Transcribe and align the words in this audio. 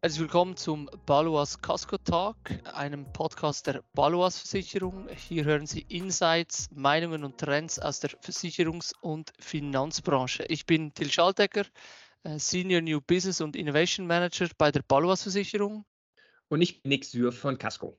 Herzlich 0.00 0.20
willkommen 0.20 0.56
zum 0.56 0.88
Baluas 1.06 1.60
Casco 1.60 1.98
Talk, 1.98 2.36
einem 2.72 3.04
Podcast 3.12 3.66
der 3.66 3.82
Baluas 3.94 4.38
Versicherung. 4.38 5.08
Hier 5.08 5.44
hören 5.44 5.66
Sie 5.66 5.80
Insights, 5.88 6.68
Meinungen 6.72 7.24
und 7.24 7.36
Trends 7.36 7.78
aus 7.78 8.00
der 8.00 8.10
Versicherungs- 8.22 8.94
und 9.00 9.32
Finanzbranche. 9.38 10.44
Ich 10.48 10.66
bin 10.66 10.94
Till 10.94 11.10
Schaldecker, 11.10 11.66
äh, 12.22 12.38
Senior 12.38 12.80
New 12.80 13.00
Business 13.00 13.40
und 13.40 13.54
Innovation 13.54 14.06
Manager 14.06 14.48
bei 14.56 14.70
der 14.70 14.82
Baluas 14.86 15.24
Versicherung. 15.24 15.84
Und 16.48 16.62
ich 16.62 16.80
bin 16.80 16.90
Nick 16.90 17.04
Sür 17.04 17.32
von 17.32 17.58
Casco. 17.58 17.96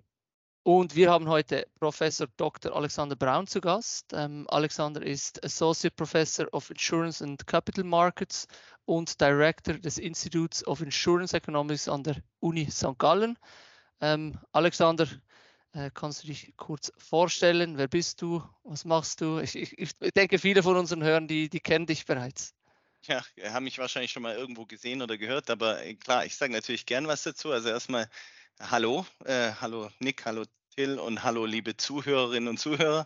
Und 0.63 0.95
wir 0.95 1.09
haben 1.09 1.27
heute 1.29 1.67
Professor 1.79 2.27
Dr. 2.35 2.75
Alexander 2.75 3.15
Braun 3.15 3.47
zu 3.47 3.61
Gast. 3.61 4.11
Ähm, 4.13 4.45
Alexander 4.49 5.01
ist 5.01 5.43
Associate 5.43 5.95
Professor 5.95 6.47
of 6.51 6.69
Insurance 6.69 7.23
and 7.23 7.47
Capital 7.47 7.85
Markets 7.85 8.45
und 8.85 9.19
Director 9.21 9.75
des 9.75 9.97
Institutes 9.97 10.65
of 10.67 10.81
Insurance 10.81 11.35
Economics 11.35 11.87
an 11.87 12.03
der 12.03 12.17
Uni 12.41 12.69
St. 12.69 12.97
Gallen. 12.97 13.39
Ähm, 14.01 14.37
Alexander, 14.51 15.07
äh, 15.73 15.91
kannst 15.93 16.23
du 16.23 16.27
dich 16.27 16.53
kurz 16.57 16.91
vorstellen? 16.97 17.77
Wer 17.77 17.87
bist 17.87 18.21
du? 18.21 18.43
Was 18.63 18.83
machst 18.83 19.21
du? 19.21 19.39
Ich, 19.39 19.55
ich, 19.55 19.77
ich 19.77 19.93
denke, 20.13 20.39
viele 20.39 20.61
von 20.61 20.75
unseren 20.75 21.03
Hörern, 21.03 21.27
die, 21.27 21.49
die 21.49 21.61
kennen 21.61 21.85
dich 21.85 22.05
bereits. 22.05 22.53
Ja, 23.03 23.23
haben 23.53 23.63
mich 23.63 23.77
wahrscheinlich 23.77 24.11
schon 24.11 24.23
mal 24.23 24.35
irgendwo 24.35 24.65
gesehen 24.65 25.01
oder 25.01 25.17
gehört, 25.17 25.49
aber 25.49 25.85
äh, 25.85 25.95
klar, 25.95 26.25
ich 26.25 26.35
sage 26.35 26.51
natürlich 26.51 26.85
gern 26.85 27.07
was 27.07 27.23
dazu. 27.23 27.51
Also 27.51 27.69
erstmal 27.69 28.09
hallo, 28.59 29.05
äh, 29.25 29.53
hallo 29.59 29.89
Nick, 29.99 30.25
hallo 30.25 30.43
Till 30.75 30.99
und 30.99 31.23
hallo 31.23 31.45
liebe 31.45 31.77
Zuhörerinnen 31.77 32.49
und 32.49 32.59
Zuhörer. 32.59 33.05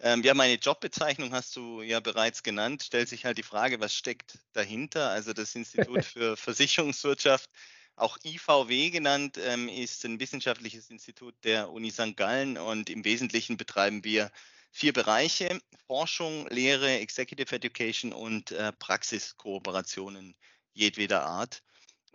Ähm, 0.00 0.22
ja, 0.22 0.34
meine 0.34 0.54
Jobbezeichnung 0.54 1.32
hast 1.32 1.56
du 1.56 1.82
ja 1.82 2.00
bereits 2.00 2.42
genannt. 2.42 2.82
Stellt 2.84 3.08
sich 3.08 3.24
halt 3.24 3.38
die 3.38 3.42
Frage, 3.42 3.80
was 3.80 3.94
steckt 3.94 4.38
dahinter? 4.52 5.10
Also 5.10 5.32
das 5.32 5.54
Institut 5.54 6.04
für 6.04 6.36
Versicherungswirtschaft, 6.36 7.50
auch 7.96 8.18
IVW 8.24 8.90
genannt, 8.90 9.38
ähm, 9.38 9.68
ist 9.68 10.04
ein 10.04 10.20
wissenschaftliches 10.20 10.90
Institut 10.90 11.34
der 11.44 11.70
Uni 11.70 11.90
St. 11.90 12.16
Gallen 12.16 12.58
und 12.58 12.90
im 12.90 13.04
Wesentlichen 13.04 13.56
betreiben 13.56 14.04
wir 14.04 14.30
vier 14.70 14.92
Bereiche, 14.92 15.60
Forschung, 15.86 16.46
Lehre, 16.48 16.98
Executive 16.98 17.54
Education 17.54 18.12
und 18.12 18.52
äh, 18.52 18.72
Praxiskooperationen 18.72 20.36
jedweder 20.74 21.24
Art. 21.24 21.62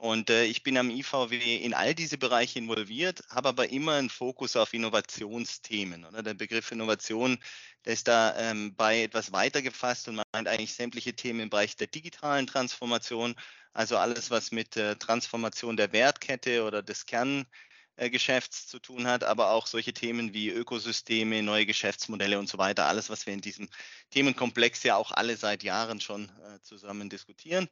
Und 0.04 0.30
äh, 0.30 0.44
ich 0.44 0.64
bin 0.64 0.78
am 0.78 0.90
IVW 0.90 1.56
in 1.64 1.74
all 1.74 1.96
diese 1.96 2.18
Bereiche 2.18 2.60
involviert, 2.60 3.24
habe 3.30 3.48
aber 3.48 3.70
immer 3.70 3.94
einen 3.94 4.10
Fokus 4.10 4.58
auf 4.58 4.74
Innovationsthemen. 4.74 6.04
Oder? 6.04 6.22
Der 6.22 6.34
Begriff 6.34 6.74
Innovation, 6.74 7.40
der 7.86 7.94
ist 7.94 8.10
da 8.10 8.38
ähm, 8.38 8.76
bei 8.76 9.04
etwas 9.04 9.32
weiter 9.32 9.62
gefasst 9.62 10.10
und 10.10 10.16
meint 10.34 10.50
eigentlich 10.50 10.74
sämtliche 10.74 11.14
Themen 11.14 11.40
im 11.40 11.50
Bereich 11.50 11.78
der 11.78 11.88
digitalen 11.88 12.48
Transformation, 12.48 13.34
also 13.72 13.96
alles, 13.96 14.30
was 14.30 14.52
mit 14.52 14.76
äh, 14.76 14.98
Transformation 14.98 15.78
der 15.78 15.94
Wertkette 15.94 16.66
oder 16.66 16.84
des 16.84 17.06
Kerngeschäfts 17.06 18.68
zu 18.68 18.80
tun 18.80 19.08
hat, 19.08 19.24
aber 19.24 19.52
auch 19.52 19.68
solche 19.68 19.94
Themen 19.94 20.34
wie 20.34 20.50
Ökosysteme, 20.50 21.42
neue 21.44 21.66
Geschäftsmodelle 21.66 22.40
und 22.40 22.50
so 22.50 22.58
weiter, 22.58 22.88
alles, 22.88 23.10
was 23.10 23.26
wir 23.26 23.34
in 23.34 23.40
diesem 23.40 23.70
Themenkomplex 24.10 24.84
ja 24.84 24.98
auch 24.98 25.14
alle 25.14 25.38
seit 25.38 25.64
Jahren 25.64 26.02
schon 26.02 26.26
äh, 26.26 26.60
zusammen 26.62 27.10
diskutieren. 27.10 27.70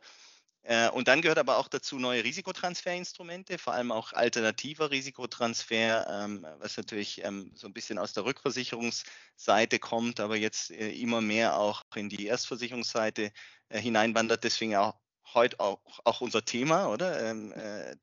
Äh, 0.63 0.89
und 0.89 1.07
dann 1.07 1.21
gehört 1.21 1.39
aber 1.39 1.57
auch 1.57 1.67
dazu 1.67 1.97
neue 1.97 2.23
Risikotransferinstrumente, 2.23 3.57
vor 3.57 3.73
allem 3.73 3.91
auch 3.91 4.13
alternativer 4.13 4.91
Risikotransfer, 4.91 6.07
ähm, 6.07 6.45
was 6.59 6.77
natürlich 6.77 7.23
ähm, 7.23 7.51
so 7.55 7.67
ein 7.67 7.73
bisschen 7.73 7.97
aus 7.97 8.13
der 8.13 8.25
Rückversicherungsseite 8.25 9.79
kommt, 9.79 10.19
aber 10.19 10.37
jetzt 10.37 10.69
äh, 10.71 10.91
immer 10.91 11.21
mehr 11.21 11.57
auch 11.57 11.83
in 11.95 12.09
die 12.09 12.27
Erstversicherungsseite 12.27 13.31
äh, 13.69 13.79
hineinwandert. 13.79 14.43
Deswegen 14.43 14.75
auch 14.75 14.99
heute 15.33 15.59
auch, 15.59 15.79
auch 16.03 16.21
unser 16.21 16.45
Thema, 16.45 16.89
oder? 16.89 17.19
Ähm, 17.23 17.53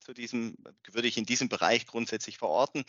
zu 0.00 0.14
diesem 0.14 0.56
würde 0.90 1.08
ich 1.08 1.18
in 1.18 1.26
diesem 1.26 1.50
Bereich 1.50 1.86
grundsätzlich 1.86 2.38
verorten. 2.38 2.84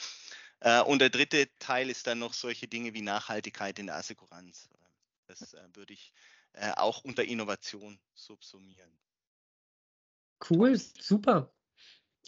und 0.86 1.00
der 1.00 1.10
dritte 1.10 1.50
Teil 1.60 1.90
ist 1.90 2.08
dann 2.08 2.20
noch 2.20 2.34
solche 2.34 2.68
Dinge 2.68 2.94
wie 2.94 3.02
Nachhaltigkeit 3.02 3.78
in 3.80 3.88
der 3.88 3.98
Assekuranz. 3.98 4.70
Das 5.28 5.54
würde 5.74 5.94
ich 5.94 6.14
auch 6.78 7.04
unter 7.04 7.26
Innovation 7.26 8.00
subsumieren. 8.14 8.90
Cool, 10.48 10.78
super. 10.78 11.52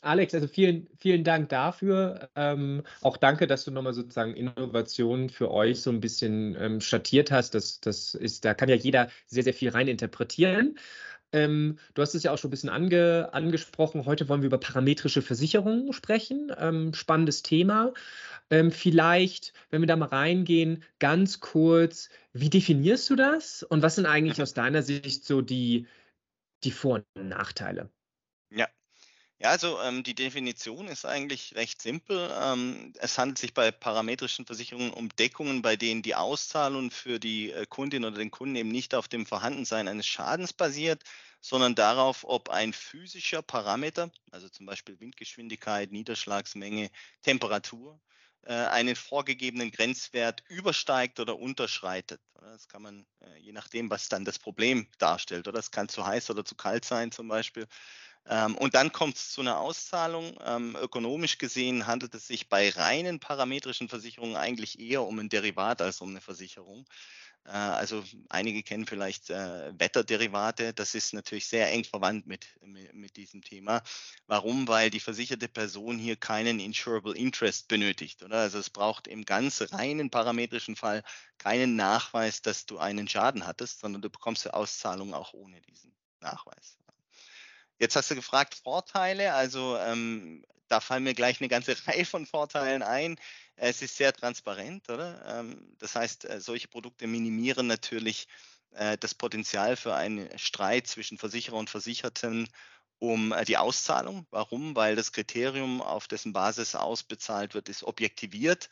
Alex, 0.04 0.34
also 0.34 0.48
vielen, 0.48 0.88
vielen 0.98 1.24
Dank 1.24 1.50
dafür. 1.50 2.30
Ähm, 2.36 2.84
auch 3.02 3.18
danke, 3.18 3.46
dass 3.46 3.66
du 3.66 3.72
nochmal 3.72 3.94
sozusagen 3.94 4.34
Innovationen 4.36 5.30
für 5.30 5.52
euch 5.52 5.82
so 5.82 5.92
ein 5.92 6.00
bisschen 6.00 6.56
ähm, 6.60 6.82
schattiert 6.82 7.30
hast. 7.32 7.54
Das, 7.54 7.80
das 7.82 8.16
ist, 8.16 8.44
da 8.44 8.56
kann 8.56 8.68
ja 8.70 8.76
jeder 8.76 9.10
sehr, 9.28 9.44
sehr 9.44 9.54
viel 9.54 9.70
rein 9.70 9.88
interpretieren. 9.88 10.78
Ähm, 11.34 11.78
du 11.94 12.02
hast 12.02 12.16
es 12.16 12.24
ja 12.24 12.32
auch 12.34 12.38
schon 12.38 12.50
ein 12.50 12.52
bisschen 12.52 12.70
ange, 12.70 13.30
angesprochen. 13.34 14.06
Heute 14.06 14.28
wollen 14.28 14.42
wir 14.42 14.48
über 14.48 14.60
parametrische 14.60 15.22
Versicherungen 15.22 15.94
sprechen. 15.94 16.52
Ähm, 16.58 16.94
spannendes 16.94 17.44
Thema. 17.44 17.94
Ähm, 18.50 18.72
vielleicht, 18.72 19.54
wenn 19.70 19.82
wir 19.82 19.88
da 19.88 19.96
mal 19.96 20.10
reingehen, 20.10 20.84
ganz 21.00 21.40
kurz, 21.42 22.10
wie 22.34 22.50
definierst 22.50 23.10
du 23.10 23.16
das 23.16 23.64
und 23.64 23.82
was 23.84 23.96
sind 23.96 24.08
eigentlich 24.08 24.42
aus 24.42 24.54
deiner 24.54 24.82
Sicht 24.84 25.26
so 25.26 25.42
die, 25.42 25.88
die 26.64 26.72
Vor- 26.72 27.04
und 27.16 27.30
Nachteile? 27.30 27.90
Ja. 28.52 28.68
Ja, 29.40 29.50
also 29.52 29.82
ähm, 29.82 30.04
die 30.04 30.16
Definition 30.16 30.88
ist 30.88 31.06
eigentlich 31.06 31.56
recht 31.56 31.82
simpel. 31.82 32.32
Ähm, 32.42 32.94
es 33.00 33.18
handelt 33.18 33.38
sich 33.40 33.54
bei 33.54 33.72
parametrischen 33.72 34.46
Versicherungen 34.46 34.94
um 34.94 35.10
Deckungen, 35.10 35.62
bei 35.62 35.76
denen 35.78 36.04
die 36.04 36.16
Auszahlung 36.16 36.92
für 36.92 37.20
die 37.20 37.52
äh, 37.52 37.66
Kundin 37.68 38.06
oder 38.06 38.18
den 38.18 38.32
Kunden 38.32 38.56
eben 38.56 38.70
nicht 38.70 38.96
auf 38.96 39.08
dem 39.10 39.26
Vorhandensein 39.26 39.88
eines 39.90 40.08
Schadens 40.08 40.54
basiert, 40.54 41.04
sondern 41.42 41.76
darauf, 41.76 42.24
ob 42.26 42.50
ein 42.50 42.74
physischer 42.74 43.42
Parameter, 43.44 44.12
also 44.32 44.50
zum 44.50 44.66
Beispiel 44.68 45.00
Windgeschwindigkeit, 45.00 45.92
Niederschlagsmenge, 45.92 46.92
Temperatur, 47.24 48.02
äh, 48.44 48.54
einen 48.54 48.96
vorgegebenen 48.96 49.72
Grenzwert 49.72 50.44
übersteigt 50.50 51.20
oder 51.20 51.38
unterschreitet. 51.40 52.22
Das 52.42 52.68
kann 52.68 52.82
man, 52.84 53.08
äh, 53.22 53.38
je 53.40 53.52
nachdem, 53.54 53.90
was 53.90 54.10
dann 54.10 54.26
das 54.26 54.40
Problem 54.40 54.88
darstellt, 55.00 55.48
oder 55.48 55.60
es 55.60 55.72
kann 55.72 55.90
zu 55.90 56.06
heiß 56.06 56.30
oder 56.32 56.46
zu 56.46 56.56
kalt 56.56 56.86
sein 56.86 57.12
zum 57.12 57.28
Beispiel, 57.28 57.68
und 58.60 58.76
dann 58.76 58.92
kommt 58.92 59.18
es 59.18 59.32
zu 59.32 59.42
einer 59.42 59.60
Auszahlung. 59.60 60.38
Ähm, 60.46 60.78
ökonomisch 60.80 61.38
gesehen 61.38 61.88
handelt 61.88 62.14
es 62.16 62.28
sich 62.28 62.50
bei 62.50 62.70
reinen 62.70 63.20
parametrischen 63.20 63.90
Versicherungen 63.90 64.36
eigentlich 64.36 64.80
eher 64.80 65.04
um 65.04 65.20
ein 65.20 65.30
Derivat 65.30 65.82
als 65.82 66.02
um 66.02 66.10
eine 66.10 66.22
Versicherung. 66.22 66.86
Äh, 67.46 67.52
also 67.52 68.04
einige 68.30 68.64
kennen 68.64 68.86
vielleicht 68.86 69.30
äh, 69.30 69.78
Wetterderivate. 69.80 70.74
Das 70.74 70.96
ist 70.96 71.14
natürlich 71.14 71.48
sehr 71.48 71.72
eng 71.72 71.84
verwandt 71.84 72.28
mit, 72.28 72.48
mit, 72.62 72.94
mit, 72.94 73.18
diesem 73.18 73.42
Thema. 73.42 73.82
Warum? 74.28 74.68
Weil 74.68 74.90
die 74.90 75.00
versicherte 75.00 75.48
Person 75.48 75.98
hier 75.98 76.16
keinen 76.16 76.60
Insurable 76.60 77.16
Interest 77.16 77.68
benötigt. 77.68 78.24
Oder? 78.24 78.38
Also 78.38 78.60
es 78.60 78.70
braucht 78.70 79.08
im 79.08 79.26
ganz 79.26 79.62
reinen 79.72 80.10
parametrischen 80.10 80.76
Fall 80.76 81.04
keinen 81.38 81.76
Nachweis, 81.76 82.42
dass 82.42 82.66
du 82.66 82.78
einen 82.78 83.08
Schaden 83.08 83.48
hattest, 83.48 83.80
sondern 83.80 84.02
du 84.02 84.10
bekommst 84.10 84.46
die 84.46 84.54
Auszahlung 84.54 85.14
auch 85.14 85.34
ohne 85.34 85.62
diesen 85.62 85.94
Nachweis. 86.20 86.78
Jetzt 87.82 87.96
hast 87.96 88.12
du 88.12 88.16
gefragt 88.16 88.54
Vorteile. 88.54 89.34
Also 89.34 89.76
ähm, 89.78 90.44
da 90.68 90.80
fallen 90.80 91.04
mir 91.04 91.16
gleich 91.16 91.42
eine 91.42 91.50
ganze 91.50 91.76
Reihe 91.88 92.06
von 92.06 92.28
Vorteilen 92.28 92.84
ein. 92.84 93.18
Es 93.56 93.82
ist 93.82 93.98
sehr 93.98 94.14
transparent, 94.14 94.88
oder? 94.88 95.40
Ähm, 95.40 95.76
das 95.80 95.96
heißt, 95.96 96.26
äh, 96.26 96.40
solche 96.40 96.68
Produkte 96.68 97.08
minimieren 97.08 97.66
natürlich 97.66 98.28
äh, 98.70 99.00
das 99.00 99.16
Potenzial 99.16 99.76
für 99.78 99.96
einen 99.96 100.30
Streit 100.38 100.86
zwischen 100.86 101.18
Versicherer 101.18 101.56
und 101.56 101.72
Versicherten 101.72 102.48
um 103.00 103.32
äh, 103.32 103.46
die 103.46 103.58
Auszahlung. 103.58 104.28
Warum? 104.30 104.76
Weil 104.76 104.96
das 104.96 105.12
Kriterium, 105.12 105.82
auf 105.82 106.08
dessen 106.08 106.34
Basis 106.34 106.76
ausbezahlt 106.76 107.56
wird, 107.56 107.68
ist 107.68 107.84
objektiviert. 107.84 108.70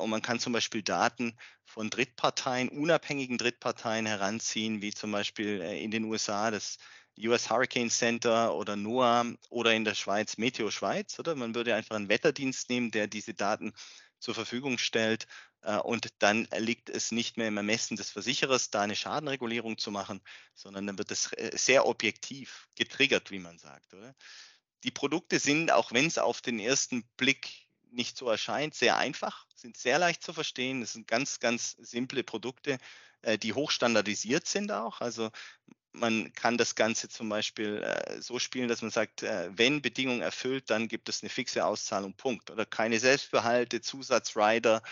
Und 0.00 0.10
man 0.10 0.22
kann 0.22 0.38
zum 0.38 0.52
Beispiel 0.52 0.84
Daten 0.84 1.36
von 1.64 1.90
Drittparteien, 1.90 2.68
unabhängigen 2.68 3.36
Drittparteien 3.36 4.06
heranziehen, 4.06 4.80
wie 4.80 4.94
zum 4.94 5.10
Beispiel 5.10 5.60
in 5.60 5.90
den 5.90 6.04
USA 6.04 6.52
das 6.52 6.78
US 7.18 7.50
Hurricane 7.50 7.90
Center 7.90 8.54
oder 8.54 8.76
NOAA 8.76 9.34
oder 9.50 9.74
in 9.74 9.84
der 9.84 9.94
Schweiz 9.94 10.38
Meteo 10.38 10.70
Schweiz, 10.70 11.18
oder? 11.18 11.34
Man 11.34 11.54
würde 11.54 11.74
einfach 11.74 11.96
einen 11.96 12.08
Wetterdienst 12.08 12.70
nehmen, 12.70 12.90
der 12.90 13.06
diese 13.06 13.34
Daten 13.34 13.72
zur 14.18 14.34
Verfügung 14.34 14.78
stellt 14.78 15.26
äh, 15.62 15.76
und 15.76 16.08
dann 16.18 16.48
liegt 16.56 16.90
es 16.90 17.12
nicht 17.12 17.36
mehr 17.36 17.48
im 17.48 17.56
Ermessen 17.56 17.96
des 17.96 18.10
Versicherers, 18.10 18.70
da 18.70 18.82
eine 18.82 18.96
Schadenregulierung 18.96 19.78
zu 19.78 19.90
machen, 19.90 20.20
sondern 20.54 20.86
dann 20.86 20.98
wird 20.98 21.10
es 21.10 21.32
äh, 21.32 21.50
sehr 21.54 21.86
objektiv 21.86 22.68
getriggert, 22.76 23.30
wie 23.30 23.40
man 23.40 23.58
sagt, 23.58 23.94
oder? 23.94 24.14
Die 24.84 24.90
Produkte 24.90 25.38
sind, 25.38 25.70
auch 25.70 25.92
wenn 25.92 26.06
es 26.06 26.18
auf 26.18 26.40
den 26.40 26.58
ersten 26.58 27.04
Blick 27.16 27.66
nicht 27.92 28.16
so 28.16 28.28
erscheint, 28.28 28.74
sehr 28.74 28.96
einfach, 28.96 29.46
sind 29.54 29.76
sehr 29.76 29.98
leicht 29.98 30.24
zu 30.24 30.32
verstehen. 30.32 30.82
Es 30.82 30.94
sind 30.94 31.06
ganz, 31.06 31.38
ganz 31.38 31.76
simple 31.78 32.24
Produkte, 32.24 32.78
äh, 33.22 33.38
die 33.38 33.52
hochstandardisiert 33.52 34.46
sind 34.46 34.72
auch. 34.72 35.00
Also 35.00 35.30
man 35.92 36.32
kann 36.32 36.56
das 36.58 36.74
Ganze 36.74 37.08
zum 37.08 37.28
Beispiel 37.28 37.82
äh, 37.82 38.20
so 38.20 38.38
spielen, 38.38 38.68
dass 38.68 38.82
man 38.82 38.90
sagt, 38.90 39.22
äh, 39.22 39.50
wenn 39.56 39.82
Bedingungen 39.82 40.22
erfüllt, 40.22 40.70
dann 40.70 40.88
gibt 40.88 41.08
es 41.08 41.22
eine 41.22 41.30
fixe 41.30 41.64
Auszahlung, 41.64 42.14
Punkt. 42.14 42.50
Oder 42.50 42.66
keine 42.66 42.98
Selbstbehalte, 42.98 43.80
Zusatzrider, 43.80 44.82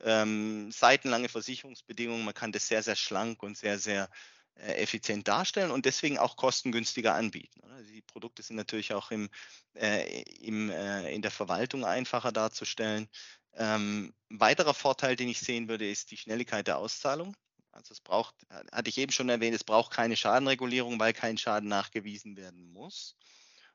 ähm, 0.00 0.70
seitenlange 0.72 1.28
Versicherungsbedingungen. 1.28 2.24
Man 2.24 2.34
kann 2.34 2.52
das 2.52 2.68
sehr, 2.68 2.82
sehr 2.82 2.96
schlank 2.96 3.42
und 3.42 3.56
sehr, 3.56 3.78
sehr 3.78 4.10
äh, 4.56 4.74
effizient 4.82 5.28
darstellen 5.28 5.70
und 5.70 5.86
deswegen 5.86 6.18
auch 6.18 6.36
kostengünstiger 6.36 7.14
anbieten. 7.14 7.60
Die 7.92 8.02
Produkte 8.02 8.42
sind 8.42 8.56
natürlich 8.56 8.92
auch 8.92 9.12
im, 9.12 9.30
äh, 9.74 10.22
im, 10.40 10.70
äh, 10.70 11.12
in 11.14 11.22
der 11.22 11.30
Verwaltung 11.30 11.84
einfacher 11.84 12.32
darzustellen. 12.32 13.08
Ähm, 13.54 14.14
weiterer 14.28 14.74
Vorteil, 14.74 15.16
den 15.16 15.28
ich 15.28 15.40
sehen 15.40 15.68
würde, 15.68 15.88
ist 15.88 16.10
die 16.10 16.16
Schnelligkeit 16.16 16.66
der 16.66 16.78
Auszahlung. 16.78 17.36
Also 17.78 17.92
es 17.92 18.00
braucht, 18.00 18.34
hatte 18.72 18.90
ich 18.90 18.98
eben 18.98 19.12
schon 19.12 19.28
erwähnt, 19.28 19.54
es 19.54 19.64
braucht 19.64 19.92
keine 19.92 20.16
Schadenregulierung, 20.16 20.98
weil 20.98 21.12
kein 21.12 21.38
Schaden 21.38 21.68
nachgewiesen 21.68 22.36
werden 22.36 22.72
muss. 22.72 23.16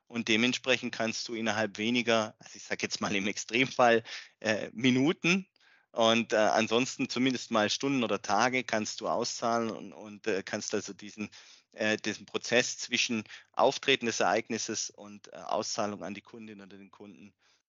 Und 0.06 0.28
dementsprechend 0.28 0.94
kannst 0.94 1.26
du 1.28 1.34
innerhalb 1.34 1.78
weniger, 1.78 2.34
also 2.38 2.56
ich 2.56 2.62
sage 2.62 2.82
jetzt 2.82 3.00
mal 3.00 3.14
im 3.16 3.26
Extremfall, 3.26 4.02
äh, 4.40 4.68
Minuten 4.72 5.46
und 5.90 6.34
äh, 6.34 6.36
ansonsten 6.36 7.08
zumindest 7.08 7.50
mal 7.50 7.70
Stunden 7.70 8.04
oder 8.04 8.20
Tage 8.20 8.62
kannst 8.62 9.00
du 9.00 9.08
auszahlen 9.08 9.70
und, 9.70 9.92
und 9.94 10.26
äh, 10.26 10.42
kannst 10.42 10.74
also 10.74 10.92
diesen, 10.92 11.30
äh, 11.72 11.96
diesen 11.96 12.26
Prozess 12.26 12.76
zwischen 12.76 13.24
Auftreten 13.52 14.04
des 14.04 14.20
Ereignisses 14.20 14.90
und 14.90 15.32
äh, 15.32 15.36
Auszahlung 15.36 16.02
an 16.04 16.12
die 16.12 16.20
Kundin 16.20 16.60
oder 16.60 16.76
den 16.76 16.90
Kunden 16.90 17.32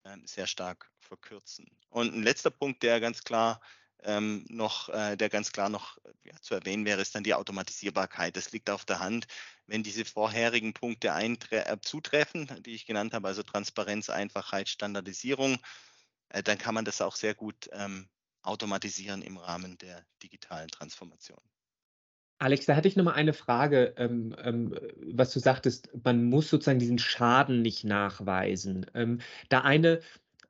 ähm, 0.06 0.25
sehr 0.25 0.48
stark 0.48 0.92
verkürzen. 0.98 1.69
Und 1.89 2.16
ein 2.16 2.24
letzter 2.24 2.50
Punkt, 2.51 2.81
der 2.81 3.00
ganz 3.00 3.24
klar 3.24 3.62
ähm, 4.03 4.45
noch, 4.50 4.89
äh, 4.89 5.15
der 5.15 5.30
ganz 5.30 5.51
klar 5.51 5.69
noch 5.69 5.97
ja, 6.24 6.33
zu 6.42 6.53
erwähnen 6.56 6.86
wäre, 6.86 7.01
ist 7.01 7.15
dann 7.15 7.24
die 7.24 7.33
Automatisierbarkeit. 7.33 8.36
Das 8.38 8.51
liegt 8.51 8.69
auf 8.69 8.86
der 8.86 9.00
Hand, 9.00 9.27
wenn 9.68 9.83
diese 9.83 10.06
vorherigen 10.06 10.74
Punkte 10.74 11.09
äh, 11.09 11.77
zutreffen, 11.81 12.50
die 12.63 12.75
ich 12.75 12.86
genannt 12.86 13.13
habe, 13.13 13.27
also 13.27 13.44
Transparenz, 13.44 14.09
Einfachheit, 14.09 14.69
Standardisierung, 14.69 15.57
äh, 16.30 16.44
dann 16.44 16.57
kann 16.57 16.75
man 16.75 16.86
das 16.86 17.01
auch 17.01 17.15
sehr 17.15 17.33
gut 17.36 17.69
ähm, 17.74 18.07
automatisieren 18.44 19.21
im 19.21 19.38
Rahmen 19.38 19.77
der 19.77 20.06
digitalen 20.21 20.69
Transformation. 20.69 21.39
Alex, 22.38 22.65
da 22.65 22.75
hatte 22.75 22.88
ich 22.88 22.98
noch 22.98 23.06
mal 23.06 23.13
eine 23.13 23.33
Frage, 23.33 23.94
ähm, 23.98 24.36
ähm, 24.44 24.77
was 25.13 25.31
du 25.31 25.39
sagtest, 25.39 25.89
man 26.03 26.25
muss 26.25 26.50
sozusagen 26.50 26.80
diesen 26.80 27.00
Schaden 27.00 27.62
nicht 27.62 27.86
nachweisen. 27.86 28.86
Ähm, 28.94 29.21
da 29.48 29.62
eine, 29.62 30.01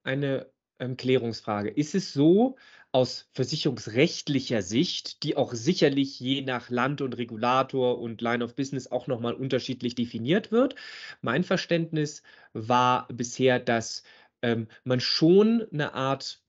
eine 0.03 0.49
ähm, 0.79 0.97
Klärungsfrage. 0.97 1.69
Ist 1.69 1.93
es 1.93 2.11
so, 2.11 2.57
aus 2.95 3.27
versicherungsrechtlicher 3.33 4.61
Sicht, 4.61 5.23
die 5.23 5.35
auch 5.35 5.53
sicherlich 5.53 6.17
je 6.17 6.43
nach 6.43 6.69
Land 6.69 7.01
und 7.01 7.17
Regulator 7.17 7.99
und 7.99 8.21
Line 8.21 8.41
of 8.41 8.55
Business 8.55 8.89
auch 8.89 9.07
noch 9.07 9.19
mal 9.19 9.33
unterschiedlich 9.33 9.95
definiert 9.95 10.53
wird. 10.53 10.75
Mein 11.21 11.43
Verständnis 11.43 12.23
war 12.53 13.05
bisher, 13.09 13.59
dass 13.59 14.03
ähm, 14.41 14.69
man 14.85 15.01
schon 15.01 15.67
eine 15.73 15.93
Art 15.93 16.41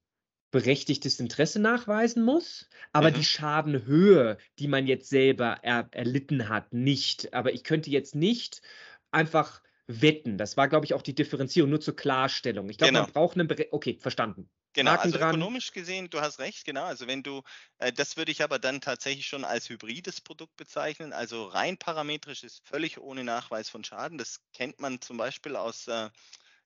berechtigtes 0.53 1.19
Interesse 1.19 1.59
nachweisen 1.59 2.23
muss, 2.23 2.69
aber 2.93 3.11
mhm. 3.11 3.15
die 3.15 3.25
Schadenhöhe, 3.25 4.39
die 4.61 4.69
man 4.69 4.87
jetzt 4.87 5.09
selber 5.09 5.59
er, 5.63 5.89
erlitten 5.91 6.49
hat, 6.49 6.73
nicht. 6.73 7.35
Aber 7.35 7.55
ich 7.55 7.65
könnte 7.65 7.91
jetzt 7.91 8.15
nicht 8.15 8.63
einfach 9.11 9.63
wetten. 9.89 10.39
Das 10.39 10.57
war, 10.57 10.69
glaube 10.69 10.87
ich, 10.87 10.95
auch 10.95 11.03
die 11.03 11.17
Differenzierung, 11.17 11.71
nur 11.71 11.81
zur 11.81 11.97
Klarstellung. 11.97 12.71
Ich 12.71 12.79
glaube, 12.79 12.93
genau. 12.93 13.03
man 13.03 13.13
braucht 13.13 13.35
eine. 13.35 13.47
Bere 13.47 13.67
okay, 13.73 13.99
verstanden. 14.01 14.49
Genau, 14.77 14.93
Haken 14.93 14.99
also 14.99 15.17
dran. 15.17 15.49
ökonomisch 15.49 15.73
gesehen, 15.73 16.11
du 16.11 16.21
hast 16.21 16.39
recht, 16.39 16.67
genau. 16.67 16.85
Also 16.85 17.07
wenn 17.07 17.23
du, 17.23 17.43
äh, 17.79 17.93
das 17.95 18.19
würde 18.19 18.31
ich 18.31 18.43
aber 18.43 18.59
dann 18.59 18.83
tatsächlich 18.83 19.27
schon 19.27 19.43
als 19.45 19.71
hybrides 19.71 20.21
Produkt 20.21 20.55
bezeichnen. 20.57 21.15
Also 21.15 21.47
rein 21.47 21.79
parametrisch 21.79 22.45
ist 22.45 22.61
völlig 22.69 22.99
ohne 22.99 23.25
Nachweis 23.25 23.71
von 23.71 23.85
Schaden. 23.85 24.19
Das 24.19 24.41
kennt 24.53 24.79
man 24.79 25.01
zum 25.01 25.17
Beispiel 25.17 25.57
aus 25.57 25.89
äh, 25.89 26.11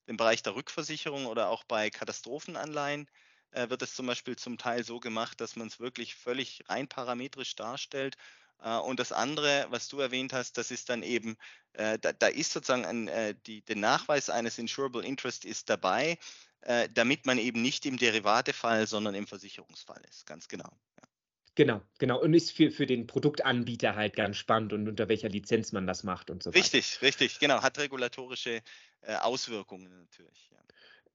dem 0.08 0.16
Bereich 0.16 0.42
der 0.42 0.56
Rückversicherung 0.56 1.26
oder 1.26 1.48
auch 1.50 1.64
bei 1.64 1.90
Katastrophenanleihen 1.90 3.06
äh, 3.52 3.70
wird 3.70 3.82
es 3.82 3.94
zum 3.94 4.06
Beispiel 4.06 4.36
zum 4.36 4.58
Teil 4.58 4.84
so 4.84 5.00
gemacht, 5.00 5.40
dass 5.40 5.56
man 5.56 5.68
es 5.68 5.80
wirklich 5.80 6.14
völlig 6.16 6.64
rein 6.68 6.88
parametrisch 6.88 7.54
darstellt. 7.56 8.16
Äh, 8.60 8.76
und 8.78 9.00
das 9.00 9.12
andere, 9.12 9.66
was 9.70 9.88
du 9.88 10.00
erwähnt 10.00 10.32
hast, 10.32 10.58
das 10.58 10.70
ist 10.70 10.88
dann 10.88 11.02
eben, 11.02 11.36
äh, 11.74 11.98
da, 11.98 12.12
da, 12.12 12.26
ist 12.28 12.52
sozusagen 12.52 12.84
ein, 12.86 13.08
äh, 13.08 13.34
die, 13.46 13.62
der 13.62 13.76
Nachweis 13.76 14.30
eines 14.30 14.58
Insurable 14.58 15.04
Interest 15.04 15.44
ist 15.44 15.70
dabei. 15.70 16.18
Äh, 16.62 16.88
damit 16.92 17.24
man 17.24 17.38
eben 17.38 17.62
nicht 17.62 17.86
im 17.86 17.96
Derivatefall, 17.96 18.86
sondern 18.86 19.14
im 19.14 19.26
Versicherungsfall 19.26 20.02
ist. 20.10 20.26
Ganz 20.26 20.46
genau. 20.46 20.68
Ja. 20.96 21.08
Genau, 21.54 21.82
genau. 21.98 22.20
Und 22.20 22.34
ist 22.34 22.52
für, 22.52 22.70
für 22.70 22.86
den 22.86 23.06
Produktanbieter 23.06 23.96
halt 23.96 24.14
ganz 24.14 24.36
spannend 24.36 24.72
und 24.72 24.88
unter 24.88 25.08
welcher 25.08 25.28
Lizenz 25.28 25.72
man 25.72 25.86
das 25.86 26.04
macht 26.04 26.30
und 26.30 26.42
so 26.42 26.50
weiter. 26.50 26.60
Richtig, 26.60 27.02
richtig, 27.02 27.38
genau. 27.38 27.62
Hat 27.62 27.78
regulatorische 27.78 28.62
äh, 29.00 29.14
Auswirkungen 29.16 29.90
natürlich. 29.90 30.50
Ja. 30.52 30.58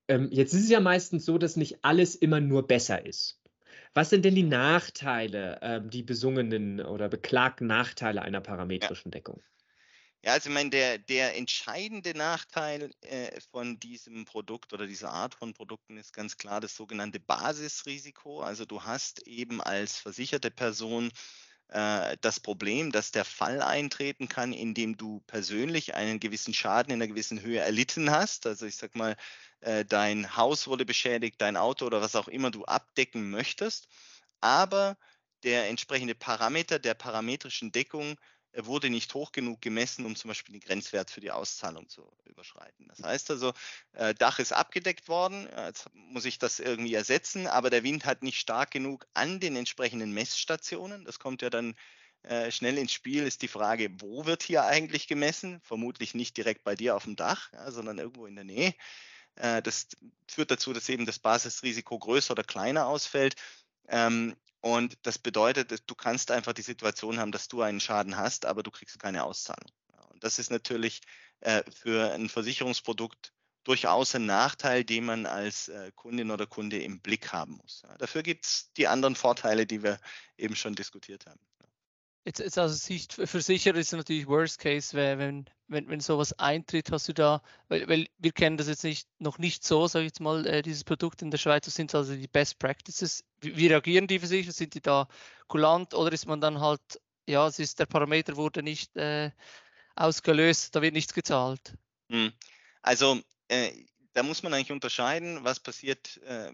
Ähm, 0.08 0.30
jetzt 0.32 0.54
ist 0.54 0.64
es 0.64 0.70
ja 0.70 0.80
meistens 0.80 1.26
so, 1.26 1.38
dass 1.38 1.56
nicht 1.56 1.84
alles 1.84 2.16
immer 2.16 2.40
nur 2.40 2.68
besser 2.68 3.06
ist. 3.06 3.40
Was 3.94 4.10
sind 4.10 4.26
denn 4.26 4.36
die 4.36 4.44
Nachteile, 4.44 5.62
äh, 5.62 5.82
die 5.84 6.04
besungenen 6.04 6.82
oder 6.82 7.08
beklagten 7.08 7.68
Nachteile 7.68 8.22
einer 8.22 8.42
parametrischen 8.42 9.12
ja. 9.12 9.20
Deckung? 9.20 9.42
Ja, 10.26 10.34
also 10.34 10.50
ich 10.50 10.54
meine, 10.56 10.72
der, 10.72 10.98
der 10.98 11.36
entscheidende 11.38 12.18
Nachteil 12.18 12.92
äh, 13.02 13.40
von 13.52 13.80
diesem 13.80 14.26
Produkt 14.26 14.74
oder 14.74 14.88
dieser 14.88 15.12
Art 15.12 15.36
von 15.36 15.54
Produkten 15.54 15.98
ist 15.98 16.14
ganz 16.14 16.38
klar 16.38 16.60
das 16.62 16.76
sogenannte 16.76 17.20
Basisrisiko. 17.20 18.42
Also 18.42 18.66
du 18.66 18.84
hast 18.84 19.28
eben 19.28 19.62
als 19.62 20.00
versicherte 20.00 20.50
Person 20.50 21.12
äh, 21.70 22.18
das 22.22 22.40
Problem, 22.40 22.92
dass 22.92 23.12
der 23.12 23.26
Fall 23.26 23.62
eintreten 23.62 24.28
kann, 24.28 24.54
in 24.54 24.74
dem 24.74 24.98
du 24.98 25.22
persönlich 25.28 25.94
einen 25.96 26.20
gewissen 26.20 26.54
Schaden 26.56 26.92
in 26.94 27.02
einer 27.02 27.10
gewissen 27.10 27.42
Höhe 27.42 27.60
erlitten 27.60 28.10
hast. 28.10 28.48
Also 28.48 28.66
ich 28.66 28.78
sag 28.78 28.96
mal, 28.96 29.16
äh, 29.62 29.86
dein 29.86 30.36
Haus 30.36 30.68
wurde 30.68 30.86
beschädigt, 30.86 31.40
dein 31.42 31.58
Auto 31.58 31.86
oder 31.86 32.02
was 32.02 32.16
auch 32.16 32.28
immer 32.28 32.50
du 32.52 32.66
abdecken 32.66 33.30
möchtest. 33.30 33.88
Aber 34.42 34.98
der 35.44 35.70
entsprechende 35.70 36.16
Parameter 36.16 36.80
der 36.80 36.96
parametrischen 36.96 37.72
Deckung 37.72 38.18
er 38.56 38.66
wurde 38.66 38.90
nicht 38.90 39.14
hoch 39.14 39.32
genug 39.32 39.62
gemessen, 39.62 40.06
um 40.06 40.16
zum 40.16 40.30
Beispiel 40.30 40.54
den 40.54 40.62
Grenzwert 40.62 41.12
für 41.12 41.22
die 41.22 41.32
Auszahlung 41.32 41.90
zu 41.90 42.10
überschreiten. 42.26 42.88
Das 42.88 43.04
heißt 43.04 43.32
also, 43.32 43.54
äh, 43.94 44.14
Dach 44.14 44.40
ist 44.40 44.54
abgedeckt 44.54 45.08
worden, 45.08 45.48
jetzt 45.58 45.90
muss 45.94 46.26
ich 46.26 46.40
das 46.40 46.60
irgendwie 46.60 46.94
ersetzen, 46.94 47.48
aber 47.48 47.70
der 47.70 47.84
Wind 47.84 48.06
hat 48.06 48.24
nicht 48.24 48.40
stark 48.40 48.72
genug 48.72 49.06
an 49.14 49.40
den 49.40 49.56
entsprechenden 49.56 50.12
Messstationen. 50.12 51.06
Das 51.06 51.20
kommt 51.20 51.42
ja 51.42 51.50
dann 51.50 51.76
äh, 52.24 52.50
schnell 52.50 52.78
ins 52.78 52.94
Spiel, 52.94 53.24
ist 53.24 53.42
die 53.42 53.48
Frage, 53.48 53.90
wo 54.00 54.26
wird 54.26 54.42
hier 54.42 54.64
eigentlich 54.64 55.08
gemessen? 55.08 55.60
Vermutlich 55.62 56.16
nicht 56.16 56.38
direkt 56.38 56.64
bei 56.64 56.76
dir 56.76 56.96
auf 56.96 57.04
dem 57.04 57.16
Dach, 57.16 57.52
sondern 57.68 58.00
irgendwo 58.00 58.26
in 58.26 58.36
der 58.36 58.46
Nähe. 58.46 58.74
Äh, 59.36 59.62
das 59.62 59.88
führt 60.28 60.50
dazu, 60.50 60.74
dass 60.74 60.90
eben 60.90 61.06
das 61.06 61.20
Basisrisiko 61.20 62.00
größer 62.00 62.32
oder 62.32 62.44
kleiner 62.44 62.88
ausfällt. 62.88 63.36
Ähm, 63.88 64.36
und 64.66 64.98
das 65.04 65.20
bedeutet, 65.20 65.84
du 65.86 65.94
kannst 65.94 66.32
einfach 66.32 66.54
die 66.54 66.64
Situation 66.64 67.20
haben, 67.20 67.32
dass 67.32 67.48
du 67.48 67.62
einen 67.62 67.80
Schaden 67.80 68.18
hast, 68.18 68.48
aber 68.48 68.64
du 68.64 68.72
kriegst 68.72 68.98
keine 68.98 69.24
Auszahlung. 69.24 69.70
Und 70.10 70.24
das 70.24 70.40
ist 70.40 70.50
natürlich 70.50 71.02
äh, 71.42 71.62
für 71.72 72.12
ein 72.14 72.30
Versicherungsprodukt 72.30 73.32
durchaus 73.64 74.16
ein 74.16 74.26
Nachteil, 74.26 74.84
den 74.84 75.06
man 75.06 75.28
als 75.28 75.68
äh, 75.68 75.92
Kundin 75.94 76.32
oder 76.32 76.48
Kunde 76.48 76.82
im 76.82 77.00
Blick 77.00 77.32
haben 77.32 77.60
muss. 77.62 77.84
dafür 78.00 78.24
gibt 78.24 78.46
es 78.46 78.72
die 78.76 78.88
anderen 78.88 79.16
Vorteile, 79.16 79.68
die 79.68 79.84
wir 79.84 80.00
eben 80.36 80.56
schon 80.56 80.74
diskutiert 80.74 81.28
haben. 81.28 81.40
Jetzt, 82.26 82.40
jetzt 82.40 82.58
aus 82.58 82.84
Sicht 82.84 83.14
für 83.14 83.40
sicher 83.40 83.76
ist 83.76 83.94
natürlich 83.94 84.26
Worst 84.26 84.58
Case, 84.58 84.98
wenn, 84.98 85.46
wenn, 85.68 85.88
wenn 85.88 86.00
sowas 86.00 86.34
eintritt, 86.34 86.92
hast 86.92 87.08
du 87.08 87.14
da, 87.14 87.44
weil, 87.68 87.88
weil 87.88 88.08
wir 88.18 88.32
kennen 88.32 88.58
das 88.58 88.68
jetzt 88.68 88.84
nicht, 88.84 89.08
noch 89.20 89.38
nicht 89.38 89.64
so, 89.64 89.88
sage 89.88 90.06
ich 90.06 90.10
jetzt 90.10 90.22
mal, 90.22 90.44
äh, 90.48 90.64
dieses 90.64 90.84
Produkt 90.84 91.22
in 91.22 91.30
der 91.30 91.38
Schweiz, 91.38 91.66
das 91.66 91.76
sind 91.76 91.94
also 91.94 92.16
die 92.16 92.28
Best 92.28 92.58
Practices. 92.58 93.24
Wie, 93.42 93.56
wie 93.56 93.68
reagieren 93.68 94.08
die 94.08 94.18
sich? 94.18 94.52
Sind 94.52 94.74
die 94.74 94.82
da 94.82 95.08
kulant 95.48 95.94
oder 95.94 96.12
ist 96.12 96.26
man 96.26 96.42
dann 96.42 96.60
halt, 96.60 96.82
ja, 97.28 97.46
es 97.48 97.60
ist 97.60 97.80
der 97.80 97.86
Parameter 97.86 98.36
wurde 98.36 98.64
nicht 98.64 98.96
äh, 98.98 99.30
ausgelöst, 99.96 100.76
da 100.76 100.82
wird 100.82 100.96
nichts 100.96 101.14
gezahlt? 101.14 101.76
Hm. 102.10 102.34
Also 102.82 103.22
äh, 103.50 103.72
da 104.14 104.24
muss 104.24 104.42
man 104.42 104.52
eigentlich 104.52 104.72
unterscheiden, 104.72 105.44
was 105.44 105.60
passiert 105.60 106.18
äh, 106.24 106.52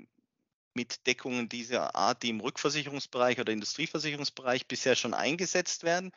mit 0.73 1.05
Deckungen 1.07 1.49
dieser 1.49 1.95
Art, 1.95 2.23
die 2.23 2.29
im 2.29 2.39
Rückversicherungsbereich 2.39 3.39
oder 3.39 3.53
Industrieversicherungsbereich 3.53 4.67
bisher 4.67 4.95
schon 4.95 5.13
eingesetzt 5.13 5.83
werden. 5.83 6.11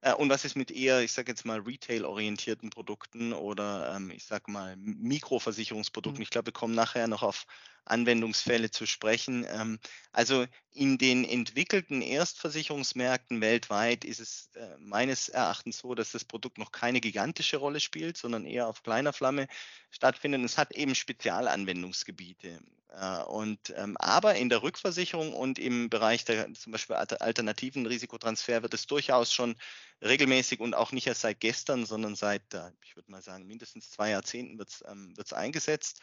Äh, 0.00 0.14
und 0.14 0.30
was 0.30 0.44
ist 0.44 0.56
mit 0.56 0.70
eher, 0.70 1.00
ich 1.02 1.12
sage 1.12 1.30
jetzt 1.30 1.44
mal, 1.44 1.60
retail-orientierten 1.60 2.70
Produkten 2.70 3.32
oder 3.32 3.94
ähm, 3.96 4.10
ich 4.10 4.24
sage 4.24 4.50
mal 4.50 4.76
Mikroversicherungsprodukten? 4.76 6.20
Mhm. 6.20 6.22
Ich 6.22 6.30
glaube, 6.30 6.46
wir 6.46 6.52
kommen 6.52 6.74
nachher 6.74 7.08
noch 7.08 7.22
auf 7.22 7.44
Anwendungsfälle 7.84 8.70
zu 8.70 8.86
sprechen. 8.86 9.46
Ähm, 9.48 9.78
also 10.12 10.46
in 10.72 10.98
den 10.98 11.24
entwickelten 11.24 12.02
Erstversicherungsmärkten 12.02 13.40
weltweit 13.40 14.04
ist 14.04 14.20
es 14.20 14.50
äh, 14.54 14.76
meines 14.78 15.28
Erachtens 15.28 15.78
so, 15.78 15.94
dass 15.94 16.12
das 16.12 16.24
Produkt 16.24 16.58
noch 16.58 16.72
keine 16.72 17.00
gigantische 17.00 17.56
Rolle 17.56 17.80
spielt, 17.80 18.16
sondern 18.16 18.44
eher 18.44 18.68
auf 18.68 18.82
kleiner 18.82 19.12
Flamme 19.12 19.48
stattfindet. 19.90 20.44
es 20.44 20.58
hat 20.58 20.72
eben 20.72 20.94
Spezialanwendungsgebiete. 20.94 22.60
Äh, 22.92 23.22
und, 23.24 23.72
ähm, 23.76 23.96
aber 23.98 24.34
in 24.34 24.48
der 24.48 24.62
Rückversicherung 24.62 25.32
und 25.32 25.58
im 25.58 25.90
Bereich 25.90 26.24
der 26.24 26.52
zum 26.54 26.72
Beispiel 26.72 26.96
alternativen 26.96 27.86
Risikotransfer 27.86 28.62
wird 28.62 28.74
es 28.74 28.86
durchaus 28.86 29.32
schon 29.32 29.56
regelmäßig 30.02 30.60
und 30.60 30.74
auch 30.74 30.92
nicht 30.92 31.06
erst 31.06 31.20
seit 31.20 31.40
gestern, 31.40 31.86
sondern 31.86 32.16
seit, 32.16 32.42
ich 32.82 32.96
würde 32.96 33.10
mal 33.10 33.22
sagen, 33.22 33.46
mindestens 33.46 33.90
zwei 33.90 34.10
Jahrzehnten 34.10 34.58
wird 34.58 34.70
es 34.70 34.84
ähm, 34.88 35.14
eingesetzt. 35.32 36.00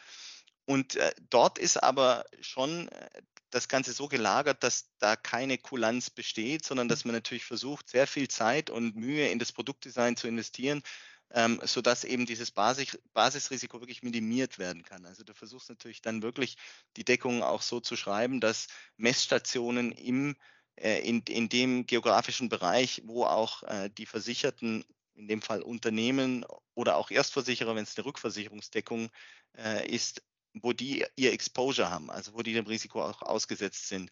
Und 0.68 0.96
äh, 0.96 1.14
dort 1.30 1.58
ist 1.58 1.82
aber 1.82 2.26
schon 2.42 2.88
äh, 2.88 3.08
das 3.48 3.68
Ganze 3.68 3.94
so 3.94 4.06
gelagert, 4.06 4.62
dass 4.62 4.90
da 4.98 5.16
keine 5.16 5.56
Kulanz 5.56 6.10
besteht, 6.10 6.66
sondern 6.66 6.88
dass 6.88 7.06
man 7.06 7.14
natürlich 7.14 7.46
versucht, 7.46 7.88
sehr 7.88 8.06
viel 8.06 8.28
Zeit 8.28 8.68
und 8.68 8.94
Mühe 8.94 9.28
in 9.30 9.38
das 9.38 9.50
Produktdesign 9.50 10.18
zu 10.18 10.28
investieren, 10.28 10.82
ähm, 11.30 11.58
sodass 11.64 12.04
eben 12.04 12.26
dieses 12.26 12.50
Basis, 12.50 12.98
Basisrisiko 13.14 13.80
wirklich 13.80 14.02
minimiert 14.02 14.58
werden 14.58 14.82
kann. 14.82 15.06
Also 15.06 15.24
du 15.24 15.32
versuchst 15.32 15.70
natürlich 15.70 16.02
dann 16.02 16.20
wirklich 16.20 16.58
die 16.98 17.04
Deckung 17.04 17.42
auch 17.42 17.62
so 17.62 17.80
zu 17.80 17.96
schreiben, 17.96 18.38
dass 18.38 18.66
Messstationen 18.98 19.92
im, 19.92 20.36
äh, 20.76 21.00
in, 21.00 21.22
in 21.30 21.48
dem 21.48 21.86
geografischen 21.86 22.50
Bereich, 22.50 23.00
wo 23.06 23.24
auch 23.24 23.62
äh, 23.62 23.88
die 23.96 24.04
Versicherten, 24.04 24.84
in 25.14 25.28
dem 25.28 25.40
Fall 25.40 25.62
Unternehmen 25.62 26.44
oder 26.74 26.96
auch 26.96 27.10
Erstversicherer, 27.10 27.74
wenn 27.74 27.84
es 27.84 27.96
eine 27.96 28.04
Rückversicherungsdeckung 28.04 29.08
äh, 29.56 29.88
ist, 29.88 30.22
wo 30.62 30.72
die 30.72 31.04
ihr 31.16 31.32
Exposure 31.32 31.90
haben, 31.90 32.10
also 32.10 32.34
wo 32.34 32.42
die 32.42 32.54
dem 32.54 32.66
Risiko 32.66 33.02
auch 33.02 33.22
ausgesetzt 33.22 33.88
sind. 33.88 34.10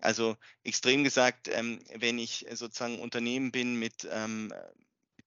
Also 0.00 0.36
extrem 0.62 1.04
gesagt, 1.04 1.48
ähm, 1.48 1.80
wenn 1.94 2.18
ich 2.18 2.46
sozusagen 2.52 3.00
Unternehmen 3.00 3.50
bin 3.50 3.74
mit 3.76 4.06
ähm, 4.10 4.52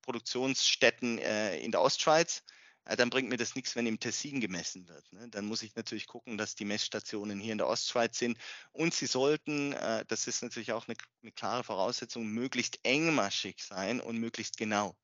Produktionsstätten 0.01 1.19
äh, 1.19 1.57
in 1.59 1.71
der 1.71 1.81
Ostschweiz, 1.81 2.43
äh, 2.85 2.95
dann 2.95 3.09
bringt 3.09 3.29
mir 3.29 3.37
das 3.37 3.55
nichts, 3.55 3.75
wenn 3.75 3.85
im 3.85 3.99
Tessin 3.99 4.39
gemessen 4.39 4.87
wird. 4.87 5.11
Ne? 5.13 5.27
Dann 5.29 5.45
muss 5.45 5.61
ich 5.61 5.75
natürlich 5.75 6.07
gucken, 6.07 6.37
dass 6.37 6.55
die 6.55 6.65
Messstationen 6.65 7.39
hier 7.39 7.51
in 7.51 7.57
der 7.57 7.67
Ostschweiz 7.67 8.17
sind. 8.17 8.37
Und 8.71 8.93
sie 8.93 9.05
sollten, 9.05 9.73
äh, 9.73 10.05
das 10.07 10.27
ist 10.27 10.41
natürlich 10.41 10.71
auch 10.71 10.87
eine, 10.87 10.97
eine 11.21 11.31
klare 11.31 11.63
Voraussetzung, 11.63 12.27
möglichst 12.27 12.79
engmaschig 12.83 13.63
sein 13.63 13.99
und 13.99 14.17
möglichst 14.17 14.57
genau. 14.57 14.95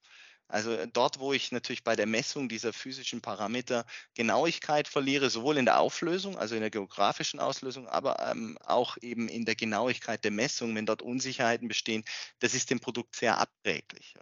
Also 0.48 0.72
äh, 0.72 0.88
dort, 0.92 1.20
wo 1.20 1.34
ich 1.34 1.51
natürlich 1.51 1.84
bei 1.84 1.96
der 1.96 2.06
Messung 2.06 2.50
dieser 2.50 2.74
physischen 2.74 3.22
Parameter 3.22 3.86
Genauigkeit 4.13 4.88
verliere, 4.88 5.30
sowohl 5.30 5.58
in 5.58 5.66
der 5.66 5.80
Auflösung, 5.80 6.38
also 6.38 6.56
in 6.56 6.62
der 6.62 6.70
geografischen 6.70 7.39
Auslösung, 7.39 7.88
aber 7.88 8.18
ähm, 8.32 8.58
auch 8.66 8.98
eben 9.01 9.27
in 9.27 9.46
der 9.46 9.56
Genauigkeit 9.56 10.24
der 10.24 10.32
Messung, 10.32 10.75
wenn 10.75 10.86
dort 10.86 11.01
Unsicherheiten 11.01 11.68
bestehen, 11.68 12.04
das 12.39 12.54
ist 12.54 12.70
dem 12.70 12.80
Produkt 12.80 13.16
sehr 13.16 13.38
abträglich. 13.38 14.13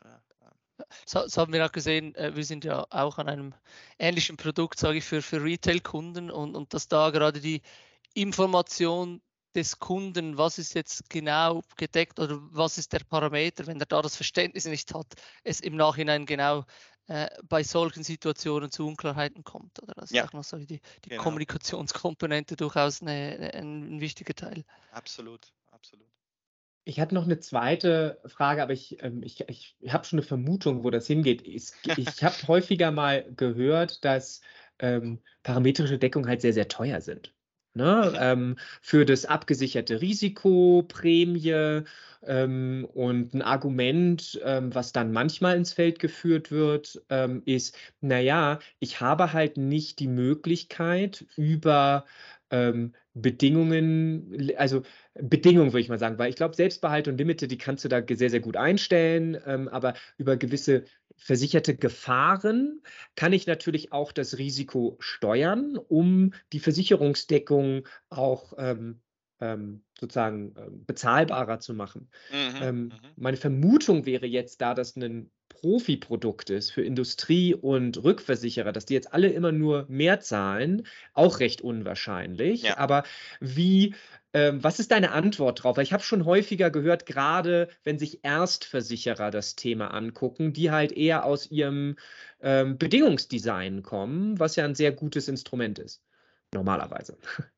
So, 1.06 1.20
das 1.20 1.38
haben 1.38 1.54
wir 1.54 1.66
auch 1.66 1.72
gesehen, 1.72 2.16
äh, 2.16 2.36
wir 2.36 2.44
sind 2.44 2.66
ja 2.66 2.86
auch 2.90 3.18
an 3.18 3.30
einem 3.30 3.54
ähnlichen 4.00 4.38
Produkt, 4.38 4.80
sage 4.80 4.98
ich, 4.98 5.06
für, 5.06 5.22
für 5.22 5.44
Retail-Kunden 5.44 6.30
und, 6.30 6.56
und 6.56 6.74
dass 6.74 6.88
da 6.88 7.12
gerade 7.12 7.40
die 7.40 7.62
Information 8.14 9.22
des 9.56 9.80
Kunden, 9.80 10.38
was 10.38 10.58
ist 10.58 10.74
jetzt 10.74 11.10
genau 11.10 11.62
gedeckt 11.78 12.20
oder 12.20 12.38
was 12.52 12.78
ist 12.78 12.94
der 12.94 13.00
Parameter, 13.00 13.66
wenn 13.68 13.80
er 13.80 13.86
da 13.86 14.02
das 14.02 14.16
Verständnis 14.16 14.66
nicht 14.66 14.94
hat, 14.94 15.08
es 15.44 15.62
im 15.62 15.76
Nachhinein 15.76 16.26
genau 16.26 16.66
äh, 17.08 17.28
bei 17.48 17.64
solchen 17.64 18.04
Situationen 18.04 18.72
zu 18.72 18.88
Unklarheiten 18.88 19.44
kommt. 19.44 19.82
Oder? 19.82 19.94
Das 19.96 20.10
ja. 20.10 20.24
ist 20.24 20.30
auch 20.30 20.34
noch 20.34 20.44
so 20.44 20.58
die, 20.58 20.82
die 21.06 21.10
genau. 21.10 21.24
Kommunikationskomponente 21.24 22.56
durchaus 22.56 23.02
eine, 23.02 23.52
ein, 23.54 23.96
ein 23.96 24.02
wichtiger 24.02 24.34
Teil. 24.34 24.64
Absolut, 24.92 25.52
absolut. 25.72 26.08
Ich 26.84 27.00
hatte 27.00 27.16
noch 27.16 27.26
eine 27.26 27.40
zweite 27.40 28.20
Frage, 28.26 28.62
aber 28.62 28.74
ich, 28.74 29.02
ähm, 29.04 29.24
ich, 29.24 29.48
ich 29.48 29.76
habe 29.88 30.06
schon 30.06 30.20
eine 30.20 30.28
Vermutung, 30.28 30.84
wo 30.84 30.90
das 30.90 31.08
hingeht. 31.08 31.48
Ich, 31.48 31.72
ich 31.98 32.24
habe 32.24 32.36
häufiger 32.48 32.92
mal 32.92 33.32
gehört, 33.36 34.04
dass 34.04 34.42
ähm, 34.80 35.22
parametrische 35.44 35.98
Deckungen 35.98 36.28
halt 36.28 36.42
sehr, 36.42 36.54
sehr 36.54 36.68
teuer 36.68 37.02
sind. 37.02 37.34
Ne? 37.76 38.14
Ähm, 38.18 38.56
für 38.82 39.06
das 39.06 39.26
abgesicherte 39.26 40.02
Risiko, 40.02 40.84
Prämie 40.88 41.84
ähm, 42.24 42.88
und 42.94 43.34
ein 43.34 43.42
Argument, 43.42 44.40
ähm, 44.44 44.74
was 44.74 44.92
dann 44.94 45.12
manchmal 45.12 45.58
ins 45.58 45.74
Feld 45.74 46.00
geführt 46.00 46.52
wird, 46.52 47.02
ähm, 47.10 47.44
ist, 47.46 47.78
naja, 48.02 48.60
ich 48.80 49.02
habe 49.02 49.34
halt 49.34 49.58
nicht 49.58 50.00
die 50.00 50.08
Möglichkeit 50.08 51.26
über 51.36 52.06
ähm, 52.50 52.94
Bedingungen, 53.16 54.52
also 54.58 54.82
Bedingungen 55.14 55.72
würde 55.72 55.80
ich 55.80 55.90
mal 55.90 55.98
sagen, 55.98 56.20
weil 56.20 56.30
ich 56.30 56.36
glaube, 56.36 56.54
Selbstbehalt 56.54 57.08
und 57.08 57.18
Limite, 57.18 57.48
die 57.48 57.58
kannst 57.58 57.86
du 57.86 57.88
da 57.88 58.04
sehr, 58.08 58.30
sehr 58.30 58.42
gut 58.42 58.58
einstellen, 58.58 59.38
ähm, 59.46 59.70
aber 59.70 59.94
über 60.18 60.36
gewisse 60.36 60.84
versicherte 61.16 61.78
Gefahren 61.78 62.82
kann 63.16 63.32
ich 63.32 63.48
natürlich 63.48 63.94
auch 63.94 64.12
das 64.12 64.38
Risiko 64.38 64.98
steuern, 65.00 65.78
um 65.78 66.34
die 66.52 66.60
Versicherungsdeckung 66.60 67.88
auch 68.10 68.54
ähm, 68.58 69.00
ähm, 69.40 69.84
sozusagen 69.98 70.54
äh, 70.58 70.70
bezahlbarer 70.70 71.60
zu 71.60 71.74
machen. 71.74 72.10
Mhm, 72.32 72.62
ähm, 72.62 72.84
mhm. 72.84 72.92
Meine 73.16 73.38
Vermutung 73.38 74.06
wäre 74.06 74.26
jetzt 74.26 74.60
da, 74.60 74.74
dass 74.74 74.98
ein 74.98 75.32
Profi-Produkt 75.66 76.52
ist 76.52 76.70
für 76.70 76.84
Industrie 76.84 77.56
und 77.56 78.04
Rückversicherer, 78.04 78.72
dass 78.72 78.86
die 78.86 78.94
jetzt 78.94 79.12
alle 79.16 79.30
immer 79.30 79.52
nur 79.52 79.88
mehr 79.90 80.20
zahlen, 80.20 80.86
auch 81.16 81.40
recht 81.40 81.62
unwahrscheinlich. 81.62 82.62
Ja. 82.62 82.78
Aber 82.78 83.02
wie, 83.40 83.96
ähm, 84.34 84.64
was 84.64 84.80
ist 84.80 84.92
deine 84.92 85.12
Antwort 85.12 85.64
drauf? 85.64 85.78
Weil 85.78 85.84
ich 85.84 85.92
habe 85.92 86.04
schon 86.04 86.24
häufiger 86.26 86.70
gehört, 86.70 87.08
gerade 87.08 87.68
wenn 87.84 87.98
sich 87.98 88.24
Erstversicherer 88.24 89.32
das 89.32 89.56
Thema 89.56 89.88
angucken, 89.88 90.54
die 90.54 90.70
halt 90.70 90.92
eher 90.92 91.26
aus 91.26 91.50
ihrem 91.50 91.96
ähm, 92.42 92.78
Bedingungsdesign 92.78 93.82
kommen, 93.82 94.38
was 94.38 94.56
ja 94.58 94.66
ein 94.66 94.76
sehr 94.76 94.92
gutes 94.92 95.28
Instrument 95.28 95.80
ist, 95.80 96.04
normalerweise. 96.54 97.18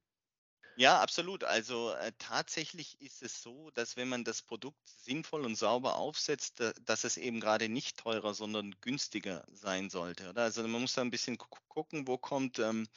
Ja, 0.79 0.99
absolut. 1.01 1.43
Also 1.43 1.91
äh, 1.93 2.11
tatsächlich 2.19 3.01
ist 3.01 3.23
es 3.23 3.41
so, 3.41 3.71
dass 3.71 3.97
wenn 3.97 4.07
man 4.09 4.23
das 4.23 4.43
Produkt 4.43 4.77
sinnvoll 4.87 5.43
und 5.43 5.55
sauber 5.55 5.95
aufsetzt, 5.95 6.59
da, 6.59 6.71
dass 6.83 7.03
es 7.03 7.17
eben 7.17 7.39
gerade 7.39 7.67
nicht 7.67 7.97
teurer, 7.97 8.35
sondern 8.35 8.75
günstiger 8.81 9.43
sein 9.51 9.89
sollte. 9.89 10.29
Oder? 10.29 10.43
Also 10.43 10.61
man 10.67 10.81
muss 10.81 10.93
da 10.93 11.01
ein 11.01 11.09
bisschen 11.09 11.37
gucken, 11.39 12.07
wo 12.07 12.19
kommt, 12.19 12.59
ähm, 12.59 12.87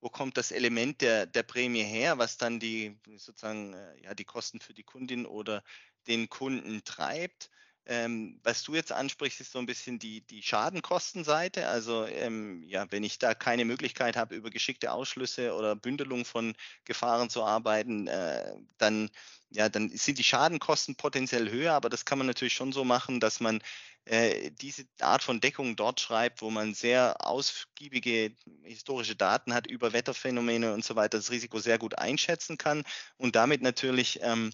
wo 0.00 0.08
kommt 0.10 0.38
das 0.38 0.52
Element 0.52 1.02
der, 1.02 1.26
der 1.26 1.42
Prämie 1.42 1.82
her, 1.84 2.16
was 2.18 2.38
dann 2.38 2.60
die 2.60 2.98
sozusagen 3.16 3.74
äh, 3.74 4.00
ja, 4.02 4.14
die 4.14 4.24
Kosten 4.24 4.60
für 4.60 4.74
die 4.74 4.84
Kundin 4.84 5.26
oder 5.26 5.62
den 6.06 6.28
Kunden 6.30 6.82
treibt. 6.84 7.50
Ähm, 7.90 8.38
was 8.44 8.62
du 8.64 8.74
jetzt 8.74 8.92
ansprichst, 8.92 9.40
ist 9.40 9.52
so 9.52 9.58
ein 9.58 9.64
bisschen 9.64 9.98
die, 9.98 10.20
die 10.20 10.42
Schadenkostenseite. 10.42 11.68
Also 11.68 12.04
ähm, 12.04 12.62
ja, 12.64 12.86
wenn 12.90 13.02
ich 13.02 13.18
da 13.18 13.34
keine 13.34 13.64
Möglichkeit 13.64 14.14
habe, 14.14 14.34
über 14.34 14.50
geschickte 14.50 14.92
Ausschlüsse 14.92 15.54
oder 15.54 15.74
Bündelung 15.74 16.26
von 16.26 16.54
Gefahren 16.84 17.30
zu 17.30 17.42
arbeiten, 17.44 18.06
äh, 18.06 18.54
dann, 18.76 19.08
ja, 19.48 19.70
dann 19.70 19.88
sind 19.88 20.18
die 20.18 20.24
Schadenkosten 20.24 20.96
potenziell 20.96 21.50
höher, 21.50 21.72
aber 21.72 21.88
das 21.88 22.04
kann 22.04 22.18
man 22.18 22.26
natürlich 22.26 22.52
schon 22.52 22.72
so 22.72 22.84
machen, 22.84 23.20
dass 23.20 23.40
man 23.40 23.60
äh, 24.04 24.50
diese 24.50 24.84
Art 25.00 25.22
von 25.22 25.40
Deckung 25.40 25.74
dort 25.74 26.00
schreibt, 26.00 26.42
wo 26.42 26.50
man 26.50 26.74
sehr 26.74 27.16
ausgiebige 27.26 28.36
historische 28.64 29.16
Daten 29.16 29.54
hat 29.54 29.66
über 29.66 29.94
Wetterphänomene 29.94 30.74
und 30.74 30.84
so 30.84 30.94
weiter, 30.94 31.16
das 31.18 31.30
Risiko 31.30 31.58
sehr 31.58 31.78
gut 31.78 31.98
einschätzen 31.98 32.58
kann 32.58 32.84
und 33.16 33.34
damit 33.34 33.62
natürlich 33.62 34.18
ähm, 34.22 34.50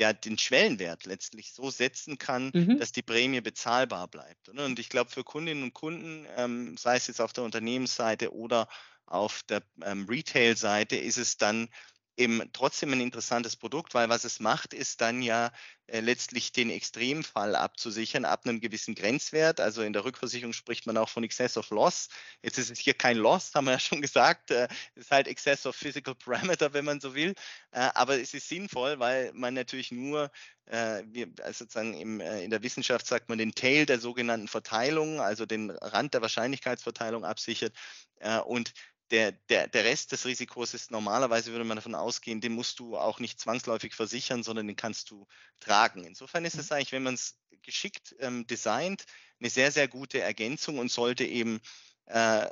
ja 0.00 0.12
den 0.12 0.38
Schwellenwert 0.38 1.04
letztlich 1.04 1.52
so 1.52 1.70
setzen 1.70 2.18
kann, 2.18 2.50
mhm. 2.52 2.78
dass 2.78 2.90
die 2.90 3.02
Prämie 3.02 3.40
bezahlbar 3.40 4.08
bleibt. 4.08 4.48
Und 4.48 4.78
ich 4.78 4.88
glaube, 4.88 5.10
für 5.10 5.22
Kundinnen 5.22 5.62
und 5.62 5.74
Kunden, 5.74 6.26
ähm, 6.36 6.76
sei 6.76 6.96
es 6.96 7.06
jetzt 7.06 7.20
auf 7.20 7.32
der 7.32 7.44
Unternehmensseite 7.44 8.34
oder 8.34 8.68
auf 9.06 9.42
der 9.44 9.62
ähm, 9.84 10.06
Retail-Seite, 10.08 10.96
ist 10.96 11.18
es 11.18 11.36
dann 11.36 11.68
eben 12.16 12.42
trotzdem 12.52 12.92
ein 12.92 13.00
interessantes 13.00 13.56
Produkt, 13.56 13.94
weil 13.94 14.08
was 14.08 14.24
es 14.24 14.40
macht, 14.40 14.74
ist 14.74 15.00
dann 15.00 15.22
ja 15.22 15.52
äh, 15.86 16.00
letztlich 16.00 16.52
den 16.52 16.70
Extremfall 16.70 17.56
abzusichern 17.56 18.24
ab 18.24 18.44
einem 18.44 18.60
gewissen 18.60 18.94
Grenzwert. 18.94 19.60
Also 19.60 19.82
in 19.82 19.92
der 19.92 20.04
Rückversicherung 20.04 20.52
spricht 20.52 20.86
man 20.86 20.96
auch 20.96 21.08
von 21.08 21.24
Excess 21.24 21.56
of 21.56 21.70
Loss. 21.70 22.08
Jetzt 22.42 22.58
ist 22.58 22.70
es 22.70 22.78
hier 22.78 22.94
kein 22.94 23.16
Loss, 23.16 23.54
haben 23.54 23.64
wir 23.66 23.72
ja 23.72 23.78
schon 23.78 24.02
gesagt. 24.02 24.50
Äh, 24.50 24.68
es 24.94 25.04
ist 25.04 25.10
halt 25.10 25.28
Excess 25.28 25.66
of 25.66 25.74
Physical 25.74 26.14
Parameter, 26.14 26.72
wenn 26.72 26.84
man 26.84 27.00
so 27.00 27.14
will. 27.14 27.34
Äh, 27.72 27.90
aber 27.94 28.20
es 28.20 28.34
ist 28.34 28.48
sinnvoll, 28.48 28.98
weil 28.98 29.32
man 29.32 29.54
natürlich 29.54 29.90
nur, 29.90 30.30
äh, 30.66 31.02
wir, 31.06 31.28
also 31.42 31.64
sozusagen 31.64 31.94
im, 31.94 32.20
äh, 32.20 32.44
in 32.44 32.50
der 32.50 32.62
Wissenschaft 32.62 33.06
sagt 33.06 33.28
man 33.28 33.38
den 33.38 33.54
Tail 33.54 33.86
der 33.86 33.98
sogenannten 33.98 34.48
Verteilung, 34.48 35.20
also 35.20 35.46
den 35.46 35.70
Rand 35.70 36.14
der 36.14 36.22
Wahrscheinlichkeitsverteilung 36.22 37.24
absichert. 37.24 37.74
Äh, 38.20 38.38
und 38.40 38.72
der, 39.10 39.32
der, 39.32 39.68
der 39.68 39.84
Rest 39.84 40.12
des 40.12 40.24
Risikos 40.24 40.74
ist 40.74 40.90
normalerweise, 40.90 41.50
würde 41.52 41.64
man 41.64 41.76
davon 41.76 41.94
ausgehen, 41.94 42.40
den 42.40 42.52
musst 42.52 42.78
du 42.78 42.96
auch 42.96 43.18
nicht 43.18 43.40
zwangsläufig 43.40 43.94
versichern, 43.94 44.42
sondern 44.42 44.66
den 44.66 44.76
kannst 44.76 45.10
du 45.10 45.26
tragen. 45.58 46.04
Insofern 46.04 46.44
ist 46.44 46.58
es 46.58 46.70
mhm. 46.70 46.76
eigentlich, 46.76 46.92
wenn 46.92 47.02
man 47.02 47.14
es 47.14 47.38
geschickt 47.62 48.14
ähm, 48.20 48.46
designt, 48.46 49.04
eine 49.40 49.50
sehr, 49.50 49.72
sehr 49.72 49.88
gute 49.88 50.20
Ergänzung 50.20 50.78
und 50.78 50.90
sollte 50.90 51.24
eben 51.24 51.60
äh, 52.06 52.48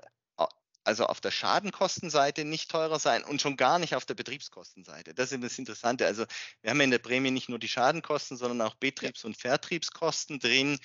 also 0.89 1.05
auf 1.05 1.21
der 1.21 1.31
Schadenkostenseite 1.31 2.47
nicht 2.47 2.71
teurer 2.71 2.99
sein 2.99 3.23
und 3.23 3.43
schon 3.43 3.59
gar 3.59 3.79
nicht 3.79 3.95
auf 3.95 4.07
der 4.07 4.15
Betriebskostenseite. 4.15 5.13
Das 5.13 5.33
ist 5.33 5.43
das 5.43 5.59
Interessante. 5.59 6.07
Also 6.07 6.25
wir 6.63 6.71
haben 6.71 6.81
in 6.81 6.91
der 6.91 6.99
Prämie 6.99 7.31
nicht 7.31 7.51
nur 7.51 7.59
die 7.59 7.69
Schadenkosten, 7.69 8.39
sondern 8.39 8.67
auch 8.67 8.75
Betriebs- 8.75 9.25
und 9.25 9.37
Vertriebskosten 9.37 10.39
drin. 10.39 10.79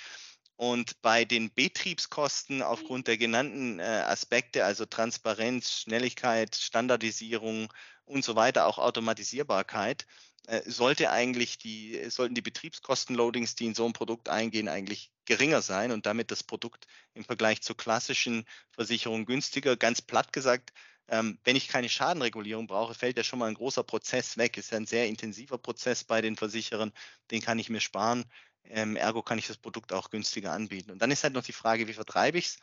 Und 0.56 1.02
bei 1.02 1.26
den 1.26 1.54
Betriebskosten 1.54 2.62
aufgrund 2.62 3.08
der 3.08 3.18
genannten 3.18 3.80
äh, 3.80 3.84
Aspekte, 3.84 4.66
also 4.66 4.86
Transparenz, 4.86 5.82
Schnelligkeit, 5.82 6.56
Standardisierung 6.56 7.74
und 8.06 8.24
so 8.24 8.36
weiter, 8.36 8.68
auch 8.68 8.78
Automatisierbarkeit, 8.78 10.06
äh, 10.48 10.62
sollte 10.70 11.10
eigentlich 11.10 11.58
die, 11.58 12.10
sollten 12.10 12.36
die 12.36 12.42
Betriebskostenloadings, 12.42 13.56
die 13.56 13.66
in 13.66 13.76
so 13.76 13.86
ein 13.86 13.94
Produkt 13.94 14.30
eingehen, 14.30 14.68
eigentlich 14.68 15.12
geringer 15.26 15.62
sein 15.62 15.92
und 15.92 16.06
damit 16.06 16.32
das 16.32 16.44
Produkt 16.44 16.86
im 17.14 17.24
Vergleich 17.24 17.62
zur 17.62 17.78
klassischen 17.78 18.46
Versicherung 18.72 19.26
günstiger. 19.26 19.78
Ganz 19.78 20.02
platt 20.02 20.34
gesagt, 20.34 20.74
ähm, 21.08 21.40
wenn 21.44 21.56
ich 21.56 21.68
keine 21.68 21.90
Schadenregulierung 21.90 22.68
brauche, 22.68 22.94
fällt 22.94 23.18
ja 23.18 23.24
schon 23.24 23.40
mal 23.40 23.48
ein 23.48 23.54
großer 23.56 23.84
Prozess 23.84 24.38
weg. 24.38 24.58
Ist 24.58 24.72
ja 24.72 24.78
ein 24.78 24.86
sehr 24.86 25.08
intensiver 25.08 25.58
Prozess 25.58 26.04
bei 26.04 26.22
den 26.22 26.36
Versicherern, 26.36 26.92
den 27.32 27.42
kann 27.42 27.60
ich 27.60 27.70
mir 27.70 27.82
sparen. 27.82 28.26
Ähm, 28.70 28.96
ergo 28.96 29.22
kann 29.22 29.38
ich 29.38 29.48
das 29.48 29.58
Produkt 29.58 29.94
auch 29.94 30.10
günstiger 30.10 30.52
anbieten. 30.52 30.92
Und 30.92 31.02
dann 31.02 31.12
ist 31.12 31.24
halt 31.24 31.34
noch 31.34 31.44
die 31.44 31.54
Frage, 31.54 31.88
wie 31.88 31.94
vertreibe 31.94 32.38
ich 32.38 32.48
es? 32.48 32.60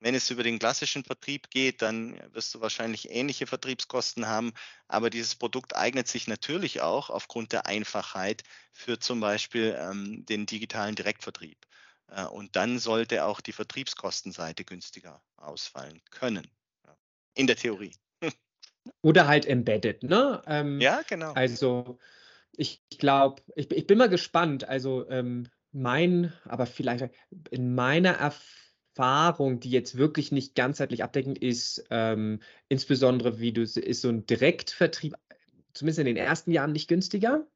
Wenn 0.00 0.16
es 0.16 0.30
über 0.30 0.42
den 0.42 0.58
klassischen 0.58 1.04
Vertrieb 1.04 1.48
geht, 1.50 1.80
dann 1.80 2.18
wirst 2.34 2.52
du 2.54 2.60
wahrscheinlich 2.60 3.10
ähnliche 3.10 3.46
Vertriebskosten 3.46 4.26
haben. 4.26 4.52
Aber 4.88 5.10
dieses 5.10 5.36
Produkt 5.36 5.76
eignet 5.76 6.08
sich 6.08 6.26
natürlich 6.26 6.80
auch 6.80 7.08
aufgrund 7.08 7.52
der 7.52 7.66
Einfachheit 7.66 8.42
für 8.72 8.98
zum 8.98 9.20
Beispiel 9.20 9.76
ähm, 9.78 10.26
den 10.26 10.46
digitalen 10.46 10.96
Direktvertrieb. 10.96 11.56
Äh, 12.08 12.24
und 12.24 12.56
dann 12.56 12.80
sollte 12.80 13.24
auch 13.24 13.40
die 13.40 13.52
Vertriebskostenseite 13.52 14.64
günstiger 14.64 15.22
ausfallen 15.36 16.02
können. 16.10 16.50
Ja. 16.84 16.96
In 17.34 17.46
der 17.46 17.56
Theorie. 17.56 17.94
Oder 19.02 19.28
halt 19.28 19.46
embedded, 19.46 20.02
ne? 20.02 20.42
Ähm, 20.46 20.80
ja, 20.80 21.02
genau. 21.02 21.32
Also 21.34 22.00
ich 22.56 22.82
glaube, 22.98 23.42
ich, 23.56 23.70
ich, 23.70 23.86
bin 23.86 23.98
mal 23.98 24.08
gespannt. 24.08 24.68
Also 24.68 25.08
ähm, 25.08 25.48
mein, 25.72 26.32
aber 26.44 26.66
vielleicht 26.66 27.08
in 27.50 27.74
meiner 27.74 28.12
Erfahrung, 28.96 29.60
die 29.60 29.70
jetzt 29.70 29.96
wirklich 29.96 30.32
nicht 30.32 30.54
ganzheitlich 30.54 31.02
abdeckend 31.02 31.38
ist, 31.38 31.84
ähm, 31.90 32.40
insbesondere 32.68 33.40
wie 33.40 33.52
du 33.52 33.62
ist 33.62 34.02
so 34.02 34.08
ein 34.08 34.26
Direktvertrieb, 34.26 35.14
zumindest 35.72 36.00
in 36.00 36.06
den 36.06 36.16
ersten 36.16 36.50
Jahren 36.50 36.72
nicht 36.72 36.88
günstiger. 36.88 37.46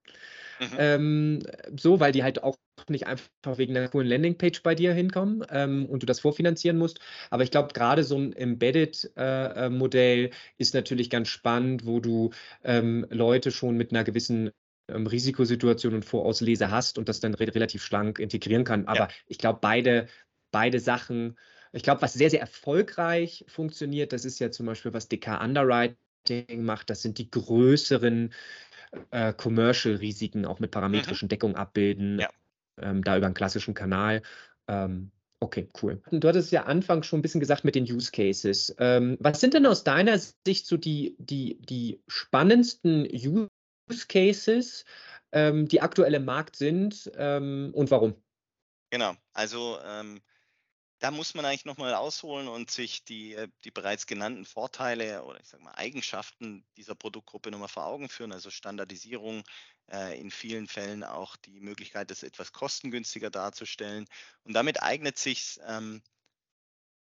Mhm. 0.59 0.77
Ähm, 0.79 1.43
so, 1.79 2.01
weil 2.01 2.13
die 2.13 2.23
halt 2.23 2.43
auch 2.43 2.57
nicht 2.89 3.07
einfach 3.07 3.29
wegen 3.57 3.77
einer 3.77 3.89
coolen 3.89 4.09
Landingpage 4.09 4.63
bei 4.63 4.75
dir 4.75 4.95
hinkommen 4.95 5.45
ähm, 5.51 5.85
und 5.87 6.03
du 6.03 6.07
das 6.07 6.21
vorfinanzieren 6.21 6.79
musst. 6.79 7.01
Aber 7.31 7.43
ich 7.43 7.51
glaube, 7.51 7.75
gerade 7.75 8.05
so 8.05 8.17
ein 8.17 8.33
Embedded-Modell 8.33 10.19
äh, 10.19 10.29
äh 10.29 10.31
ist 10.57 10.73
natürlich 10.73 11.11
ganz 11.11 11.29
spannend, 11.29 11.85
wo 11.85 12.01
du 12.01 12.31
ähm, 12.65 13.07
Leute 13.11 13.51
schon 13.51 13.77
mit 13.77 13.91
einer 13.91 14.05
gewissen 14.05 14.51
ähm, 14.89 15.07
Risikosituation 15.07 15.95
und 15.95 16.05
Vorauslese 16.05 16.71
hast 16.71 16.99
und 16.99 17.09
das 17.09 17.21
dann 17.21 17.35
re 17.35 17.55
relativ 17.55 17.83
schlank 17.83 18.19
integrieren 18.19 18.65
kann. 18.65 18.87
Aber 18.87 19.01
ja. 19.01 19.09
ich 19.27 19.39
glaube, 19.39 19.59
beide 19.61 20.09
beide 20.57 20.81
Sachen. 20.81 21.37
Ich 21.73 21.83
glaube, 21.83 22.01
was 22.01 22.15
sehr, 22.15 22.31
sehr 22.31 22.41
erfolgreich 22.41 23.45
funktioniert, 23.49 24.15
das 24.15 24.25
ist 24.25 24.39
ja 24.39 24.51
zum 24.51 24.65
Beispiel, 24.65 24.95
was 24.95 25.09
DK 25.09 25.39
Underwriting 25.43 26.65
macht, 26.65 26.89
das 26.89 27.03
sind 27.03 27.19
die 27.19 27.31
größeren 27.31 28.33
äh, 29.11 29.35
Commercial-Risiken 29.35 30.47
auch 30.47 30.61
mit 30.61 30.71
parametrischen 30.71 31.27
mhm. 31.27 31.31
Deckungen 31.31 31.57
abbilden, 31.57 32.21
ja. 32.21 32.31
ähm, 32.81 33.05
da 33.05 33.19
über 33.19 33.27
einen 33.27 33.35
klassischen 33.35 33.75
Kanal. 33.75 34.23
Ähm, 34.69 35.11
okay, 35.41 35.69
cool. 35.83 36.01
Du 36.11 36.27
hattest 36.27 36.53
ja 36.53 36.65
anfangs 36.65 37.07
schon 37.07 37.19
ein 37.19 37.23
bisschen 37.23 37.41
gesagt 37.41 37.65
mit 37.65 37.75
den 37.75 37.85
Use 37.85 38.11
Cases. 38.11 38.75
Ähm, 38.79 39.19
was 39.21 39.41
sind 39.41 39.53
denn 39.53 39.67
aus 39.67 39.85
deiner 39.85 40.19
Sicht 40.19 40.67
so 40.67 40.79
die, 40.79 41.17
die, 41.19 41.59
die 41.61 42.01
spannendsten 42.07 43.07
Use 43.13 43.49
Cases, 44.09 44.85
ähm, 45.33 45.69
die 45.69 45.81
aktuell 45.81 46.15
im 46.15 46.25
Markt 46.25 46.57
sind 46.57 47.11
ähm, 47.17 47.71
und 47.75 47.91
warum? 47.91 48.15
Genau, 48.91 49.15
also 49.33 49.79
ähm, 49.85 50.21
da 50.99 51.11
muss 51.11 51.35
man 51.35 51.45
eigentlich 51.45 51.65
nochmal 51.67 51.95
ausholen 51.95 52.49
und 52.49 52.71
sich 52.71 53.05
die, 53.05 53.35
äh, 53.35 53.49
die 53.65 53.71
bereits 53.71 54.07
genannten 54.07 54.45
Vorteile 54.45 55.25
oder 55.25 55.41
ich 55.41 55.49
sage 55.49 55.63
mal 55.63 55.75
Eigenschaften 55.75 56.65
dieser 56.77 56.95
Produktgruppe 56.95 57.51
nochmal 57.51 57.69
vor 57.69 57.87
Augen 57.87 58.09
führen. 58.09 58.33
Also 58.33 58.51
Standardisierung, 58.51 59.43
äh, 59.93 60.19
in 60.19 60.31
vielen 60.31 60.67
Fällen 60.69 61.05
auch 61.05 61.37
die 61.37 61.61
Möglichkeit, 61.61 62.11
das 62.11 62.23
etwas 62.23 62.53
kostengünstiger 62.53 63.31
darzustellen. 63.31 64.07
Und 64.45 64.55
damit 64.55 64.83
eignet 64.83 65.19
sich 65.19 65.61
ähm, 65.67 66.03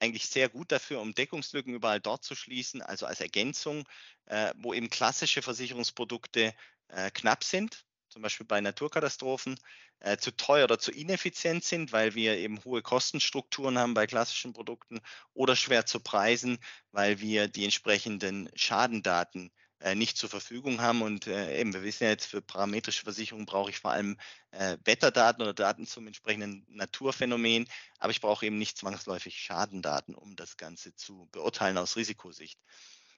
eigentlich 0.00 0.26
sehr 0.28 0.48
gut 0.48 0.72
dafür, 0.72 1.00
um 1.00 1.14
Deckungslücken 1.14 1.74
überall 1.74 2.00
dort 2.00 2.24
zu 2.24 2.34
schließen, 2.34 2.82
also 2.82 3.06
als 3.06 3.20
Ergänzung, 3.20 3.88
äh, 4.26 4.52
wo 4.56 4.74
eben 4.74 4.90
klassische 4.90 5.42
Versicherungsprodukte 5.42 6.54
äh, 6.88 7.10
knapp 7.12 7.44
sind 7.44 7.84
zum 8.10 8.22
Beispiel 8.22 8.46
bei 8.46 8.60
Naturkatastrophen, 8.60 9.58
äh, 10.00 10.16
zu 10.18 10.36
teuer 10.36 10.64
oder 10.64 10.78
zu 10.78 10.90
ineffizient 10.90 11.64
sind, 11.64 11.92
weil 11.92 12.14
wir 12.14 12.36
eben 12.36 12.62
hohe 12.64 12.82
Kostenstrukturen 12.82 13.78
haben 13.78 13.94
bei 13.94 14.06
klassischen 14.06 14.52
Produkten 14.52 15.00
oder 15.32 15.56
schwer 15.56 15.86
zu 15.86 16.00
preisen, 16.00 16.58
weil 16.90 17.20
wir 17.20 17.48
die 17.48 17.64
entsprechenden 17.64 18.50
Schadendaten 18.54 19.52
nicht 19.94 20.18
zur 20.18 20.28
Verfügung 20.28 20.80
haben. 20.80 21.02
Und 21.02 21.26
äh, 21.26 21.58
eben, 21.58 21.72
wir 21.72 21.82
wissen 21.82 22.04
ja 22.04 22.10
jetzt, 22.10 22.26
für 22.26 22.42
parametrische 22.42 23.02
Versicherungen 23.02 23.46
brauche 23.46 23.70
ich 23.70 23.78
vor 23.78 23.92
allem 23.92 24.18
äh, 24.50 24.76
Wetterdaten 24.84 25.42
oder 25.42 25.54
Daten 25.54 25.86
zum 25.86 26.06
entsprechenden 26.06 26.66
Naturphänomen, 26.68 27.68
aber 27.98 28.10
ich 28.10 28.20
brauche 28.20 28.46
eben 28.46 28.58
nicht 28.58 28.78
zwangsläufig 28.78 29.36
Schadendaten, 29.38 30.14
um 30.14 30.36
das 30.36 30.56
Ganze 30.56 30.94
zu 30.94 31.28
beurteilen 31.32 31.78
aus 31.78 31.96
Risikosicht. 31.96 32.60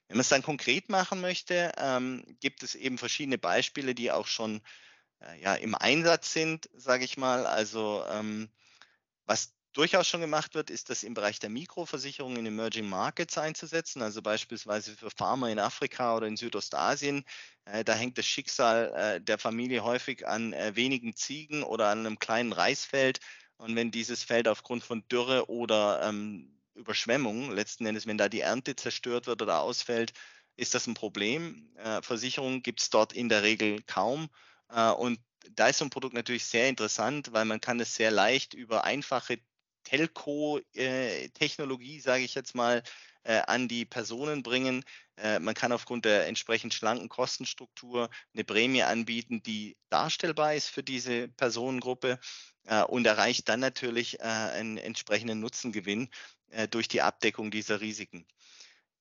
Wenn 0.09 0.17
man 0.17 0.23
es 0.23 0.29
dann 0.29 0.43
konkret 0.43 0.89
machen 0.89 1.21
möchte, 1.21 1.73
ähm, 1.79 2.25
gibt 2.41 2.63
es 2.63 2.75
eben 2.75 2.99
verschiedene 2.99 3.39
Beispiele, 3.39 3.95
die 3.95 4.11
auch 4.11 4.27
schon 4.27 4.61
äh, 5.21 5.41
ja, 5.41 5.55
im 5.55 5.75
Einsatz 5.75 6.33
sind, 6.33 6.69
sage 6.75 7.05
ich 7.05 7.17
mal. 7.17 7.47
Also 7.47 8.05
ähm, 8.09 8.51
was 9.25 9.55
durchaus 9.73 10.07
schon 10.07 10.21
gemacht 10.21 10.55
wird, 10.55 10.71
ist 10.71 10.91
das 10.91 11.03
im 11.03 11.15
Bereich 11.15 11.39
der 11.39 11.51
Mikroversicherung 11.51 12.37
in 12.37 12.47
Emerging 12.47 12.89
Markets 12.89 13.39
einzusetzen, 13.39 14.03
also 14.03 14.23
beispielsweise 14.23 14.95
für 14.95 15.11
Farmer 15.11 15.51
in 15.51 15.59
Afrika 15.59 16.17
oder 16.17 16.27
in 16.27 16.37
Südostasien. 16.37 17.25
Äh, 17.65 17.85
da 17.85 17.95
hängt 17.95 18.19
das 18.19 18.27
Schicksal 18.27 18.93
äh, 18.95 19.21
der 19.21 19.39
Familie 19.39 19.85
häufig 19.85 20.27
an 20.27 20.53
äh, 20.53 20.77
wenigen 20.77 21.15
Ziegen 21.17 21.63
oder 21.63 21.89
an 21.89 22.01
einem 22.01 22.19
kleinen 22.19 22.53
Reisfeld. 22.53 23.21
Und 23.57 23.77
wenn 23.77 23.91
dieses 23.91 24.23
Feld 24.23 24.49
aufgrund 24.49 24.85
von 24.85 25.07
Dürre 25.09 25.49
oder 25.49 26.03
ähm, 26.03 26.59
Überschwemmung, 26.75 27.51
letzten 27.53 27.87
Endes, 27.87 28.07
wenn 28.07 28.19
da 28.19 28.29
die 28.29 28.41
Ernte 28.41 28.77
zerstört 28.77 29.27
wird 29.27 29.41
oder 29.43 29.61
ausfällt, 29.61 30.13
ist 30.57 30.75
das 30.75 30.87
ein 30.87 30.95
Problem. 30.95 31.71
Versicherungen 32.03 32.63
gibt 32.63 32.81
es 32.81 32.91
dort 32.91 33.13
in 33.13 33.29
der 33.29 33.43
Regel 33.43 33.83
kaum. 33.83 34.29
Und 34.69 35.19
da 35.51 35.69
ist 35.69 35.79
so 35.79 35.85
ein 35.85 35.91
Produkt 35.91 36.15
natürlich 36.15 36.45
sehr 36.45 36.69
interessant, 36.69 37.33
weil 37.33 37.45
man 37.45 37.61
kann 37.61 37.81
es 37.81 37.95
sehr 37.95 38.11
leicht 38.11 38.55
über 38.55 38.85
einfache 38.85 39.39
Telco-Technologie, 39.93 41.99
äh, 41.99 42.01
sage 42.01 42.25
ich 42.25 42.35
jetzt 42.35 42.55
mal, 42.55 42.83
äh, 43.25 43.43
an 43.47 43.69
die 43.69 43.85
Personen 43.85 44.43
bringen. 44.43 44.85
Äh, 45.17 45.39
man 45.39 45.55
kann 45.55 45.73
aufgrund 45.73 46.07
der 46.07 46.27
entsprechend 46.27 46.73
schlanken 46.73 47.11
Kostenstruktur 47.11 48.09
eine 48.33 48.45
Prämie 48.45 48.83
anbieten, 48.83 49.43
die 49.43 49.77
darstellbar 49.91 50.55
ist 50.55 50.69
für 50.69 50.83
diese 50.83 51.29
Personengruppe 51.29 52.19
und 52.87 53.05
erreicht 53.09 53.49
dann 53.49 53.59
natürlich 53.59 54.23
einen 54.23 54.79
entsprechenden 54.79 55.41
Nutzengewinn 55.41 56.09
durch 56.71 56.87
die 56.87 57.03
Abdeckung 57.03 57.51
dieser 57.51 57.81
Risiken. 57.81 58.25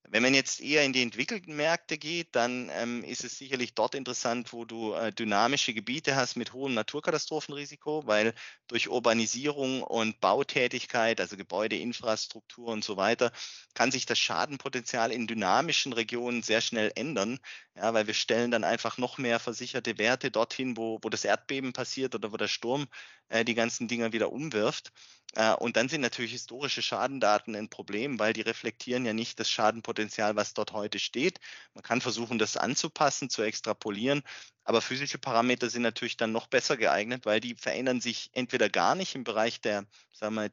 Wenn 0.09 0.23
man 0.23 0.33
jetzt 0.33 0.59
eher 0.59 0.83
in 0.83 0.93
die 0.93 1.03
entwickelten 1.03 1.55
Märkte 1.55 1.97
geht, 1.97 2.35
dann 2.35 2.69
ähm, 2.73 3.03
ist 3.03 3.23
es 3.23 3.37
sicherlich 3.37 3.75
dort 3.75 3.95
interessant, 3.95 4.51
wo 4.51 4.65
du 4.65 4.93
äh, 4.93 5.13
dynamische 5.13 5.73
Gebiete 5.73 6.15
hast 6.15 6.35
mit 6.35 6.53
hohem 6.53 6.73
Naturkatastrophenrisiko, 6.73 8.05
weil 8.07 8.33
durch 8.67 8.89
Urbanisierung 8.89 9.83
und 9.83 10.19
Bautätigkeit, 10.19 11.21
also 11.21 11.37
Gebäudeinfrastruktur 11.37 12.67
und 12.67 12.83
so 12.83 12.97
weiter, 12.97 13.31
kann 13.73 13.91
sich 13.91 14.05
das 14.05 14.19
Schadenpotenzial 14.19 15.11
in 15.11 15.27
dynamischen 15.27 15.93
Regionen 15.93 16.41
sehr 16.43 16.61
schnell 16.61 16.91
ändern, 16.95 17.39
ja, 17.75 17.93
weil 17.93 18.07
wir 18.07 18.13
stellen 18.13 18.51
dann 18.51 18.63
einfach 18.63 18.97
noch 18.97 19.17
mehr 19.17 19.39
versicherte 19.39 19.97
Werte 19.97 20.31
dorthin, 20.31 20.75
wo, 20.77 20.99
wo 21.01 21.09
das 21.09 21.25
Erdbeben 21.25 21.73
passiert 21.73 22.15
oder 22.15 22.33
wo 22.33 22.37
der 22.37 22.49
Sturm 22.49 22.87
äh, 23.31 23.45
die 23.45 23.55
ganzen 23.55 23.87
Dinger 23.87 24.13
wieder 24.13 24.31
umwirft. 24.31 24.91
Äh, 25.35 25.53
und 25.53 25.77
dann 25.77 25.89
sind 25.89 26.01
natürlich 26.01 26.31
historische 26.33 26.81
Schadendaten 26.81 27.55
ein 27.55 27.69
Problem, 27.69 28.19
weil 28.19 28.33
die 28.33 28.41
reflektieren 28.41 29.05
ja 29.05 29.13
nicht 29.13 29.39
das 29.39 29.49
Schadenpotenzial, 29.49 30.35
was 30.35 30.53
dort 30.53 30.73
heute 30.73 30.99
steht. 30.99 31.39
Man 31.73 31.83
kann 31.83 32.01
versuchen, 32.01 32.37
das 32.37 32.57
anzupassen, 32.57 33.29
zu 33.29 33.41
extrapolieren, 33.41 34.21
aber 34.63 34.81
physische 34.81 35.17
Parameter 35.17 35.69
sind 35.69 35.83
natürlich 35.83 36.17
dann 36.17 36.31
noch 36.33 36.47
besser 36.47 36.77
geeignet, 36.77 37.25
weil 37.25 37.39
die 37.39 37.55
verändern 37.55 38.01
sich 38.01 38.29
entweder 38.33 38.69
gar 38.69 38.95
nicht 38.95 39.15
im 39.15 39.23
Bereich 39.23 39.61
der, 39.61 39.85
sagen 40.13 40.35
wir, 40.35 40.51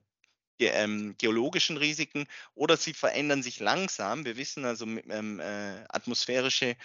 ge 0.59 0.71
ähm, 0.75 1.15
geologischen 1.19 1.77
Risiken 1.77 2.27
oder 2.55 2.77
sie 2.77 2.95
verändern 2.95 3.43
sich 3.43 3.61
langsam. 3.61 4.25
Wir 4.25 4.37
wissen 4.37 4.65
also, 4.65 4.87
ähm, 4.87 5.41
äh, 5.41 5.85
atmosphärische 5.89 6.77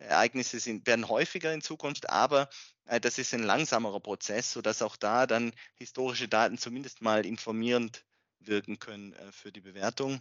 Ereignisse 0.00 0.58
sind, 0.58 0.86
werden 0.86 1.08
häufiger 1.08 1.52
in 1.52 1.62
Zukunft, 1.62 2.10
aber 2.10 2.48
äh, 2.86 3.00
das 3.00 3.18
ist 3.18 3.34
ein 3.34 3.42
langsamerer 3.42 4.00
Prozess, 4.00 4.52
sodass 4.52 4.82
auch 4.82 4.96
da 4.96 5.26
dann 5.26 5.52
historische 5.74 6.28
Daten 6.28 6.58
zumindest 6.58 7.02
mal 7.02 7.24
informierend 7.26 8.04
wirken 8.40 8.78
können 8.78 9.12
äh, 9.12 9.32
für 9.32 9.52
die 9.52 9.60
Bewertung. 9.60 10.20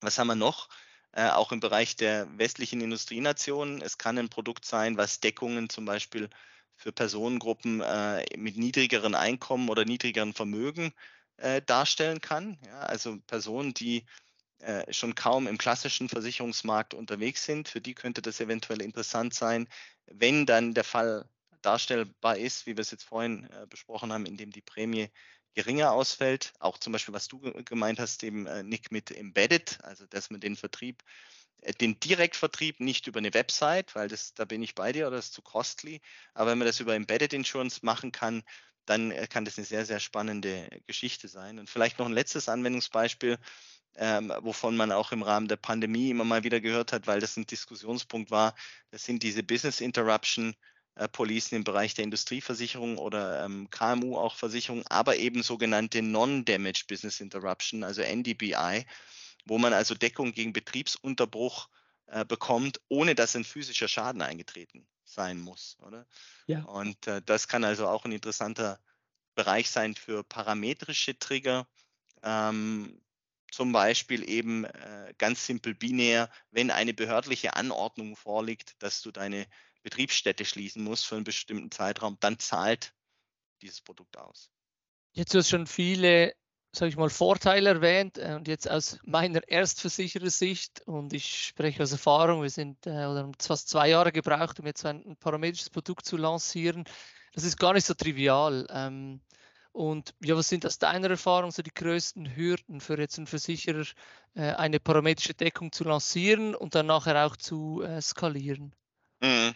Was 0.00 0.18
haben 0.18 0.26
wir 0.28 0.34
noch? 0.34 0.68
Äh, 1.12 1.30
auch 1.30 1.52
im 1.52 1.60
Bereich 1.60 1.96
der 1.96 2.26
westlichen 2.38 2.80
Industrienationen. 2.80 3.80
Es 3.80 3.96
kann 3.96 4.18
ein 4.18 4.28
Produkt 4.28 4.64
sein, 4.66 4.96
was 4.98 5.20
Deckungen 5.20 5.70
zum 5.70 5.86
Beispiel 5.86 6.28
für 6.74 6.92
Personengruppen 6.92 7.80
äh, 7.80 8.24
mit 8.36 8.58
niedrigeren 8.58 9.14
Einkommen 9.14 9.70
oder 9.70 9.84
niedrigeren 9.84 10.34
Vermögen 10.34 10.92
äh, 11.38 11.62
darstellen 11.62 12.20
kann. 12.20 12.58
Ja, 12.66 12.80
also 12.80 13.18
Personen, 13.26 13.72
die 13.72 14.04
äh, 14.60 14.92
schon 14.92 15.14
kaum 15.14 15.46
im 15.46 15.58
klassischen 15.58 16.08
Versicherungsmarkt 16.08 16.94
unterwegs 16.94 17.44
sind. 17.44 17.68
Für 17.68 17.80
die 17.80 17.94
könnte 17.94 18.22
das 18.22 18.40
eventuell 18.40 18.82
interessant 18.82 19.34
sein, 19.34 19.68
wenn 20.06 20.46
dann 20.46 20.74
der 20.74 20.84
Fall 20.84 21.28
darstellbar 21.62 22.36
ist, 22.36 22.66
wie 22.66 22.76
wir 22.76 22.82
es 22.82 22.90
jetzt 22.90 23.04
vorhin 23.04 23.44
äh, 23.50 23.66
besprochen 23.68 24.12
haben, 24.12 24.26
indem 24.26 24.50
die 24.50 24.62
Prämie 24.62 25.10
geringer 25.54 25.92
ausfällt. 25.92 26.52
Auch 26.60 26.78
zum 26.78 26.92
Beispiel, 26.92 27.14
was 27.14 27.28
du 27.28 27.40
gemeint 27.64 27.98
hast, 27.98 28.22
eben 28.22 28.46
äh, 28.46 28.62
Nick 28.62 28.92
mit 28.92 29.10
Embedded, 29.10 29.78
also 29.82 30.06
dass 30.06 30.30
man 30.30 30.40
den 30.40 30.56
Vertrieb 30.56 31.02
äh, 31.62 31.72
den 31.72 31.98
Direktvertrieb 31.98 32.80
nicht 32.80 33.06
über 33.06 33.18
eine 33.18 33.34
Website, 33.34 33.94
weil 33.94 34.08
das, 34.08 34.34
da 34.34 34.44
bin 34.44 34.62
ich 34.62 34.74
bei 34.74 34.92
dir 34.92 35.06
oder 35.06 35.16
das 35.16 35.26
ist 35.26 35.34
zu 35.34 35.42
costly. 35.42 36.00
Aber 36.34 36.50
wenn 36.50 36.58
man 36.58 36.66
das 36.66 36.80
über 36.80 36.94
Embedded 36.94 37.32
Insurance 37.32 37.80
machen 37.82 38.12
kann, 38.12 38.42
dann 38.84 39.10
äh, 39.10 39.26
kann 39.26 39.44
das 39.44 39.58
eine 39.58 39.66
sehr, 39.66 39.84
sehr 39.84 40.00
spannende 40.00 40.68
Geschichte 40.86 41.28
sein. 41.28 41.58
Und 41.58 41.68
vielleicht 41.68 41.98
noch 41.98 42.06
ein 42.06 42.12
letztes 42.12 42.48
Anwendungsbeispiel, 42.48 43.38
ähm, 43.96 44.32
wovon 44.40 44.76
man 44.76 44.92
auch 44.92 45.12
im 45.12 45.22
Rahmen 45.22 45.48
der 45.48 45.56
Pandemie 45.56 46.10
immer 46.10 46.24
mal 46.24 46.44
wieder 46.44 46.60
gehört 46.60 46.92
hat, 46.92 47.06
weil 47.06 47.20
das 47.20 47.36
ein 47.36 47.46
Diskussionspunkt 47.46 48.30
war. 48.30 48.54
Das 48.90 49.04
sind 49.04 49.22
diese 49.22 49.42
Business 49.42 49.80
Interruption 49.80 50.54
äh, 50.96 51.08
Policen 51.08 51.56
im 51.56 51.64
Bereich 51.64 51.94
der 51.94 52.04
Industrieversicherung 52.04 52.98
oder 52.98 53.44
ähm, 53.44 53.68
KMU 53.70 54.16
auch 54.16 54.34
Versicherung, 54.34 54.82
aber 54.88 55.16
eben 55.16 55.42
sogenannte 55.42 56.02
Non-Damage 56.02 56.84
Business 56.88 57.20
Interruption, 57.20 57.84
also 57.84 58.02
NDBI, 58.02 58.86
wo 59.44 59.58
man 59.58 59.72
also 59.72 59.94
Deckung 59.94 60.32
gegen 60.32 60.52
Betriebsunterbruch 60.52 61.68
äh, 62.06 62.24
bekommt, 62.24 62.80
ohne 62.88 63.14
dass 63.14 63.36
ein 63.36 63.44
physischer 63.44 63.88
Schaden 63.88 64.22
eingetreten 64.22 64.86
sein 65.04 65.40
muss. 65.40 65.76
Oder? 65.86 66.06
Ja. 66.46 66.62
Und 66.64 67.06
äh, 67.06 67.22
das 67.22 67.48
kann 67.48 67.64
also 67.64 67.86
auch 67.88 68.04
ein 68.04 68.12
interessanter 68.12 68.80
Bereich 69.34 69.70
sein 69.70 69.94
für 69.94 70.24
parametrische 70.24 71.18
Trigger. 71.18 71.66
Ähm, 72.22 73.00
zum 73.50 73.72
Beispiel 73.72 74.28
eben 74.28 74.64
äh, 74.64 75.14
ganz 75.18 75.46
simpel 75.46 75.74
binär, 75.74 76.30
wenn 76.50 76.70
eine 76.70 76.94
behördliche 76.94 77.54
Anordnung 77.54 78.16
vorliegt, 78.16 78.74
dass 78.82 79.02
du 79.02 79.10
deine 79.10 79.46
Betriebsstätte 79.82 80.44
schließen 80.44 80.82
musst 80.82 81.06
für 81.06 81.14
einen 81.14 81.24
bestimmten 81.24 81.70
Zeitraum, 81.70 82.16
dann 82.20 82.38
zahlt 82.38 82.92
dieses 83.62 83.80
Produkt 83.80 84.16
aus. 84.18 84.50
Jetzt 85.12 85.34
hast 85.34 85.46
du 85.46 85.56
schon 85.56 85.66
viele, 85.66 86.34
sage 86.72 86.90
ich 86.90 86.96
mal, 86.96 87.08
Vorteile 87.08 87.70
erwähnt 87.70 88.18
äh, 88.18 88.34
und 88.34 88.48
jetzt 88.48 88.68
aus 88.68 88.98
meiner 89.04 89.40
Erstversicherersicht 89.48 90.82
und 90.86 91.12
ich 91.12 91.46
spreche 91.46 91.82
aus 91.82 91.92
Erfahrung, 91.92 92.42
wir 92.42 92.50
sind 92.50 92.86
äh, 92.86 92.90
oder 92.90 93.22
haben 93.22 93.32
fast 93.40 93.68
zwei 93.68 93.88
Jahre 93.88 94.12
gebraucht, 94.12 94.60
um 94.60 94.66
jetzt 94.66 94.84
ein 94.84 95.16
parametrisches 95.20 95.70
Produkt 95.70 96.04
zu 96.04 96.16
lancieren. 96.16 96.84
Das 97.32 97.44
ist 97.44 97.56
gar 97.56 97.72
nicht 97.72 97.86
so 97.86 97.94
trivial. 97.94 98.66
Ähm, 98.70 99.20
und 99.76 100.14
ja, 100.24 100.34
was 100.34 100.48
sind 100.48 100.64
aus 100.64 100.78
deiner 100.78 101.10
Erfahrung 101.10 101.50
so 101.50 101.62
die 101.62 101.74
größten 101.74 102.34
Hürden 102.34 102.80
für 102.80 102.98
jetzt 102.98 103.18
einen 103.18 103.26
Versicherer, 103.26 103.84
äh, 104.34 104.52
eine 104.52 104.80
parametrische 104.80 105.34
Deckung 105.34 105.70
zu 105.70 105.84
lancieren 105.84 106.54
und 106.54 106.74
dann 106.74 106.86
nachher 106.86 107.26
auch 107.26 107.36
zu 107.36 107.82
äh, 107.82 108.00
skalieren? 108.00 108.74
Mhm. 109.20 109.54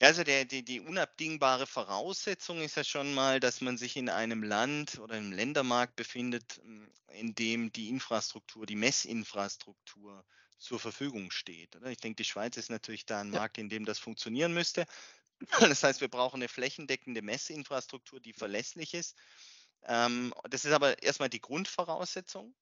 Ja, 0.00 0.06
also 0.08 0.22
der, 0.22 0.44
die, 0.44 0.64
die 0.64 0.78
unabdingbare 0.78 1.66
Voraussetzung 1.66 2.60
ist 2.60 2.76
ja 2.76 2.84
schon 2.84 3.12
mal, 3.12 3.40
dass 3.40 3.60
man 3.60 3.76
sich 3.76 3.96
in 3.96 4.08
einem 4.08 4.44
Land 4.44 5.00
oder 5.00 5.18
im 5.18 5.32
Ländermarkt 5.32 5.96
befindet, 5.96 6.60
hm, 6.62 6.88
in 7.08 7.34
dem 7.34 7.72
die 7.72 7.88
Infrastruktur, 7.88 8.66
die 8.66 8.76
Messinfrastruktur 8.76 10.24
zur 10.58 10.78
Verfügung 10.78 11.32
steht. 11.32 11.74
Oder? 11.74 11.90
Ich 11.90 11.98
denke, 11.98 12.16
die 12.22 12.24
Schweiz 12.24 12.56
ist 12.56 12.70
natürlich 12.70 13.04
da 13.06 13.20
ein 13.20 13.30
Markt, 13.30 13.58
in 13.58 13.68
dem 13.68 13.84
das 13.84 13.98
funktionieren 13.98 14.54
müsste. 14.54 14.86
Das 15.60 15.82
heißt, 15.82 16.00
wir 16.00 16.08
brauchen 16.08 16.36
eine 16.36 16.48
flächendeckende 16.48 17.22
Messinfrastruktur, 17.22 18.20
die 18.20 18.32
verlässlich 18.32 18.94
ist. 18.94 19.16
Ähm, 19.84 20.34
das 20.50 20.64
ist 20.64 20.72
aber 20.72 21.02
erstmal 21.02 21.28
die 21.28 21.40
Grundvoraussetzung. 21.40 22.54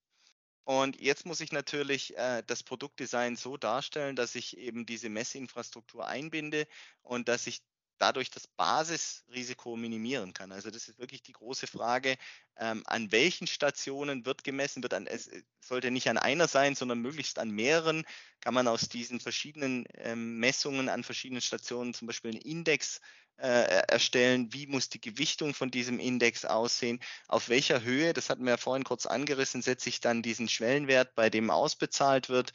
Und 0.64 1.00
jetzt 1.00 1.26
muss 1.26 1.40
ich 1.40 1.52
natürlich 1.52 2.16
äh, 2.16 2.42
das 2.46 2.64
Produktdesign 2.64 3.36
so 3.36 3.56
darstellen, 3.56 4.16
dass 4.16 4.34
ich 4.34 4.56
eben 4.58 4.84
diese 4.84 5.08
Messinfrastruktur 5.08 6.06
einbinde 6.06 6.66
und 7.02 7.28
dass 7.28 7.46
ich 7.46 7.62
dadurch 7.98 8.30
das 8.30 8.46
Basisrisiko 8.46 9.76
minimieren 9.76 10.32
kann. 10.32 10.52
Also 10.52 10.70
das 10.70 10.88
ist 10.88 10.98
wirklich 10.98 11.22
die 11.22 11.32
große 11.32 11.66
Frage, 11.66 12.16
ähm, 12.58 12.82
an 12.86 13.12
welchen 13.12 13.46
Stationen 13.46 14.24
wird 14.26 14.44
gemessen, 14.44 14.82
wird 14.82 14.94
an, 14.94 15.06
es 15.06 15.30
sollte 15.60 15.90
nicht 15.90 16.08
an 16.08 16.18
einer 16.18 16.48
sein, 16.48 16.74
sondern 16.74 17.00
möglichst 17.00 17.38
an 17.38 17.50
mehreren, 17.50 18.04
kann 18.40 18.54
man 18.54 18.68
aus 18.68 18.88
diesen 18.88 19.20
verschiedenen 19.20 19.84
ähm, 19.94 20.38
Messungen 20.38 20.88
an 20.88 21.04
verschiedenen 21.04 21.42
Stationen 21.42 21.94
zum 21.94 22.06
Beispiel 22.06 22.32
einen 22.32 22.40
Index 22.40 23.00
äh, 23.38 23.82
erstellen, 23.88 24.52
wie 24.52 24.66
muss 24.66 24.88
die 24.88 25.00
Gewichtung 25.00 25.54
von 25.54 25.70
diesem 25.70 25.98
Index 25.98 26.44
aussehen, 26.44 27.00
auf 27.28 27.48
welcher 27.48 27.82
Höhe, 27.82 28.12
das 28.12 28.30
hatten 28.30 28.44
wir 28.44 28.52
ja 28.52 28.56
vorhin 28.56 28.84
kurz 28.84 29.06
angerissen, 29.06 29.62
setze 29.62 29.88
ich 29.88 30.00
dann 30.00 30.22
diesen 30.22 30.48
Schwellenwert, 30.48 31.14
bei 31.14 31.30
dem 31.30 31.50
ausbezahlt 31.50 32.28
wird, 32.28 32.52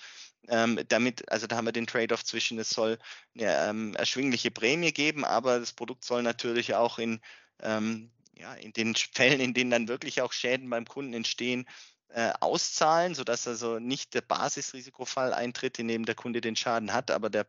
ähm, 0.48 0.80
damit, 0.88 1.30
also 1.32 1.48
da 1.48 1.56
haben 1.56 1.66
wir 1.66 1.72
den 1.72 1.88
Trade-off 1.88 2.24
zwischen, 2.24 2.58
es 2.60 2.70
soll 2.70 2.98
eine 3.36 3.70
ähm, 3.70 3.96
erschwingliche 3.96 4.52
Prämie 4.52 4.92
geben, 4.92 5.24
aber 5.24 5.60
das 5.60 5.74
Produkt 5.74 6.04
soll 6.04 6.24
natürlich 6.24 6.74
auch 6.74 6.98
in, 6.98 7.22
ähm, 7.62 8.12
ja, 8.36 8.54
in 8.56 8.74
den 8.74 8.96
Fällen, 8.96 9.40
in 9.40 9.54
denen 9.54 9.72
dann 9.72 9.88
wirklich 9.88 10.22
auch 10.22 10.34
Schäden 10.34 10.70
beim 10.70 10.86
Kunden 10.86 11.14
entstehen, 11.14 11.66
äh, 12.10 12.34
auszahlen, 12.40 13.16
sodass 13.16 13.48
also 13.48 13.80
nicht 13.80 14.14
der 14.16 14.22
Basisrisikofall 14.22 15.34
eintritt, 15.34 15.80
in 15.80 15.88
dem 15.88 16.06
der 16.06 16.16
Kunde 16.16 16.42
den 16.42 16.56
Schaden 16.56 16.92
hat, 16.92 17.12
aber 17.12 17.30
der 17.30 17.48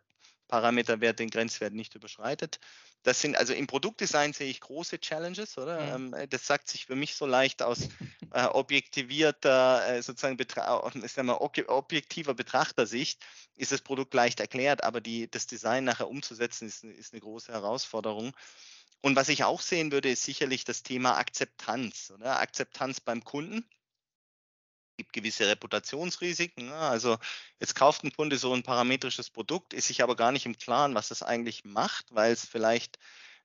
Parameterwert 0.53 1.19
den 1.19 1.31
Grenzwert 1.31 1.73
nicht 1.73 1.95
überschreitet. 1.95 2.61
Das 3.05 3.23
sind 3.23 3.39
also 3.39 3.55
im 3.55 3.67
Produktdesign 3.67 4.35
sehe 4.35 4.51
ich 4.51 4.61
große 4.61 5.01
Challenges, 5.01 5.57
oder? 5.57 5.99
Mhm. 5.99 6.13
Ähm, 6.15 6.29
das 6.29 6.47
sagt 6.47 6.69
sich 6.69 6.85
für 6.85 6.95
mich 6.95 7.15
so 7.15 7.25
leicht 7.25 7.63
aus 7.63 7.89
äh, 8.35 8.45
objektivierter, 8.45 9.89
äh, 9.89 10.03
sozusagen 10.03 10.37
betra 10.37 10.93
äh, 10.95 11.23
mal, 11.23 11.39
objektiver 11.39 12.35
Betrachtersicht 12.35 13.25
ist 13.57 13.73
das 13.73 13.81
Produkt 13.81 14.13
leicht 14.13 14.41
erklärt, 14.41 14.85
aber 14.85 15.01
die, 15.01 15.31
das 15.31 15.47
Design 15.47 15.85
nachher 15.85 16.09
umzusetzen 16.09 16.69
ist, 16.69 16.85
ist 16.85 17.15
eine 17.15 17.23
große 17.23 17.51
Herausforderung. 17.51 18.37
Und 19.01 19.17
was 19.17 19.31
ich 19.31 19.45
auch 19.45 19.63
sehen 19.63 19.91
würde, 19.91 20.11
ist 20.11 20.23
sicherlich 20.23 20.65
das 20.65 20.83
Thema 20.83 21.17
Akzeptanz, 21.17 22.13
oder? 22.15 22.41
Akzeptanz 22.41 23.01
beim 23.01 23.25
Kunden 23.25 23.65
gibt 25.03 25.13
gewisse 25.13 25.49
Reputationsrisiken. 25.49 26.67
Ne? 26.67 26.75
Also 26.75 27.19
jetzt 27.61 27.75
kauft 27.75 28.05
ein 28.05 28.13
Kunde 28.13 28.39
so 28.39 28.55
ein 28.55 28.63
parametrisches 28.63 29.31
Produkt, 29.31 29.75
ist 29.75 29.89
sich 29.89 30.03
aber 30.03 30.17
gar 30.17 30.33
nicht 30.33 30.47
im 30.47 30.57
Klaren, 30.57 30.95
was 30.95 31.09
das 31.09 31.23
eigentlich 31.23 31.65
macht, 31.65 32.07
weil 32.15 32.33
es 32.33 32.47
vielleicht 32.47 32.99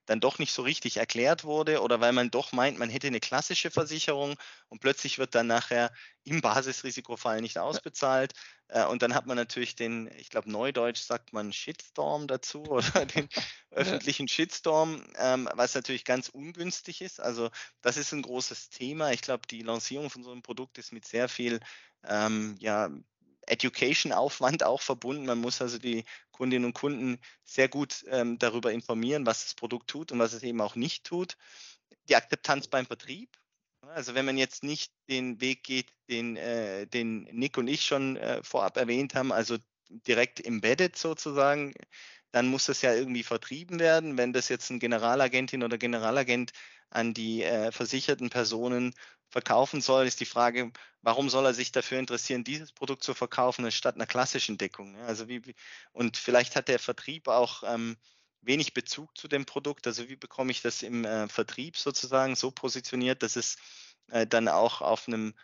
dann 0.08 0.20
doch 0.20 0.38
nicht 0.38 0.52
so 0.52 0.62
richtig 0.62 0.96
erklärt 0.96 1.44
wurde 1.44 1.82
oder 1.82 2.00
weil 2.00 2.12
man 2.12 2.30
doch 2.30 2.52
meint, 2.52 2.78
man 2.78 2.88
hätte 2.88 3.06
eine 3.06 3.20
klassische 3.20 3.70
Versicherung 3.70 4.36
und 4.68 4.80
plötzlich 4.80 5.18
wird 5.18 5.34
dann 5.34 5.46
nachher 5.46 5.92
im 6.24 6.40
Basisrisikofall 6.40 7.42
nicht 7.42 7.58
ausbezahlt. 7.58 8.32
Äh, 8.68 8.86
und 8.86 9.02
dann 9.02 9.14
hat 9.14 9.26
man 9.26 9.36
natürlich 9.36 9.76
den, 9.76 10.10
ich 10.16 10.30
glaube, 10.30 10.50
neudeutsch 10.50 11.02
sagt 11.02 11.32
man 11.32 11.52
Shitstorm 11.52 12.26
dazu 12.26 12.62
oder 12.68 13.04
den 13.04 13.28
öffentlichen 13.70 14.28
Shitstorm, 14.28 15.04
ähm, 15.16 15.48
was 15.54 15.74
natürlich 15.74 16.04
ganz 16.04 16.30
ungünstig 16.30 17.02
ist. 17.02 17.20
Also 17.20 17.50
das 17.82 17.98
ist 17.98 18.12
ein 18.12 18.22
großes 18.22 18.70
Thema. 18.70 19.12
Ich 19.12 19.20
glaube, 19.20 19.46
die 19.46 19.62
Lancierung 19.62 20.08
von 20.08 20.24
so 20.24 20.32
einem 20.32 20.42
Produkt 20.42 20.78
ist 20.78 20.92
mit 20.92 21.06
sehr 21.06 21.28
viel 21.28 21.60
ähm, 22.04 22.56
ja, 22.60 22.90
Education-Aufwand 23.50 24.62
auch 24.62 24.80
verbunden. 24.80 25.26
Man 25.26 25.38
muss 25.38 25.60
also 25.60 25.78
die 25.78 26.04
Kundinnen 26.30 26.66
und 26.66 26.74
Kunden 26.74 27.18
sehr 27.44 27.68
gut 27.68 28.04
ähm, 28.08 28.38
darüber 28.38 28.72
informieren, 28.72 29.26
was 29.26 29.44
das 29.44 29.54
Produkt 29.54 29.88
tut 29.88 30.12
und 30.12 30.18
was 30.18 30.32
es 30.32 30.42
eben 30.42 30.60
auch 30.60 30.76
nicht 30.76 31.04
tut. 31.04 31.36
Die 32.08 32.16
Akzeptanz 32.16 32.68
beim 32.68 32.86
Vertrieb. 32.86 33.36
Also 33.82 34.14
wenn 34.14 34.26
man 34.26 34.36
jetzt 34.36 34.62
nicht 34.62 34.92
den 35.08 35.40
Weg 35.40 35.62
geht, 35.64 35.86
den, 36.10 36.36
äh, 36.36 36.86
den 36.86 37.22
Nick 37.32 37.56
und 37.58 37.68
ich 37.68 37.84
schon 37.84 38.16
äh, 38.16 38.42
vorab 38.42 38.76
erwähnt 38.76 39.14
haben, 39.14 39.32
also 39.32 39.56
direkt 39.88 40.44
embedded 40.44 40.96
sozusagen, 40.96 41.74
dann 42.30 42.48
muss 42.48 42.66
das 42.66 42.82
ja 42.82 42.94
irgendwie 42.94 43.22
vertrieben 43.22 43.78
werden. 43.78 44.18
Wenn 44.18 44.32
das 44.32 44.48
jetzt 44.48 44.70
ein 44.70 44.80
Generalagentin 44.80 45.62
oder 45.62 45.78
Generalagent 45.78 46.52
an 46.90 47.14
die 47.14 47.42
äh, 47.42 47.72
versicherten 47.72 48.30
Personen 48.30 48.94
verkaufen 49.30 49.80
soll, 49.80 50.06
ist 50.06 50.20
die 50.20 50.24
Frage, 50.26 50.72
warum 51.02 51.28
soll 51.28 51.46
er 51.46 51.54
sich 51.54 51.72
dafür 51.72 51.98
interessieren, 51.98 52.44
dieses 52.44 52.72
Produkt 52.72 53.02
zu 53.02 53.14
verkaufen, 53.14 53.64
anstatt 53.64 53.94
einer 53.94 54.06
klassischen 54.06 54.58
Deckung? 54.58 54.96
Also 55.02 55.28
wie, 55.28 55.42
und 55.92 56.16
vielleicht 56.16 56.56
hat 56.56 56.68
der 56.68 56.78
Vertrieb 56.78 57.28
auch 57.28 57.62
ähm, 57.66 57.96
wenig 58.40 58.74
Bezug 58.74 59.16
zu 59.16 59.28
dem 59.28 59.46
Produkt. 59.46 59.86
Also 59.86 60.08
wie 60.08 60.16
bekomme 60.16 60.50
ich 60.50 60.62
das 60.62 60.82
im 60.82 61.04
äh, 61.04 61.28
Vertrieb 61.28 61.76
sozusagen 61.76 62.36
so 62.36 62.50
positioniert, 62.50 63.22
dass 63.22 63.36
es 63.36 63.56
äh, 64.10 64.26
dann 64.26 64.48
auch 64.48 64.80
auf 64.80 65.08
einem 65.08 65.34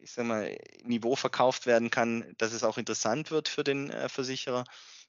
ich 0.00 0.12
sag 0.12 0.26
mal, 0.26 0.56
Niveau 0.82 1.16
verkauft 1.16 1.66
werden 1.66 1.90
kann, 1.90 2.34
dass 2.36 2.52
es 2.52 2.62
auch 2.62 2.78
interessant 2.78 3.30
wird 3.30 3.48
für 3.48 3.64
den 3.64 3.90
äh, 3.90 4.08
Versicherer. 4.08 4.64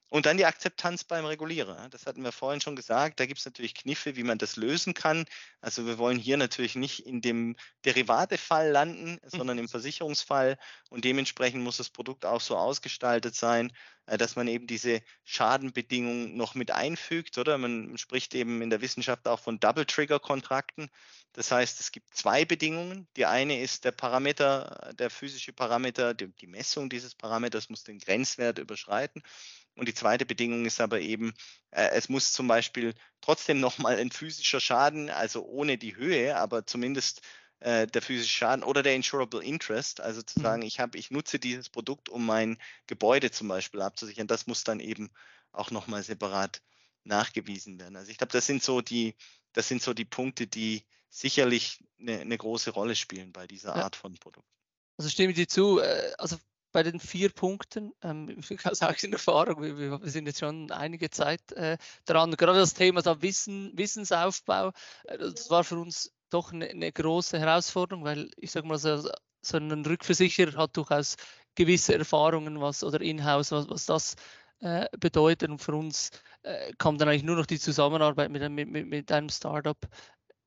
Und 0.08 0.26
dann 0.26 0.36
die 0.36 0.46
Akzeptanz 0.46 1.02
beim 1.02 1.24
Regulierer. 1.24 1.88
Das 1.90 2.06
hatten 2.06 2.22
wir 2.22 2.30
vorhin 2.30 2.60
schon 2.60 2.76
gesagt. 2.76 3.18
Da 3.18 3.26
gibt 3.26 3.40
es 3.40 3.44
natürlich 3.44 3.74
Kniffe, 3.74 4.14
wie 4.14 4.22
man 4.22 4.38
das 4.38 4.56
lösen 4.56 4.94
kann. 4.94 5.24
Also 5.60 5.84
wir 5.84 5.98
wollen 5.98 6.18
hier 6.18 6.36
natürlich 6.36 6.76
nicht 6.76 7.04
in 7.06 7.20
dem 7.20 7.56
Derivatefall 7.84 8.70
landen, 8.70 9.18
hm. 9.20 9.30
sondern 9.30 9.58
im 9.58 9.68
Versicherungsfall. 9.68 10.58
Und 10.90 11.04
dementsprechend 11.04 11.62
muss 11.64 11.78
das 11.78 11.90
Produkt 11.90 12.24
auch 12.24 12.40
so 12.40 12.56
ausgestaltet 12.56 13.34
sein, 13.34 13.72
äh, 14.06 14.16
dass 14.16 14.36
man 14.36 14.46
eben 14.46 14.68
diese 14.68 15.02
Schadenbedingungen 15.24 16.36
noch 16.36 16.54
mit 16.54 16.70
einfügt, 16.70 17.36
oder? 17.38 17.58
Man 17.58 17.98
spricht 17.98 18.34
eben 18.36 18.62
in 18.62 18.70
der 18.70 18.80
Wissenschaft 18.80 19.26
auch 19.26 19.40
von 19.40 19.58
Double-Trigger-Kontrakten. 19.58 20.88
Das 21.32 21.50
heißt, 21.50 21.80
es 21.80 21.90
gibt 21.90 22.14
zwei 22.14 22.44
Bedingungen. 22.44 23.08
Die 23.16 23.26
eine 23.26 23.60
ist 23.60 23.84
der 23.84 23.92
Parameter, 23.92 24.92
der 24.96 25.10
physische 25.10 25.52
Parameter, 25.52 26.14
die, 26.14 26.28
die 26.28 26.46
Messung 26.46 26.88
dieses 26.88 27.14
Parameters 27.16 27.68
muss 27.68 27.82
den 27.82 27.98
Grenzwert 27.98 28.58
überschreiten. 28.58 29.22
Und 29.76 29.88
die 29.88 29.94
zweite 29.94 30.26
Bedingung 30.26 30.64
ist 30.64 30.80
aber 30.80 31.00
eben, 31.00 31.34
äh, 31.70 31.90
es 31.90 32.08
muss 32.08 32.32
zum 32.32 32.48
Beispiel 32.48 32.94
trotzdem 33.20 33.60
nochmal 33.60 33.96
ein 33.96 34.10
physischer 34.10 34.60
Schaden, 34.60 35.10
also 35.10 35.44
ohne 35.44 35.78
die 35.78 35.96
Höhe, 35.96 36.36
aber 36.36 36.66
zumindest 36.66 37.20
äh, 37.60 37.86
der 37.86 38.02
physische 38.02 38.34
Schaden 38.34 38.64
oder 38.64 38.82
der 38.82 38.94
Insurable 38.94 39.42
Interest, 39.42 40.00
also 40.00 40.22
zu 40.22 40.38
mhm. 40.38 40.42
sagen, 40.42 40.62
ich 40.62 40.80
habe, 40.80 40.98
ich 40.98 41.10
nutze 41.10 41.38
dieses 41.38 41.68
Produkt, 41.68 42.08
um 42.08 42.24
mein 42.24 42.58
Gebäude 42.86 43.30
zum 43.30 43.48
Beispiel 43.48 43.82
abzusichern. 43.82 44.26
Das 44.26 44.46
muss 44.46 44.64
dann 44.64 44.80
eben 44.80 45.10
auch 45.52 45.70
nochmal 45.70 46.02
separat 46.02 46.62
nachgewiesen 47.04 47.78
werden. 47.78 47.96
Also 47.96 48.10
ich 48.10 48.18
glaube, 48.18 48.32
das 48.32 48.46
sind 48.46 48.62
so 48.62 48.80
die, 48.80 49.14
das 49.52 49.68
sind 49.68 49.82
so 49.82 49.94
die 49.94 50.04
Punkte, 50.04 50.46
die 50.46 50.84
sicherlich 51.08 51.82
eine, 51.98 52.20
eine 52.20 52.36
große 52.36 52.70
Rolle 52.70 52.96
spielen 52.96 53.32
bei 53.32 53.46
dieser 53.46 53.76
ja. 53.76 53.84
Art 53.84 53.96
von 53.96 54.14
Produkt. 54.14 54.48
Also 54.98 55.10
stimme 55.10 55.30
ich 55.30 55.36
dir 55.36 55.48
zu. 55.48 55.80
Äh, 55.80 56.12
also 56.18 56.36
bei 56.76 56.82
den 56.82 57.00
vier 57.00 57.30
Punkten, 57.30 57.94
ähm, 58.02 58.38
aus 58.64 58.82
eigener 58.82 59.14
Erfahrung, 59.14 59.62
wir, 59.62 59.78
wir, 59.78 60.10
sind 60.10 60.26
jetzt 60.26 60.40
schon 60.40 60.70
einige 60.70 61.08
Zeit 61.08 61.40
äh, 61.52 61.78
dran, 62.04 62.32
gerade 62.32 62.58
das 62.58 62.74
Thema 62.74 63.00
da 63.00 63.22
Wissen, 63.22 63.72
Wissensaufbau, 63.74 64.72
äh, 65.04 65.16
das 65.16 65.48
war 65.48 65.64
für 65.64 65.78
uns 65.78 66.12
doch 66.28 66.52
eine, 66.52 66.66
eine, 66.68 66.92
große 66.92 67.38
Herausforderung, 67.38 68.04
weil 68.04 68.30
ich 68.36 68.50
sage 68.50 68.66
mal, 68.66 68.76
so, 68.76 69.08
so 69.40 69.56
ein 69.56 69.86
Rückversicherer 69.86 70.58
hat 70.58 70.76
durchaus 70.76 71.16
gewisse 71.54 71.94
Erfahrungen 71.94 72.60
was 72.60 72.84
oder 72.84 73.00
Inhouse, 73.00 73.52
was, 73.52 73.70
was 73.70 73.86
das 73.86 74.14
äh, 74.60 74.86
bedeutet. 75.00 75.48
Und 75.48 75.60
für 75.60 75.72
uns 75.72 76.10
äh, 76.42 76.74
kam 76.76 76.98
dann 76.98 77.08
eigentlich 77.08 77.22
nur 77.22 77.36
noch 77.36 77.46
die 77.46 77.58
Zusammenarbeit 77.58 78.30
mit, 78.30 78.50
mit, 78.50 78.86
mit 78.86 79.10
einem 79.10 79.30
Startup 79.30 79.78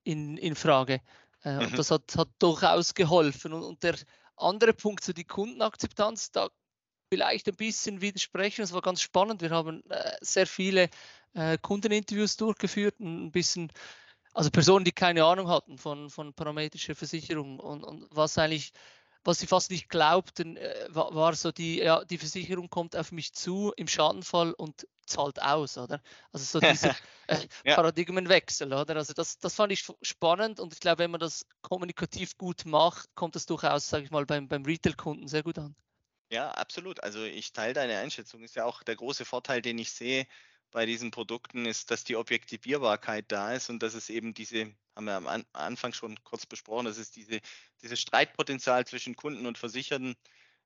in, 0.04 0.38
in 0.38 0.54
Frage. 0.54 1.02
Äh, 1.44 1.56
mhm. 1.56 1.60
Und 1.62 1.80
das 1.80 1.90
hat, 1.90 2.04
hat 2.16 2.30
durchaus 2.38 2.94
geholfen. 2.94 3.52
Und, 3.54 3.64
und 3.64 3.82
der 3.82 3.96
andere 4.40 4.74
Punkt, 4.74 5.04
so 5.04 5.14
die 5.14 5.26
Kundenakzeptanz, 5.26 6.32
da 6.32 6.50
vielleicht 7.12 7.48
ein 7.48 7.56
bisschen 7.56 8.02
widersprechen. 8.02 8.62
Es 8.62 8.74
war 8.74 8.82
ganz 8.82 9.02
spannend. 9.02 9.42
Wir 9.42 9.50
haben 9.50 9.84
äh, 9.90 10.18
sehr 10.22 10.48
viele 10.48 10.90
äh, 11.34 11.58
Kundeninterviews 11.58 12.38
durchgeführt, 12.38 13.00
ein 13.00 13.32
bisschen, 13.32 13.72
also 14.34 14.50
Personen, 14.52 14.86
die 14.86 14.92
keine 14.92 15.26
Ahnung 15.26 15.50
hatten 15.50 15.78
von, 15.78 16.10
von 16.10 16.34
parametrischer 16.34 16.96
Versicherung 16.96 17.60
und, 17.60 17.84
und 17.84 18.08
was 18.12 18.38
eigentlich 18.38 18.72
was 19.24 19.40
sie 19.40 19.48
fast 19.48 19.72
nicht 19.72 19.90
glaubten, 19.90 20.58
äh, 20.58 20.88
war, 20.90 21.14
war, 21.14 21.36
so 21.36 21.52
die, 21.52 21.80
ja, 21.80 22.04
die 22.06 22.18
Versicherung 22.18 22.70
kommt 22.70 22.96
auf 22.96 23.12
mich 23.12 23.34
zu 23.34 23.74
im 23.76 23.88
Schadenfall 23.88 24.54
und 24.54 24.88
zahlt 25.06 25.42
aus, 25.42 25.78
oder? 25.78 26.02
Also 26.32 26.46
so 26.46 26.60
dieser 26.60 26.90
äh, 27.28 27.38
ja. 27.66 27.76
Paradigmenwechsel, 27.76 28.74
oder? 28.74 28.96
Also 28.96 29.14
das, 29.14 29.40
das 29.40 29.56
fand 29.56 29.72
ich 29.72 29.86
spannend 30.02 30.60
und 30.60 30.74
ich 30.74 30.80
glaube, 30.80 31.00
wenn 31.00 31.12
man 31.12 31.20
das 31.20 31.46
kommunikativ 31.62 32.38
gut 32.38 32.66
macht, 32.66 33.14
kommt 33.16 33.36
das 33.36 33.46
durchaus, 33.46 33.90
sage 33.90 34.06
ich 34.06 34.12
mal, 34.12 34.26
beim, 34.26 34.48
beim 34.48 34.64
Retail-Kunden 34.64 35.28
sehr 35.28 35.44
gut 35.44 35.58
an. 35.58 35.76
Ja, 36.32 36.52
absolut. 36.52 37.04
Also 37.04 37.24
ich 37.24 37.54
teile 37.54 37.74
deine 37.74 37.98
Einschätzung. 37.98 38.44
Ist 38.44 38.56
ja 38.56 38.66
auch 38.66 38.84
der 38.84 38.96
große 38.96 39.26
Vorteil, 39.26 39.64
den 39.64 39.80
ich 39.80 39.92
sehe 39.92 40.28
bei 40.72 40.86
diesen 40.86 41.12
Produkten, 41.12 41.66
ist, 41.66 41.92
dass 41.92 42.04
die 42.04 42.16
Objektivierbarkeit 42.16 43.26
da 43.30 43.54
ist 43.54 43.70
und 43.70 43.82
dass 43.84 43.94
es 43.94 44.10
eben 44.10 44.34
diese 44.34 44.72
haben 45.00 45.06
wir 45.06 45.16
am 45.16 45.46
Anfang 45.54 45.94
schon 45.94 46.22
kurz 46.26 46.46
besprochen, 46.46 46.86
dass 46.86 46.98
es 46.98 47.10
diese, 47.10 47.40
dieses 47.82 48.02
Streitpotenzial 48.02 48.86
zwischen 48.86 49.16
Kunden 49.16 49.46
und 49.46 49.58
Versicherten, 49.58 50.16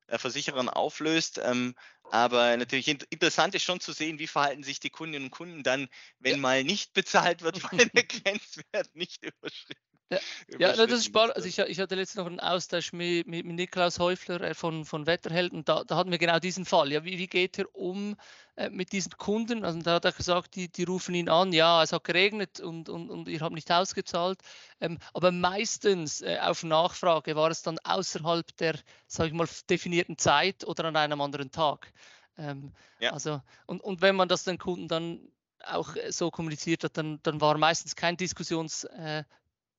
äh, 0.08 0.18
Versicherern 0.18 0.68
auflöst. 0.68 1.40
Ähm, 1.42 1.76
aber 2.10 2.56
natürlich 2.56 2.88
interessant 2.88 3.54
ist 3.54 3.62
schon 3.62 3.78
zu 3.78 3.92
sehen, 3.92 4.18
wie 4.18 4.26
verhalten 4.26 4.64
sich 4.64 4.80
die 4.80 4.90
Kundinnen 4.90 5.26
und 5.26 5.30
Kunden 5.30 5.62
dann, 5.62 5.88
wenn 6.18 6.40
mal 6.40 6.64
nicht 6.64 6.94
bezahlt 6.94 7.42
wird, 7.42 7.62
weil 7.72 7.86
der 7.90 8.04
Grenzwert 8.04 8.94
nicht 8.94 9.22
überschritten 9.40 9.93
ja, 10.10 10.18
ja 10.58 10.72
das 10.72 10.92
ist 10.92 11.06
spannend. 11.06 11.36
Also 11.36 11.48
ich, 11.48 11.58
ich, 11.58 11.80
hatte 11.80 11.94
letztens 11.94 12.16
noch 12.16 12.26
einen 12.26 12.40
Austausch 12.40 12.92
mit, 12.92 13.26
mit, 13.26 13.44
Niklaus 13.46 13.98
Häufler 13.98 14.40
äh, 14.40 14.54
von, 14.54 14.84
von 14.84 15.06
Wetterhelden. 15.06 15.64
Da, 15.64 15.84
da 15.84 15.96
hatten 15.96 16.10
wir 16.10 16.18
genau 16.18 16.38
diesen 16.38 16.64
Fall. 16.64 16.92
Ja, 16.92 17.04
wie, 17.04 17.18
wie 17.18 17.26
geht 17.26 17.58
er 17.58 17.74
um 17.74 18.16
äh, 18.56 18.70
mit 18.70 18.92
diesen 18.92 19.12
Kunden? 19.12 19.64
Also 19.64 19.80
da 19.80 19.94
hat 19.94 20.04
er 20.04 20.12
gesagt, 20.12 20.54
die, 20.56 20.68
die 20.68 20.84
rufen 20.84 21.14
ihn 21.14 21.28
an, 21.28 21.52
ja, 21.52 21.82
es 21.82 21.92
hat 21.92 22.04
geregnet 22.04 22.60
und, 22.60 22.88
und, 22.88 23.10
und 23.10 23.28
ihr 23.28 23.40
habt 23.40 23.54
nicht 23.54 23.70
ausgezahlt. 23.70 24.38
Ähm, 24.80 24.98
aber 25.12 25.32
meistens 25.32 26.20
äh, 26.20 26.38
auf 26.40 26.62
Nachfrage 26.62 27.36
war 27.36 27.50
es 27.50 27.62
dann 27.62 27.78
außerhalb 27.82 28.56
der, 28.58 28.78
sage 29.06 29.28
ich 29.28 29.34
mal, 29.34 29.48
definierten 29.70 30.18
Zeit 30.18 30.66
oder 30.66 30.84
an 30.84 30.96
einem 30.96 31.20
anderen 31.20 31.50
Tag. 31.50 31.92
Ähm, 32.36 32.72
ja. 33.00 33.12
Also, 33.12 33.40
und, 33.66 33.80
und 33.82 34.02
wenn 34.02 34.16
man 34.16 34.28
das 34.28 34.44
den 34.44 34.58
Kunden 34.58 34.88
dann 34.88 35.20
auch 35.66 35.96
äh, 35.96 36.12
so 36.12 36.30
kommuniziert 36.30 36.84
hat, 36.84 36.96
dann, 36.96 37.20
dann 37.22 37.40
war 37.40 37.56
meistens 37.58 37.96
kein 37.96 38.16
Diskussions, 38.16 38.84
äh, 38.84 39.24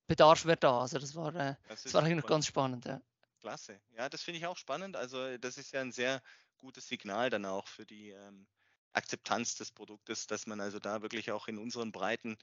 Bedarf 0.06 0.44
wäre 0.44 0.56
da. 0.56 0.80
Also 0.80 0.98
das 0.98 1.14
war, 1.14 1.34
äh, 1.34 1.54
das, 1.68 1.82
das 1.82 1.94
war 1.94 2.02
eigentlich 2.02 2.16
noch 2.16 2.28
ganz 2.28 2.46
spannend. 2.46 2.84
Ja. 2.84 3.00
Klasse. 3.40 3.80
Ja, 3.96 4.08
das 4.08 4.22
finde 4.22 4.38
ich 4.38 4.46
auch 4.46 4.56
spannend. 4.56 4.96
Also 4.96 5.36
das 5.38 5.58
ist 5.58 5.72
ja 5.72 5.80
ein 5.80 5.92
sehr 5.92 6.22
gutes 6.58 6.88
Signal 6.88 7.30
dann 7.30 7.44
auch 7.44 7.66
für 7.68 7.86
die 7.86 8.10
ähm, 8.10 8.46
Akzeptanz 8.92 9.56
des 9.56 9.70
Produktes, 9.70 10.26
dass 10.26 10.46
man 10.46 10.60
also 10.60 10.78
da 10.78 11.02
wirklich 11.02 11.30
auch 11.30 11.48
in 11.48 11.58
unseren 11.58 11.92
Breiten, 11.92 12.36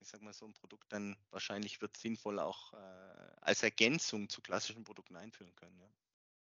ich 0.00 0.08
sag 0.08 0.22
mal 0.22 0.32
so 0.32 0.44
ein 0.44 0.54
Produkt 0.54 0.92
dann 0.92 1.16
wahrscheinlich 1.30 1.80
wird 1.80 1.96
sinnvoll 1.96 2.38
auch 2.40 2.72
äh, 2.72 2.76
als 3.40 3.62
Ergänzung 3.62 4.28
zu 4.28 4.40
klassischen 4.40 4.84
Produkten 4.84 5.16
einführen 5.16 5.54
können. 5.54 5.80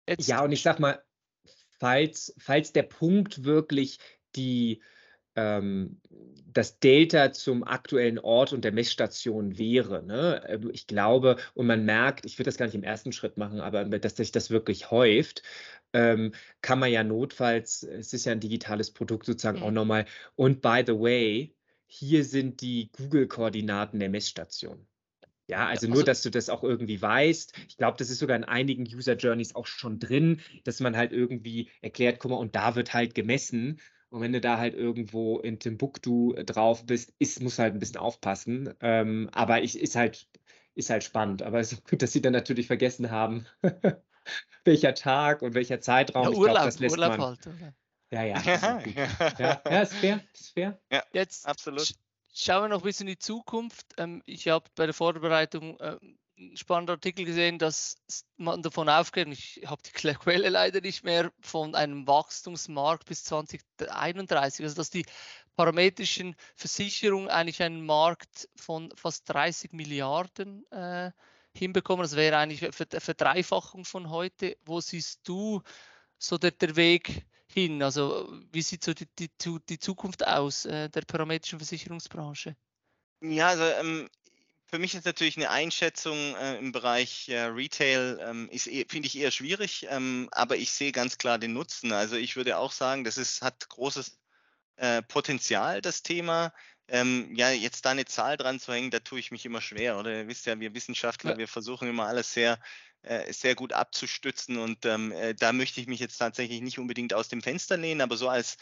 Ja. 0.08 0.14
ja, 0.18 0.42
und 0.42 0.52
ich 0.52 0.62
sag 0.62 0.80
mal, 0.80 1.04
falls, 1.78 2.34
falls 2.38 2.72
der 2.72 2.84
Punkt 2.84 3.44
wirklich 3.44 3.98
die 4.34 4.82
das 5.34 6.78
Delta 6.78 7.32
zum 7.32 7.64
aktuellen 7.64 8.18
Ort 8.18 8.52
und 8.52 8.64
der 8.64 8.72
Messstation 8.72 9.58
wäre. 9.58 10.02
Ne? 10.02 10.42
Ähm, 10.46 10.70
ich 10.72 10.86
glaube, 10.86 11.36
und 11.54 11.66
man 11.66 11.84
merkt, 11.84 12.26
ich 12.26 12.38
würde 12.38 12.48
das 12.48 12.58
gar 12.58 12.66
nicht 12.66 12.74
im 12.74 12.82
ersten 12.82 13.12
Schritt 13.12 13.38
machen, 13.38 13.60
aber 13.60 13.84
dass 13.84 14.16
sich 14.16 14.32
das 14.32 14.50
wirklich 14.50 14.90
häuft, 14.90 15.42
ähm, 15.94 16.32
kann 16.60 16.78
man 16.78 16.90
ja 16.90 17.04
notfalls, 17.04 17.82
es 17.82 18.12
ist 18.12 18.24
ja 18.24 18.32
ein 18.32 18.40
digitales 18.40 18.90
Produkt 18.90 19.26
sozusagen 19.26 19.58
mhm. 19.58 19.64
auch 19.64 19.70
nochmal, 19.70 20.06
und 20.36 20.62
by 20.62 20.82
the 20.86 20.94
way, 20.94 21.54
hier 21.86 22.24
sind 22.24 22.60
die 22.62 22.90
Google-Koordinaten 22.92 24.00
der 24.00 24.08
Messstation. 24.08 24.86
Ja, 25.48 25.66
also, 25.66 25.86
also 25.86 25.88
nur, 25.88 26.04
dass 26.04 26.22
du 26.22 26.30
das 26.30 26.48
auch 26.48 26.62
irgendwie 26.62 27.02
weißt. 27.02 27.52
Ich 27.68 27.76
glaube, 27.76 27.98
das 27.98 28.08
ist 28.08 28.20
sogar 28.20 28.36
in 28.36 28.44
einigen 28.44 28.84
User 28.84 29.16
Journeys 29.16 29.54
auch 29.54 29.66
schon 29.66 29.98
drin, 29.98 30.40
dass 30.64 30.80
man 30.80 30.96
halt 30.96 31.12
irgendwie 31.12 31.68
erklärt, 31.82 32.20
guck 32.20 32.30
mal, 32.30 32.38
und 32.38 32.54
da 32.54 32.74
wird 32.74 32.94
halt 32.94 33.14
gemessen. 33.14 33.78
Und 34.12 34.20
wenn 34.20 34.34
du 34.34 34.42
da 34.42 34.58
halt 34.58 34.74
irgendwo 34.74 35.38
in 35.38 35.58
Timbuktu 35.58 36.34
äh, 36.34 36.44
drauf 36.44 36.84
bist, 36.84 37.14
ist, 37.18 37.40
musst 37.42 37.58
halt 37.58 37.72
ein 37.72 37.78
bisschen 37.78 37.96
aufpassen. 37.96 38.74
Ähm, 38.82 39.30
aber 39.32 39.62
ich, 39.62 39.80
ist 39.80 39.96
halt, 39.96 40.28
ist 40.74 40.90
halt 40.90 41.02
spannend. 41.02 41.42
Aber 41.42 41.60
es 41.60 41.72
ist 41.72 41.88
gut, 41.88 42.02
dass 42.02 42.12
sie 42.12 42.20
dann 42.20 42.34
natürlich 42.34 42.66
vergessen 42.66 43.10
haben, 43.10 43.46
welcher 44.64 44.92
Tag 44.94 45.40
und 45.40 45.54
welcher 45.54 45.80
Zeitraum. 45.80 46.24
Ja, 46.24 46.30
ich 46.30 46.36
Urlaub, 46.36 46.56
glaub, 46.56 46.64
das 46.66 46.78
lässt 46.78 46.92
Urlaub 46.94 47.16
man. 47.16 47.20
halt. 47.22 47.46
Oder? 47.46 47.74
Ja, 48.10 48.22
ja, 48.22 48.42
ja, 49.38 49.62
ja, 49.64 49.80
ist 49.80 49.94
fair, 49.94 50.20
ist 50.34 50.52
fair. 50.52 50.78
Ja, 50.92 51.02
jetzt 51.14 51.46
absolut. 51.46 51.94
Schauen 52.34 52.64
wir 52.64 52.68
noch 52.68 52.82
ein 52.82 52.84
bisschen 52.84 53.08
in 53.08 53.14
die 53.14 53.18
Zukunft. 53.18 53.94
Ähm, 53.96 54.22
ich 54.26 54.46
habe 54.48 54.66
bei 54.74 54.84
der 54.84 54.94
Vorbereitung 54.94 55.78
ähm, 55.80 56.18
spannender 56.54 56.94
Artikel 56.94 57.24
gesehen, 57.24 57.58
dass 57.58 57.96
man 58.36 58.62
davon 58.62 58.88
aufgeht, 58.88 59.28
ich 59.28 59.62
habe 59.66 59.82
die 59.82 59.92
Quelle 60.18 60.48
leider 60.48 60.80
nicht 60.80 61.04
mehr, 61.04 61.32
von 61.40 61.74
einem 61.74 62.06
Wachstumsmarkt 62.06 63.06
bis 63.06 63.24
2031, 63.24 64.64
also 64.64 64.76
dass 64.76 64.90
die 64.90 65.04
parametrischen 65.56 66.34
Versicherungen 66.56 67.28
eigentlich 67.28 67.62
einen 67.62 67.84
Markt 67.84 68.48
von 68.56 68.92
fast 68.94 69.28
30 69.28 69.72
Milliarden 69.72 70.64
äh, 70.70 71.10
hinbekommen. 71.54 72.02
Das 72.02 72.16
wäre 72.16 72.38
eigentlich 72.38 72.62
eine 72.62 73.00
Verdreifachung 73.00 73.84
von 73.84 74.10
heute. 74.10 74.56
Wo 74.64 74.80
siehst 74.80 75.28
du 75.28 75.62
so 76.18 76.38
der, 76.38 76.52
der 76.52 76.76
Weg 76.76 77.26
hin? 77.46 77.82
Also 77.82 78.32
wie 78.50 78.62
sieht 78.62 78.82
so 78.84 78.94
die, 78.94 79.06
die, 79.18 79.30
die 79.68 79.78
Zukunft 79.78 80.26
aus 80.26 80.64
äh, 80.64 80.88
der 80.88 81.02
parametrischen 81.02 81.58
Versicherungsbranche? 81.58 82.56
Ja, 83.20 83.48
also 83.48 83.64
ähm, 83.64 84.08
für 84.72 84.78
mich 84.78 84.94
ist 84.94 85.04
natürlich 85.04 85.36
eine 85.36 85.50
Einschätzung 85.50 86.34
äh, 86.36 86.56
im 86.56 86.72
Bereich 86.72 87.28
äh, 87.28 87.42
Retail, 87.42 88.18
ähm, 88.22 88.48
eh, 88.50 88.86
finde 88.88 89.06
ich 89.06 89.18
eher 89.18 89.30
schwierig, 89.30 89.86
ähm, 89.90 90.30
aber 90.32 90.56
ich 90.56 90.72
sehe 90.72 90.92
ganz 90.92 91.18
klar 91.18 91.38
den 91.38 91.52
Nutzen. 91.52 91.92
Also 91.92 92.16
ich 92.16 92.36
würde 92.36 92.56
auch 92.56 92.72
sagen, 92.72 93.04
das 93.04 93.18
ist, 93.18 93.42
hat 93.42 93.68
großes 93.68 94.18
äh, 94.76 95.02
Potenzial, 95.02 95.82
das 95.82 96.02
Thema. 96.02 96.54
Ähm, 96.88 97.34
ja, 97.34 97.50
jetzt 97.50 97.84
da 97.84 97.90
eine 97.90 98.06
Zahl 98.06 98.38
dran 98.38 98.60
zu 98.60 98.72
hängen, 98.72 98.90
da 98.90 99.00
tue 99.00 99.18
ich 99.18 99.30
mich 99.30 99.44
immer 99.44 99.60
schwer. 99.60 99.98
Oder 99.98 100.20
ihr 100.20 100.28
wisst 100.28 100.46
ja, 100.46 100.58
wir 100.58 100.72
Wissenschaftler, 100.74 101.32
ja. 101.32 101.38
wir 101.38 101.48
versuchen 101.48 101.86
immer 101.86 102.06
alles 102.06 102.32
sehr, 102.32 102.58
äh, 103.02 103.30
sehr 103.30 103.54
gut 103.54 103.74
abzustützen 103.74 104.56
und 104.56 104.86
ähm, 104.86 105.12
äh, 105.12 105.34
da 105.34 105.52
möchte 105.52 105.82
ich 105.82 105.86
mich 105.86 106.00
jetzt 106.00 106.16
tatsächlich 106.16 106.62
nicht 106.62 106.78
unbedingt 106.78 107.12
aus 107.12 107.28
dem 107.28 107.42
Fenster 107.42 107.76
lehnen, 107.76 108.00
aber 108.00 108.16
so 108.16 108.30
als 108.30 108.56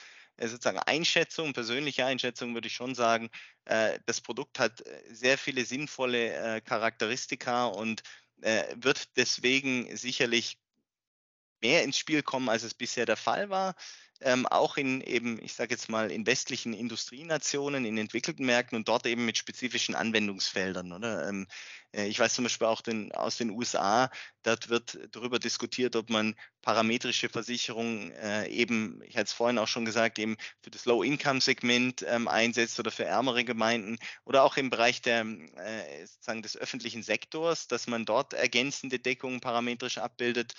sozusagen 0.48 0.78
Einschätzung, 0.78 1.52
persönliche 1.52 2.04
Einschätzung 2.04 2.54
würde 2.54 2.68
ich 2.68 2.74
schon 2.74 2.94
sagen, 2.94 3.30
äh, 3.64 3.98
das 4.06 4.20
Produkt 4.20 4.58
hat 4.58 4.86
äh, 4.86 5.02
sehr 5.14 5.38
viele 5.38 5.64
sinnvolle 5.64 6.60
Charakteristika 6.62 7.66
und 7.66 8.02
wird 8.76 9.18
deswegen 9.18 9.94
sicherlich 9.94 10.56
mehr 11.60 11.84
ins 11.84 11.98
Spiel 11.98 12.22
kommen, 12.22 12.48
als 12.48 12.62
es 12.62 12.72
bisher 12.72 13.04
der 13.04 13.18
Fall 13.18 13.50
war. 13.50 13.74
Ähm, 14.20 14.46
auch 14.46 14.76
in 14.76 15.00
eben, 15.00 15.42
ich 15.42 15.54
sage 15.54 15.72
jetzt 15.74 15.88
mal, 15.88 16.10
in 16.10 16.26
westlichen 16.26 16.72
Industrienationen, 16.74 17.84
in 17.84 17.96
entwickelten 17.98 18.44
Märkten 18.44 18.76
und 18.76 18.88
dort 18.88 19.06
eben 19.06 19.24
mit 19.24 19.38
spezifischen 19.38 19.94
Anwendungsfeldern. 19.94 20.92
Oder? 20.92 21.28
Ähm, 21.28 21.46
äh, 21.92 22.06
ich 22.06 22.18
weiß 22.18 22.34
zum 22.34 22.44
Beispiel 22.44 22.66
auch 22.66 22.82
den, 22.82 23.12
aus 23.12 23.36
den 23.36 23.50
USA, 23.50 24.10
dort 24.42 24.68
wird 24.68 24.98
darüber 25.12 25.38
diskutiert, 25.38 25.96
ob 25.96 26.10
man 26.10 26.34
parametrische 26.62 27.28
Versicherungen 27.28 28.12
äh, 28.12 28.48
eben, 28.48 29.00
ich 29.04 29.16
hatte 29.16 29.24
es 29.24 29.32
vorhin 29.32 29.58
auch 29.58 29.68
schon 29.68 29.84
gesagt, 29.84 30.18
eben 30.18 30.36
für 30.62 30.70
das 30.70 30.84
Low-Income-Segment 30.84 32.04
ähm, 32.06 32.28
einsetzt 32.28 32.78
oder 32.78 32.90
für 32.90 33.04
ärmere 33.04 33.44
Gemeinden 33.44 33.98
oder 34.24 34.42
auch 34.44 34.56
im 34.56 34.70
Bereich 34.70 35.00
der, 35.02 35.22
äh, 35.22 36.06
sozusagen 36.06 36.42
des 36.42 36.56
öffentlichen 36.56 37.02
Sektors, 37.02 37.68
dass 37.68 37.86
man 37.86 38.04
dort 38.04 38.34
ergänzende 38.34 38.98
Deckungen 38.98 39.40
parametrisch 39.40 39.98
abbildet. 39.98 40.52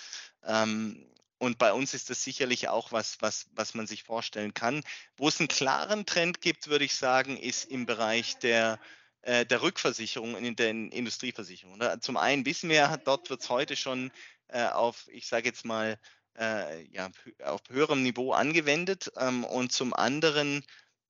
Ähm, 0.43 1.05
und 1.41 1.57
bei 1.57 1.73
uns 1.73 1.95
ist 1.95 2.11
das 2.11 2.23
sicherlich 2.23 2.67
auch 2.69 2.91
was, 2.91 3.17
was, 3.19 3.47
was 3.55 3.73
man 3.73 3.87
sich 3.87 4.03
vorstellen 4.03 4.53
kann. 4.53 4.83
Wo 5.17 5.27
es 5.27 5.39
einen 5.39 5.47
klaren 5.47 6.05
Trend 6.05 6.39
gibt, 6.39 6.67
würde 6.67 6.85
ich 6.85 6.95
sagen, 6.95 7.35
ist 7.35 7.65
im 7.65 7.87
Bereich 7.87 8.37
der 8.37 8.79
äh, 9.23 9.43
der 9.47 9.63
Rückversicherung 9.63 10.37
in 10.37 10.55
den 10.55 10.91
Industrieversicherungen. 10.91 11.99
Zum 12.01 12.17
einen 12.17 12.45
wissen 12.45 12.69
wir, 12.69 12.95
dort 13.05 13.31
wird 13.31 13.41
es 13.41 13.49
heute 13.49 13.75
schon 13.75 14.11
äh, 14.49 14.65
auf, 14.65 15.07
ich 15.11 15.27
sage 15.27 15.47
jetzt 15.49 15.65
mal, 15.65 15.97
äh, 16.37 16.83
ja, 16.91 17.09
auf 17.43 17.61
höherem 17.69 18.03
Niveau 18.03 18.33
angewendet. 18.33 19.11
Ähm, 19.17 19.43
und 19.43 19.71
zum 19.71 19.95
anderen 19.95 20.63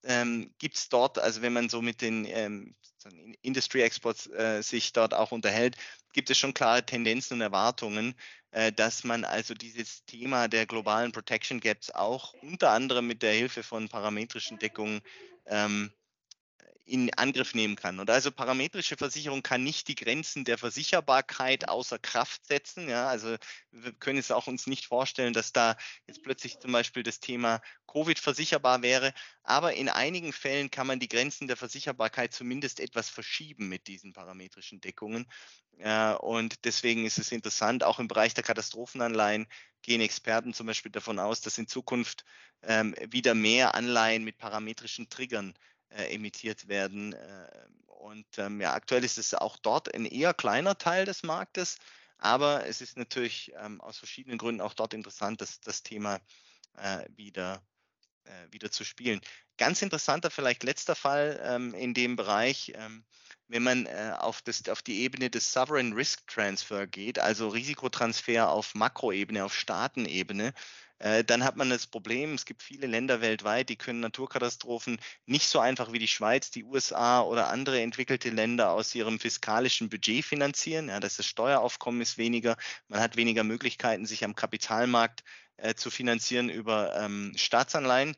ähm, 0.04 0.54
gibt 0.60 0.78
es 0.78 0.88
dort, 0.88 1.20
also 1.20 1.42
wenn 1.42 1.52
man 1.52 1.68
so 1.68 1.82
mit 1.82 2.02
den 2.02 2.24
ähm, 2.24 2.74
Industry 3.42 3.82
Exports 3.82 4.28
äh, 4.28 4.62
sich 4.62 4.94
dort 4.94 5.14
auch 5.14 5.34
unterhält, 5.34 5.76
gibt 6.14 6.30
es 6.30 6.38
schon 6.38 6.54
klare 6.54 6.86
Tendenzen 6.86 7.36
und 7.36 7.42
Erwartungen, 7.42 8.16
dass 8.76 9.04
man 9.04 9.24
also 9.24 9.54
dieses 9.54 10.04
Thema 10.06 10.48
der 10.48 10.66
globalen 10.66 11.12
Protection 11.12 11.60
Gaps 11.60 11.90
auch 11.90 12.34
unter 12.42 12.72
anderem 12.72 13.08
mit 13.08 13.22
der 13.22 13.34
Hilfe 13.34 13.64
von 13.64 13.88
parametrischen 13.88 14.60
Deckungen 14.60 15.02
ähm, 15.46 15.92
in 16.92 17.14
Angriff 17.14 17.54
nehmen 17.54 17.78
kann. 17.78 18.00
Und 18.02 18.10
also 18.10 18.32
parametrische 18.32 18.98
Versicherung 18.98 19.44
kann 19.44 19.64
nicht 19.64 19.88
die 19.88 19.96
Grenzen 19.96 20.44
der 20.44 20.58
Versicherbarkeit 20.58 21.70
außer 21.70 21.98
Kraft 21.98 22.46
setzen. 22.46 22.90
Ja, 22.90 23.08
also 23.08 23.38
wir 23.72 23.94
können 23.94 24.20
es 24.20 24.30
auch 24.30 24.48
uns 24.48 24.68
nicht 24.68 24.88
vorstellen, 24.88 25.32
dass 25.32 25.54
da 25.54 25.78
jetzt 26.08 26.22
plötzlich 26.22 26.60
zum 26.60 26.74
Beispiel 26.74 27.04
das 27.04 27.22
Thema 27.22 27.62
Covid 27.88 28.20
versicherbar 28.20 28.82
wäre. 28.82 29.14
Aber 29.42 29.74
in 29.74 29.88
einigen 29.88 30.34
Fällen 30.34 30.70
kann 30.70 30.86
man 30.86 31.00
die 31.00 31.08
Grenzen 31.08 31.48
der 31.48 31.56
Versicherbarkeit 31.56 32.34
zumindest 32.34 32.82
etwas 32.82 33.10
verschieben 33.10 33.70
mit 33.70 33.88
diesen 33.88 34.12
parametrischen 34.12 34.82
Deckungen. 34.82 35.32
Äh, 35.78 36.16
und 36.16 36.66
deswegen 36.66 37.06
ist 37.06 37.20
es 37.20 37.32
interessant, 37.32 37.86
auch 37.86 38.00
im 38.00 38.10
Bereich 38.10 38.34
der 38.34 38.44
Katastrophenanleihen 38.44 39.48
gehen 39.82 40.02
Experten 40.02 40.54
zum 40.54 40.68
Beispiel 40.68 40.92
davon 40.92 41.20
aus, 41.20 41.40
dass 41.40 41.58
in 41.58 41.68
Zukunft 41.68 42.26
ähm, 42.64 42.94
wieder 43.10 43.34
mehr 43.34 43.76
Anleihen 43.76 44.26
mit 44.26 44.38
parametrischen 44.38 45.10
Triggern 45.10 45.56
äh, 45.92 46.14
emittiert 46.14 46.68
werden. 46.68 47.14
Äh, 47.14 47.50
und 47.86 48.26
ähm, 48.38 48.60
ja, 48.60 48.74
aktuell 48.74 49.04
ist 49.04 49.18
es 49.18 49.34
auch 49.34 49.58
dort 49.58 49.94
ein 49.94 50.06
eher 50.06 50.34
kleiner 50.34 50.78
Teil 50.78 51.06
des 51.06 51.24
Marktes, 51.24 51.78
aber 52.18 52.66
es 52.66 52.82
ist 52.82 52.98
natürlich 52.98 53.52
ähm, 53.58 53.80
aus 53.82 53.98
verschiedenen 53.98 54.38
Gründen 54.38 54.62
auch 54.62 54.74
dort 54.74 54.94
interessant, 54.94 55.42
dass 55.42 55.60
das 55.60 55.84
Thema 55.84 56.20
äh, 56.78 57.06
wieder, 57.16 57.64
äh, 58.24 58.52
wieder 58.52 58.72
zu 58.72 58.84
spielen. 58.84 59.22
Ganz 59.58 59.82
interessanter 59.82 60.32
vielleicht 60.32 60.64
letzter 60.64 60.96
Fall 60.96 61.40
ähm, 61.44 61.74
in 61.74 61.94
dem 61.94 62.16
Bereich, 62.16 62.74
ähm, 62.76 63.06
wenn 63.48 63.64
man 63.64 63.86
äh, 63.86 64.14
auf, 64.18 64.42
das, 64.42 64.68
auf 64.70 64.82
die 64.82 65.02
Ebene 65.02 65.30
des 65.30 65.52
Sovereign 65.52 65.94
Risk 65.94 66.26
Transfer 66.28 66.88
geht, 66.88 67.20
also 67.20 67.50
Risikotransfer 67.50 68.50
auf 68.50 68.74
Makroebene, 68.76 69.44
auf 69.44 69.54
Staatenebene, 69.54 70.54
dann 71.26 71.44
hat 71.44 71.56
man 71.56 71.70
das 71.70 71.88
Problem, 71.88 72.36
es 72.36 72.46
gibt 72.46 72.62
viele 72.62 72.86
Länder 72.86 73.22
weltweit, 73.22 73.70
die 73.70 73.76
können 73.76 74.02
Naturkatastrophen 74.02 75.00
nicht 75.26 75.48
so 75.48 75.60
einfach 75.60 75.92
wie 75.92 76.00
die 76.00 76.08
Schweiz, 76.08 76.52
die 76.52 76.64
USA 76.64 77.22
oder 77.22 77.50
andere 77.50 77.82
entwickelte 77.82 78.30
Länder 78.30 78.72
aus 78.72 78.94
ihrem 78.94 79.20
fiskalischen 79.20 79.90
Budget 79.90 80.24
finanzieren. 80.24 80.90
Ja, 80.90 81.00
das, 81.00 81.26
Steueraufkommen 81.26 82.02
ist 82.02 82.18
weniger, 82.18 82.56
man 82.88 83.00
hat 83.00 83.16
weniger 83.16 83.44
Möglichkeiten, 83.44 84.06
sich 84.06 84.24
am 84.24 84.36
Kapitalmarkt 84.36 85.24
äh, 85.58 85.74
zu 85.76 85.90
finanzieren 85.90 86.50
über 86.50 86.96
ähm, 86.96 87.34
Staatsanleihen. 87.36 88.16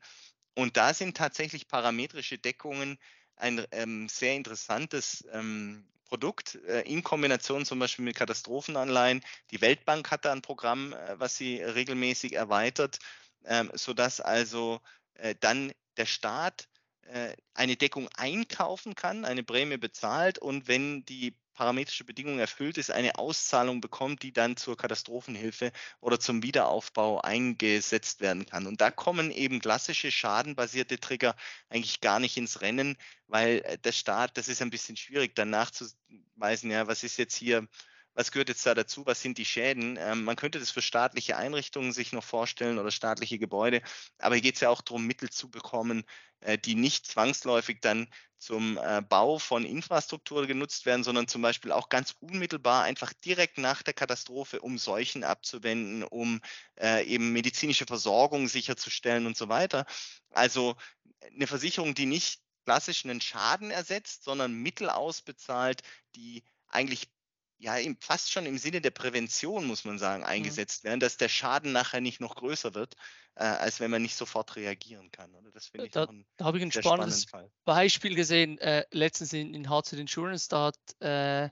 Und 0.55 0.75
da 0.77 0.93
sind 0.93 1.15
tatsächlich 1.15 1.67
parametrische 1.67 2.37
Deckungen 2.37 2.97
ein 3.35 3.65
ähm, 3.71 4.07
sehr 4.09 4.35
interessantes 4.35 5.25
ähm, 5.31 5.85
Produkt 6.13 6.59
äh, 6.67 6.81
in 6.81 7.01
Kombination 7.01 7.65
zum 7.65 7.79
Beispiel 7.79 8.05
mit 8.05 8.15
Katastrophenanleihen. 8.15 9.23
Die 9.49 9.61
Weltbank 9.61 10.11
hat 10.11 10.25
da 10.25 10.31
ein 10.31 10.43
Programm, 10.43 10.93
äh, 10.93 11.19
was 11.19 11.37
sie 11.37 11.59
regelmäßig 11.59 12.33
erweitert, 12.33 12.99
ähm, 13.45 13.71
sodass 13.73 14.21
also 14.21 14.79
äh, 15.15 15.33
dann 15.39 15.71
der 15.97 16.05
Staat 16.05 16.67
eine 17.53 17.75
Deckung 17.75 18.07
einkaufen 18.15 18.95
kann, 18.95 19.25
eine 19.25 19.43
Prämie 19.43 19.75
bezahlt 19.75 20.39
und 20.39 20.69
wenn 20.69 21.03
die 21.03 21.35
parametrische 21.53 22.03
Bedingung 22.03 22.39
erfüllt 22.39 22.77
ist, 22.77 22.91
eine 22.91 23.17
Auszahlung 23.17 23.81
bekommt, 23.81 24.23
die 24.23 24.33
dann 24.33 24.57
zur 24.57 24.77
Katastrophenhilfe 24.77 25.71
oder 26.01 26.19
zum 26.19 26.43
Wiederaufbau 26.43 27.21
eingesetzt 27.21 28.21
werden 28.21 28.45
kann. 28.45 28.67
Und 28.67 28.81
da 28.81 28.91
kommen 28.91 29.31
eben 29.31 29.59
klassische 29.59 30.11
schadenbasierte 30.11 30.99
Trigger 30.99 31.35
eigentlich 31.69 32.01
gar 32.01 32.19
nicht 32.19 32.37
ins 32.37 32.61
Rennen, 32.61 32.97
weil 33.27 33.61
äh, 33.65 33.77
der 33.77 33.91
Staat, 33.91 34.37
das 34.37 34.47
ist 34.47 34.61
ein 34.61 34.69
bisschen 34.69 34.97
schwierig, 34.97 35.35
dann 35.35 35.49
nachzuweisen, 35.49 36.71
ja, 36.71 36.87
was 36.87 37.03
ist 37.03 37.17
jetzt 37.17 37.35
hier 37.35 37.67
was 38.13 38.31
gehört 38.31 38.49
jetzt 38.49 38.65
da 38.65 38.73
dazu, 38.73 39.05
was 39.05 39.21
sind 39.21 39.37
die 39.37 39.45
Schäden. 39.45 39.97
Ähm, 39.99 40.23
man 40.23 40.35
könnte 40.35 40.59
das 40.59 40.71
für 40.71 40.81
staatliche 40.81 41.37
Einrichtungen 41.37 41.91
sich 41.91 42.11
noch 42.11 42.23
vorstellen 42.23 42.79
oder 42.79 42.91
staatliche 42.91 43.39
Gebäude, 43.39 43.81
aber 44.19 44.35
hier 44.35 44.43
geht 44.43 44.55
es 44.55 44.61
ja 44.61 44.69
auch 44.69 44.81
darum, 44.81 45.05
Mittel 45.05 45.29
zu 45.29 45.49
bekommen, 45.49 46.03
äh, 46.41 46.57
die 46.57 46.75
nicht 46.75 47.07
zwangsläufig 47.07 47.79
dann 47.81 48.07
zum 48.37 48.77
äh, 48.77 49.01
Bau 49.01 49.39
von 49.39 49.63
Infrastruktur 49.63 50.45
genutzt 50.47 50.85
werden, 50.85 51.03
sondern 51.03 51.27
zum 51.27 51.41
Beispiel 51.41 51.71
auch 51.71 51.87
ganz 51.87 52.15
unmittelbar 52.19 52.83
einfach 52.83 53.13
direkt 53.13 53.57
nach 53.57 53.83
der 53.83 53.93
Katastrophe, 53.93 54.59
um 54.59 54.77
Seuchen 54.77 55.23
abzuwenden, 55.23 56.03
um 56.03 56.41
äh, 56.79 57.05
eben 57.05 57.31
medizinische 57.31 57.85
Versorgung 57.85 58.49
sicherzustellen 58.49 59.25
und 59.25 59.37
so 59.37 59.47
weiter. 59.47 59.85
Also 60.29 60.75
eine 61.33 61.47
Versicherung, 61.47 61.95
die 61.95 62.05
nicht 62.05 62.41
klassisch 62.65 63.05
einen 63.05 63.21
Schaden 63.21 63.71
ersetzt, 63.71 64.23
sondern 64.23 64.53
Mittel 64.53 64.89
ausbezahlt, 64.89 65.81
die 66.15 66.43
eigentlich 66.67 67.09
ja 67.63 67.77
fast 67.99 68.31
schon 68.31 68.45
im 68.45 68.57
Sinne 68.57 68.81
der 68.81 68.91
Prävention, 68.91 69.65
muss 69.65 69.85
man 69.85 69.97
sagen, 69.97 70.23
mhm. 70.23 70.29
eingesetzt 70.29 70.83
werden, 70.83 70.99
dass 70.99 71.17
der 71.17 71.29
Schaden 71.29 71.71
nachher 71.71 72.01
nicht 72.01 72.19
noch 72.19 72.35
größer 72.35 72.73
wird, 72.73 72.95
äh, 73.35 73.43
als 73.43 73.79
wenn 73.79 73.89
man 73.89 74.01
nicht 74.01 74.15
sofort 74.15 74.55
reagieren 74.55 75.11
kann. 75.11 75.33
Oder? 75.33 75.49
Das 75.51 75.67
finde 75.67 75.87
ich 75.87 75.93
da, 75.93 76.07
da 76.37 76.45
habe 76.45 76.57
ich 76.57 76.63
ein 76.63 76.71
spannendes 76.71 77.25
Beispiel 77.63 78.15
gesehen, 78.15 78.57
äh, 78.59 78.85
letztens 78.91 79.31
in, 79.33 79.53
in 79.53 79.69
HZ 79.69 79.93
Insurance, 79.93 80.49
da 80.49 80.65
hat 80.67 81.01
äh, 81.01 81.49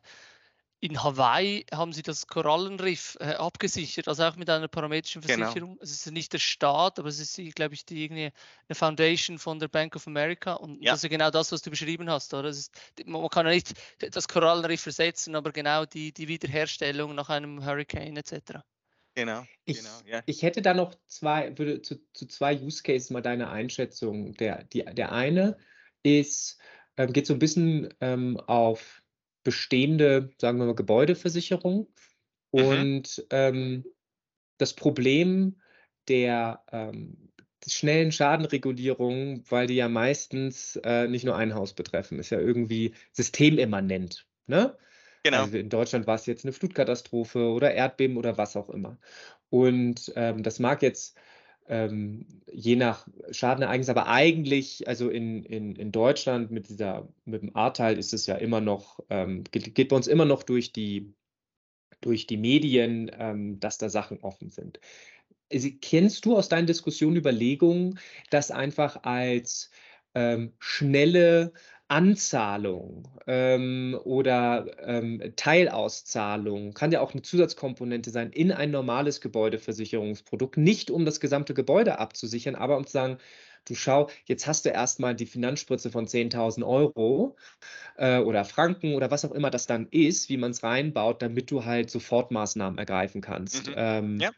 in 0.81 1.01
Hawaii 1.01 1.63
haben 1.71 1.93
sie 1.93 2.01
das 2.01 2.25
Korallenriff 2.25 3.15
äh, 3.19 3.35
abgesichert, 3.35 4.07
also 4.07 4.23
auch 4.23 4.35
mit 4.35 4.49
einer 4.49 4.67
parametrischen 4.67 5.21
genau. 5.21 5.45
Versicherung. 5.45 5.73
Genau. 5.73 5.83
Es 5.83 5.91
ist 5.91 6.11
nicht 6.11 6.33
der 6.33 6.39
Staat, 6.39 6.97
aber 6.97 7.07
es 7.07 7.19
ist, 7.19 7.39
glaube 7.55 7.75
ich, 7.75 7.85
die 7.85 8.09
eine 8.09 8.31
Foundation 8.71 9.37
von 9.37 9.59
der 9.59 9.67
Bank 9.67 9.95
of 9.95 10.07
America. 10.07 10.53
Und 10.53 10.81
ja. 10.81 10.91
das 10.91 11.03
ist 11.03 11.09
genau 11.11 11.29
das, 11.29 11.51
was 11.51 11.61
du 11.61 11.69
beschrieben 11.69 12.09
hast. 12.09 12.33
Oder? 12.33 12.49
Ist, 12.49 12.73
man 13.05 13.29
kann 13.29 13.45
ja 13.45 13.51
nicht 13.51 13.73
das 13.99 14.27
Korallenriff 14.27 14.81
versetzen, 14.81 15.35
aber 15.35 15.51
genau 15.51 15.85
die, 15.85 16.11
die 16.11 16.27
Wiederherstellung 16.27 17.13
nach 17.13 17.29
einem 17.29 17.63
Hurricane 17.63 18.17
etc. 18.17 18.61
Genau, 19.13 19.45
ich, 19.65 19.77
genau, 19.77 19.99
ja. 20.07 20.23
ich 20.25 20.41
hätte 20.41 20.63
da 20.63 20.73
noch 20.73 20.95
zwei, 21.05 21.55
würde 21.59 21.83
zu, 21.83 22.01
zu 22.13 22.25
zwei 22.25 22.59
Use 22.59 22.81
Cases 22.81 23.11
mal 23.11 23.21
deine 23.21 23.51
Einschätzung. 23.51 24.33
Der, 24.33 24.63
die, 24.63 24.83
der 24.83 25.11
eine 25.11 25.57
ist, 26.01 26.57
ähm, 26.97 27.13
geht 27.13 27.27
so 27.27 27.33
ein 27.33 27.39
bisschen 27.39 27.93
ähm, 27.99 28.39
auf 28.47 29.00
bestehende, 29.43 30.29
sagen 30.37 30.59
wir 30.59 30.65
mal, 30.65 30.75
Gebäudeversicherung. 30.75 31.87
Mhm. 32.51 32.65
Und 32.65 33.25
ähm, 33.29 33.85
das 34.57 34.73
Problem 34.73 35.59
der 36.07 36.63
ähm, 36.71 37.29
schnellen 37.67 38.11
Schadenregulierung, 38.11 39.43
weil 39.49 39.67
die 39.67 39.75
ja 39.75 39.87
meistens 39.87 40.77
äh, 40.83 41.07
nicht 41.07 41.25
nur 41.25 41.35
ein 41.35 41.53
Haus 41.53 41.73
betreffen, 41.73 42.19
ist 42.19 42.31
ja 42.31 42.39
irgendwie 42.39 42.93
systemimmanent. 43.11 44.27
Ne? 44.47 44.75
Genau. 45.23 45.43
Also 45.43 45.57
in 45.57 45.69
Deutschland 45.69 46.07
war 46.07 46.15
es 46.15 46.25
jetzt 46.25 46.45
eine 46.45 46.53
Flutkatastrophe 46.53 47.51
oder 47.51 47.73
Erdbeben 47.73 48.17
oder 48.17 48.37
was 48.37 48.55
auch 48.55 48.69
immer. 48.69 48.97
Und 49.49 50.11
ähm, 50.15 50.41
das 50.41 50.59
mag 50.59 50.81
jetzt 50.81 51.15
ähm, 51.67 52.25
je 52.51 52.75
nach 52.75 53.07
Schadenereignis, 53.31 53.89
aber 53.89 54.07
eigentlich, 54.07 54.87
also 54.87 55.09
in, 55.09 55.43
in, 55.43 55.75
in 55.75 55.91
Deutschland 55.91 56.51
mit 56.51 56.69
dieser, 56.69 57.07
mit 57.25 57.41
dem 57.41 57.55
A-Teil 57.55 57.97
ist 57.97 58.13
es 58.13 58.25
ja 58.25 58.35
immer 58.35 58.61
noch, 58.61 58.99
ähm, 59.09 59.43
geht, 59.51 59.73
geht 59.75 59.89
bei 59.89 59.95
uns 59.95 60.07
immer 60.07 60.25
noch 60.25 60.43
durch 60.43 60.73
die, 60.73 61.13
durch 62.01 62.27
die 62.27 62.37
Medien, 62.37 63.11
ähm, 63.17 63.59
dass 63.59 63.77
da 63.77 63.89
Sachen 63.89 64.19
offen 64.21 64.49
sind. 64.49 64.79
Kennst 65.81 66.25
du 66.25 66.37
aus 66.37 66.49
deinen 66.49 66.67
Diskussionen 66.67 67.17
Überlegungen, 67.17 67.99
das 68.29 68.51
einfach 68.51 69.03
als 69.03 69.69
ähm, 70.15 70.53
schnelle 70.59 71.53
Anzahlung 71.91 73.03
ähm, 73.27 73.99
oder 74.05 74.65
ähm, 74.79 75.33
Teilauszahlung, 75.35 76.73
kann 76.73 76.93
ja 76.93 77.01
auch 77.01 77.11
eine 77.11 77.21
Zusatzkomponente 77.21 78.11
sein, 78.11 78.31
in 78.31 78.53
ein 78.53 78.71
normales 78.71 79.19
Gebäudeversicherungsprodukt, 79.19 80.55
nicht 80.55 80.89
um 80.89 81.03
das 81.03 81.19
gesamte 81.19 81.53
Gebäude 81.53 81.99
abzusichern, 81.99 82.55
aber 82.55 82.77
um 82.77 82.87
zu 82.87 82.93
sagen, 82.93 83.17
du 83.65 83.75
schau, 83.75 84.09
jetzt 84.23 84.47
hast 84.47 84.63
du 84.63 84.69
erstmal 84.69 85.15
die 85.15 85.25
Finanzspritze 85.25 85.91
von 85.91 86.07
10.000 86.07 86.65
Euro 86.65 87.35
äh, 87.97 88.19
oder 88.19 88.45
Franken 88.45 88.95
oder 88.95 89.11
was 89.11 89.25
auch 89.25 89.33
immer 89.33 89.49
das 89.49 89.67
dann 89.67 89.87
ist, 89.91 90.29
wie 90.29 90.37
man 90.37 90.51
es 90.51 90.63
reinbaut, 90.63 91.21
damit 91.21 91.51
du 91.51 91.65
halt 91.65 91.89
Sofortmaßnahmen 91.89 92.79
ergreifen 92.79 93.19
kannst. 93.19 93.67
Mhm. 93.67 93.73
Ähm, 93.75 94.19
ja. 94.21 94.31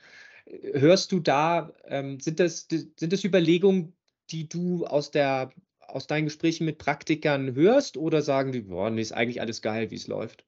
Hörst 0.73 1.11
du 1.11 1.19
da, 1.19 1.71
ähm, 1.85 2.19
sind, 2.19 2.39
das, 2.39 2.67
sind 2.67 3.13
das 3.13 3.23
Überlegungen, 3.23 3.93
die 4.31 4.49
du 4.49 4.87
aus 4.87 5.11
der 5.11 5.51
aus 5.87 6.07
deinen 6.07 6.25
Gesprächen 6.25 6.65
mit 6.65 6.77
Praktikern 6.77 7.55
hörst 7.55 7.97
oder 7.97 8.21
sagen 8.21 8.51
die, 8.51 8.61
boah, 8.61 8.89
nee, 8.89 9.01
ist 9.01 9.11
eigentlich 9.11 9.41
alles 9.41 9.61
geil, 9.61 9.91
wie 9.91 9.95
es 9.95 10.07
läuft? 10.07 10.45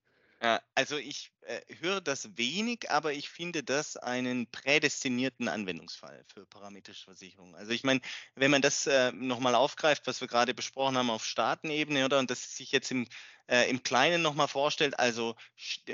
also 0.76 0.98
ich 0.98 1.32
äh, 1.42 1.62
höre 1.80 2.02
das 2.02 2.38
wenig, 2.38 2.92
aber 2.92 3.14
ich 3.14 3.30
finde 3.30 3.64
das 3.64 3.98
einen 3.98 4.50
prädestinierten 4.52 5.48
Anwendungsfall 5.48 6.24
für 6.32 6.46
parametrische 6.46 7.06
Versicherungen. 7.06 7.56
Also 7.56 7.72
ich 7.72 7.84
meine, 7.84 8.02
wenn 8.36 8.52
man 8.52 8.62
das 8.62 8.86
äh, 8.86 9.12
nochmal 9.14 9.56
aufgreift, 9.56 10.06
was 10.06 10.22
wir 10.22 10.28
gerade 10.28 10.54
besprochen 10.54 10.98
haben 10.98 11.10
auf 11.10 11.26
Staatenebene, 11.26 12.06
oder 12.06 12.20
und 12.20 12.30
das 12.30 12.56
sich 12.56 12.72
jetzt 12.72 12.92
im, 12.92 13.08
äh, 13.48 13.70
im 13.70 13.82
Kleinen 13.82 14.22
nochmal 14.22 14.48
vorstellt, 14.48 15.00
also 15.00 15.36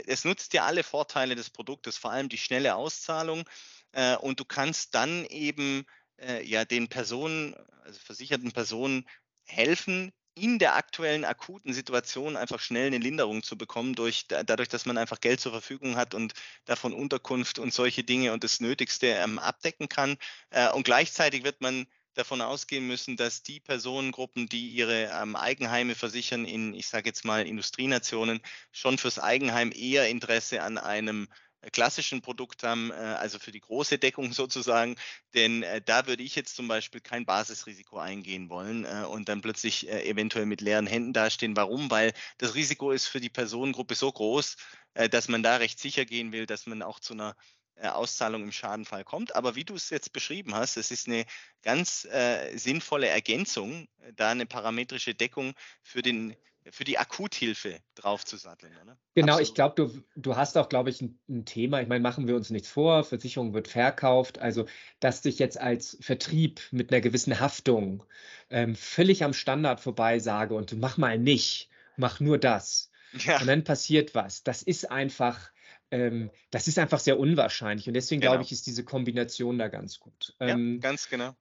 es 0.06 0.26
nutzt 0.26 0.54
ja 0.54 0.66
alle 0.66 0.84
Vorteile 0.84 1.36
des 1.36 1.50
Produktes, 1.50 1.98
vor 1.98 2.12
allem 2.12 2.28
die 2.28 2.38
schnelle 2.38 2.76
Auszahlung. 2.76 3.48
Äh, 3.94 4.16
und 4.18 4.40
du 4.40 4.46
kannst 4.46 4.96
dann 4.96 5.26
eben 5.26 5.86
äh, 6.18 6.44
ja 6.44 6.66
den 6.66 6.88
Personen, 6.88 7.56
also 7.84 8.00
versicherten 8.00 8.52
Personen, 8.52 9.08
helfen, 9.52 10.12
in 10.34 10.60
der 10.60 10.76
aktuellen 10.76 11.26
akuten 11.26 11.74
Situation 11.74 12.38
einfach 12.38 12.62
schnell 12.62 12.88
eine 12.88 12.98
Linderung 12.98 13.44
zu 13.44 13.58
bekommen, 13.58 13.96
durch, 13.96 14.28
dadurch, 14.28 14.70
dass 14.70 14.86
man 14.86 14.98
einfach 14.98 15.20
Geld 15.20 15.42
zur 15.42 15.52
Verfügung 15.52 15.98
hat 15.98 16.14
und 16.14 16.34
davon 16.66 16.94
Unterkunft 16.94 17.60
und 17.60 17.74
solche 17.74 18.04
Dinge 18.04 18.32
und 18.32 18.44
das 18.44 18.62
Nötigste 18.62 19.08
ähm, 19.08 19.40
abdecken 19.40 19.90
kann. 19.90 20.18
Äh, 20.50 20.72
und 20.72 20.84
gleichzeitig 20.84 21.44
wird 21.44 21.60
man 21.62 21.86
davon 22.14 22.42
ausgehen 22.42 22.88
müssen, 22.88 23.18
dass 23.18 23.44
die 23.44 23.60
Personengruppen, 23.60 24.48
die 24.48 24.70
ihre 24.70 25.12
ähm, 25.14 25.36
Eigenheime 25.36 25.96
versichern 25.96 26.46
in, 26.46 26.74
ich 26.74 26.88
sage 26.88 27.10
jetzt 27.10 27.26
mal, 27.26 27.46
Industrienationen, 27.46 28.42
schon 28.72 28.98
fürs 28.98 29.20
Eigenheim 29.20 29.72
eher 29.74 30.08
Interesse 30.08 30.62
an 30.62 30.78
einem 30.78 31.28
klassischen 31.72 32.22
Produkt 32.22 32.64
haben, 32.64 32.92
äh, 32.92 32.96
also 32.96 33.40
für 33.40 33.52
die 33.52 33.60
große 33.60 33.98
Deckung 33.98 34.34
sozusagen. 34.34 34.96
Denn 35.34 35.64
äh, 35.64 35.82
da 35.82 36.08
würde 36.08 36.24
ich 36.24 36.36
jetzt 36.36 36.56
zum 36.56 36.68
Beispiel 36.68 37.02
kein 37.02 37.26
Basisrisiko 37.26 37.98
eingehen 37.98 38.50
wollen 38.50 38.86
äh, 38.86 39.06
und 39.06 39.30
dann 39.30 39.42
plötzlich 39.42 39.90
eventuell 39.90 40.46
mit 40.46 40.62
leeren 40.62 40.88
Händen 40.88 41.14
dastehen. 41.14 41.56
Warum? 41.56 41.92
Weil 41.92 42.14
das 42.38 42.56
Risiko 42.56 42.92
ist 42.92 43.08
für 43.08 43.20
die 43.20 43.30
Personengruppe 43.30 43.96
so 43.96 44.12
groß, 44.12 44.58
dass 45.10 45.30
man 45.30 45.42
da 45.42 45.56
recht 45.58 45.80
sicher 45.80 46.06
gehen 46.06 46.34
will, 46.34 46.46
dass 46.46 46.66
man 46.66 46.82
auch 46.82 47.00
zu 47.00 47.14
einer 47.14 47.36
Auszahlung 47.82 48.44
im 48.44 48.52
Schadenfall 48.52 49.04
kommt. 49.04 49.36
Aber 49.36 49.56
wie 49.56 49.64
du 49.64 49.76
es 49.76 49.90
jetzt 49.90 50.14
beschrieben 50.14 50.54
hast, 50.56 50.78
es 50.78 50.92
ist 50.92 51.08
eine 51.08 51.26
ganz 51.64 52.06
äh, 52.06 52.56
sinnvolle 52.58 53.08
Ergänzung, 53.08 53.88
da 54.16 54.30
eine 54.30 54.46
parametrische 54.46 55.16
Deckung 55.16 55.54
für 55.82 56.02
den 56.02 56.36
für 56.70 56.84
die 56.84 56.98
Akuthilfe 56.98 57.80
draufzusatteln. 57.96 58.74
Oder? 58.84 58.98
Genau, 59.16 59.34
Absolut. 59.34 59.48
ich 59.48 59.56
glaube, 59.56 59.76
du, 59.76 60.04
du 60.16 60.36
hast 60.36 60.58
auch, 60.58 60.70
glaube 60.70 60.90
ich, 60.90 61.02
ein, 61.02 61.20
ein, 61.28 61.46
Thema. 61.46 61.82
Ich 61.82 61.88
meine, 61.88 62.02
machen 62.02 62.28
wir 62.28 62.36
uns 62.36 62.50
nichts 62.50 62.70
vor, 62.70 63.04
Versicherung 63.04 63.54
wird 63.54 63.68
verkauft. 63.68 64.40
Also, 64.40 64.68
dass 65.00 65.22
dich 65.22 65.40
jetzt 65.40 65.60
als 65.60 65.98
Vertrieb 66.02 66.62
mit 66.72 66.92
einer 66.92 67.02
gewissen 67.02 67.40
Haftung 67.40 68.04
ähm, 68.50 68.76
völlig 68.76 69.24
am 69.24 69.34
Standard 69.34 69.80
vorbei 69.80 70.20
sage 70.20 70.54
und 70.54 70.78
mach 70.78 70.98
mal 70.98 71.18
nicht, 71.18 71.70
mach 71.98 72.20
nur 72.20 72.38
das. 72.38 72.92
Ja. 73.14 73.42
Und 73.42 73.48
dann 73.48 73.64
passiert 73.64 74.14
was. 74.14 74.44
Das 74.44 74.62
ist 74.62 74.90
einfach, 74.92 75.52
ähm, 75.92 76.32
das 76.50 76.68
ist 76.68 76.80
einfach 76.80 77.00
sehr 77.00 77.20
unwahrscheinlich. 77.20 77.88
Und 77.88 77.94
deswegen 77.94 78.22
genau. 78.22 78.34
glaube 78.34 78.44
ich, 78.44 78.52
ist 78.52 78.66
diese 78.66 78.84
Kombination 78.84 79.60
da 79.60 79.68
ganz 79.68 80.00
gut. 80.00 80.34
Ähm, 80.40 80.76
ja, 80.76 80.80
ganz 80.80 81.10
genau. 81.10 81.36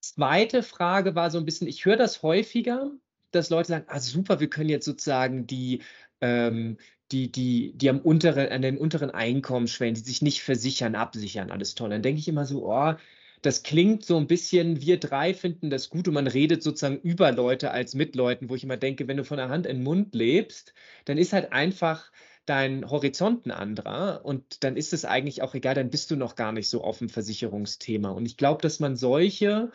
Zweite 0.00 0.62
Frage 0.62 1.14
war 1.14 1.30
so 1.30 1.38
ein 1.38 1.44
bisschen, 1.44 1.66
ich 1.66 1.84
höre 1.84 1.96
das 1.96 2.22
häufiger, 2.22 2.90
dass 3.32 3.50
Leute 3.50 3.68
sagen, 3.68 3.86
ah 3.88 3.98
super, 3.98 4.40
wir 4.40 4.48
können 4.48 4.70
jetzt 4.70 4.84
sozusagen 4.84 5.46
die, 5.46 5.82
ähm, 6.20 6.76
die, 7.10 7.32
die, 7.32 7.72
die 7.74 7.90
am 7.90 8.00
unteren, 8.00 8.50
an 8.50 8.62
den 8.62 8.78
unteren 8.78 9.10
Einkommensschwellen, 9.10 9.94
die 9.94 10.00
sich 10.00 10.22
nicht 10.22 10.42
versichern, 10.42 10.94
absichern, 10.94 11.50
alles 11.50 11.74
toll. 11.74 11.90
Dann 11.90 12.02
denke 12.02 12.20
ich 12.20 12.28
immer 12.28 12.46
so, 12.46 12.70
oh, 12.70 12.94
das 13.42 13.62
klingt 13.62 14.04
so 14.04 14.16
ein 14.16 14.26
bisschen, 14.26 14.80
wir 14.80 14.98
drei 14.98 15.32
finden 15.32 15.70
das 15.70 15.90
gut 15.90 16.08
und 16.08 16.14
man 16.14 16.26
redet 16.26 16.62
sozusagen 16.62 17.00
über 17.00 17.32
Leute 17.32 17.70
als 17.70 17.94
mit 17.94 18.16
Leuten, 18.16 18.48
wo 18.48 18.54
ich 18.54 18.64
immer 18.64 18.76
denke, 18.76 19.08
wenn 19.08 19.16
du 19.16 19.24
von 19.24 19.38
der 19.38 19.48
Hand 19.48 19.66
in 19.66 19.78
den 19.78 19.84
Mund 19.84 20.14
lebst, 20.14 20.74
dann 21.04 21.18
ist 21.18 21.32
halt 21.32 21.52
einfach 21.52 22.10
dein 22.48 22.88
Horizont 22.88 23.46
ein 23.46 23.50
anderer 23.50 24.24
und 24.24 24.64
dann 24.64 24.76
ist 24.76 24.92
es 24.92 25.04
eigentlich 25.04 25.42
auch 25.42 25.54
egal, 25.54 25.74
dann 25.74 25.90
bist 25.90 26.10
du 26.10 26.16
noch 26.16 26.36
gar 26.36 26.52
nicht 26.52 26.68
so 26.68 26.82
auf 26.82 26.98
dem 26.98 27.08
Versicherungsthema. 27.08 28.10
Und 28.10 28.26
ich 28.26 28.36
glaube, 28.36 28.62
dass 28.62 28.80
man 28.80 28.96
solche 28.96 29.70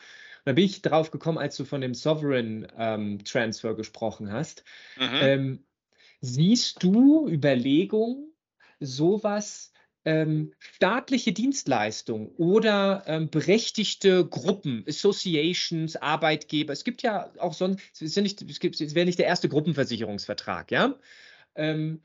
da 0.45 0.51
bin 0.51 0.65
ich 0.65 0.81
drauf 0.81 1.11
gekommen, 1.11 1.37
als 1.37 1.55
du 1.55 1.65
von 1.65 1.81
dem 1.81 1.93
Sovereign 1.93 2.67
ähm, 2.77 3.23
Transfer 3.23 3.75
gesprochen 3.75 4.31
hast. 4.31 4.63
Mhm. 4.97 5.19
Ähm, 5.21 5.63
siehst 6.21 6.83
du 6.83 7.27
Überlegungen, 7.27 8.33
sowas 8.79 9.71
ähm, 10.05 10.53
staatliche 10.59 11.31
Dienstleistungen 11.31 12.27
oder 12.35 13.03
ähm, 13.07 13.29
berechtigte 13.29 14.25
Gruppen, 14.25 14.83
Associations, 14.87 15.95
Arbeitgeber. 15.95 16.73
Es 16.73 16.83
gibt 16.83 17.03
ja 17.03 17.31
auch 17.39 17.53
sonst, 17.53 17.79
es, 17.93 18.01
ist 18.01 18.15
ja 18.17 18.21
nicht, 18.21 18.41
es, 18.41 18.59
gibt, 18.59 18.79
es 18.81 18.95
wäre 18.95 19.05
nicht 19.05 19.19
der 19.19 19.27
erste 19.27 19.47
Gruppenversicherungsvertrag, 19.47 20.71
ja. 20.71 20.95
Ähm, 21.55 22.01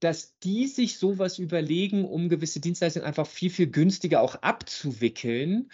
dass 0.00 0.38
die 0.40 0.66
sich 0.66 0.98
sowas 0.98 1.38
überlegen, 1.38 2.04
um 2.04 2.28
gewisse 2.28 2.60
Dienstleistungen 2.60 3.06
einfach 3.06 3.26
viel, 3.26 3.50
viel 3.50 3.68
günstiger 3.68 4.20
auch 4.20 4.34
abzuwickeln, 4.36 5.70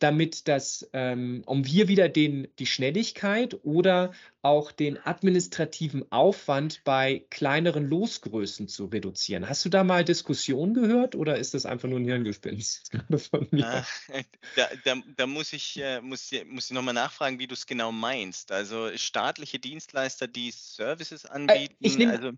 damit 0.00 0.48
das, 0.48 0.90
ähm, 0.92 1.42
um 1.46 1.64
hier 1.64 1.86
wieder 1.86 2.08
den, 2.08 2.48
die 2.58 2.66
Schnelligkeit 2.66 3.58
oder 3.62 4.12
auch 4.42 4.72
den 4.72 4.98
administrativen 4.98 6.10
Aufwand 6.10 6.82
bei 6.82 7.24
kleineren 7.30 7.88
Losgrößen 7.88 8.66
zu 8.66 8.86
reduzieren. 8.86 9.48
Hast 9.48 9.64
du 9.64 9.68
da 9.68 9.84
mal 9.84 10.04
Diskussionen 10.04 10.74
gehört 10.74 11.14
oder 11.14 11.38
ist 11.38 11.54
das 11.54 11.64
einfach 11.64 11.88
nur 11.88 12.00
ein 12.00 12.04
Hirngespinst 12.04 12.90
von 13.30 13.46
mir? 13.52 13.66
Ah, 13.66 13.86
da, 14.56 14.68
da, 14.84 15.02
da, 15.16 15.26
muss 15.26 15.52
ich, 15.52 15.80
äh, 15.80 16.00
muss, 16.00 16.30
muss 16.46 16.66
ich 16.66 16.70
nochmal 16.72 16.94
nachfragen, 16.94 17.38
wie 17.38 17.46
du 17.46 17.54
es 17.54 17.66
genau 17.66 17.92
meinst. 17.92 18.50
Also 18.50 18.90
staatliche 18.96 19.60
Dienstleister, 19.60 20.26
die 20.26 20.50
Services 20.50 21.24
äh, 21.24 21.28
anbieten. 21.28 21.76
Ich 21.78 21.96
nehm, 21.96 22.10
also 22.10 22.32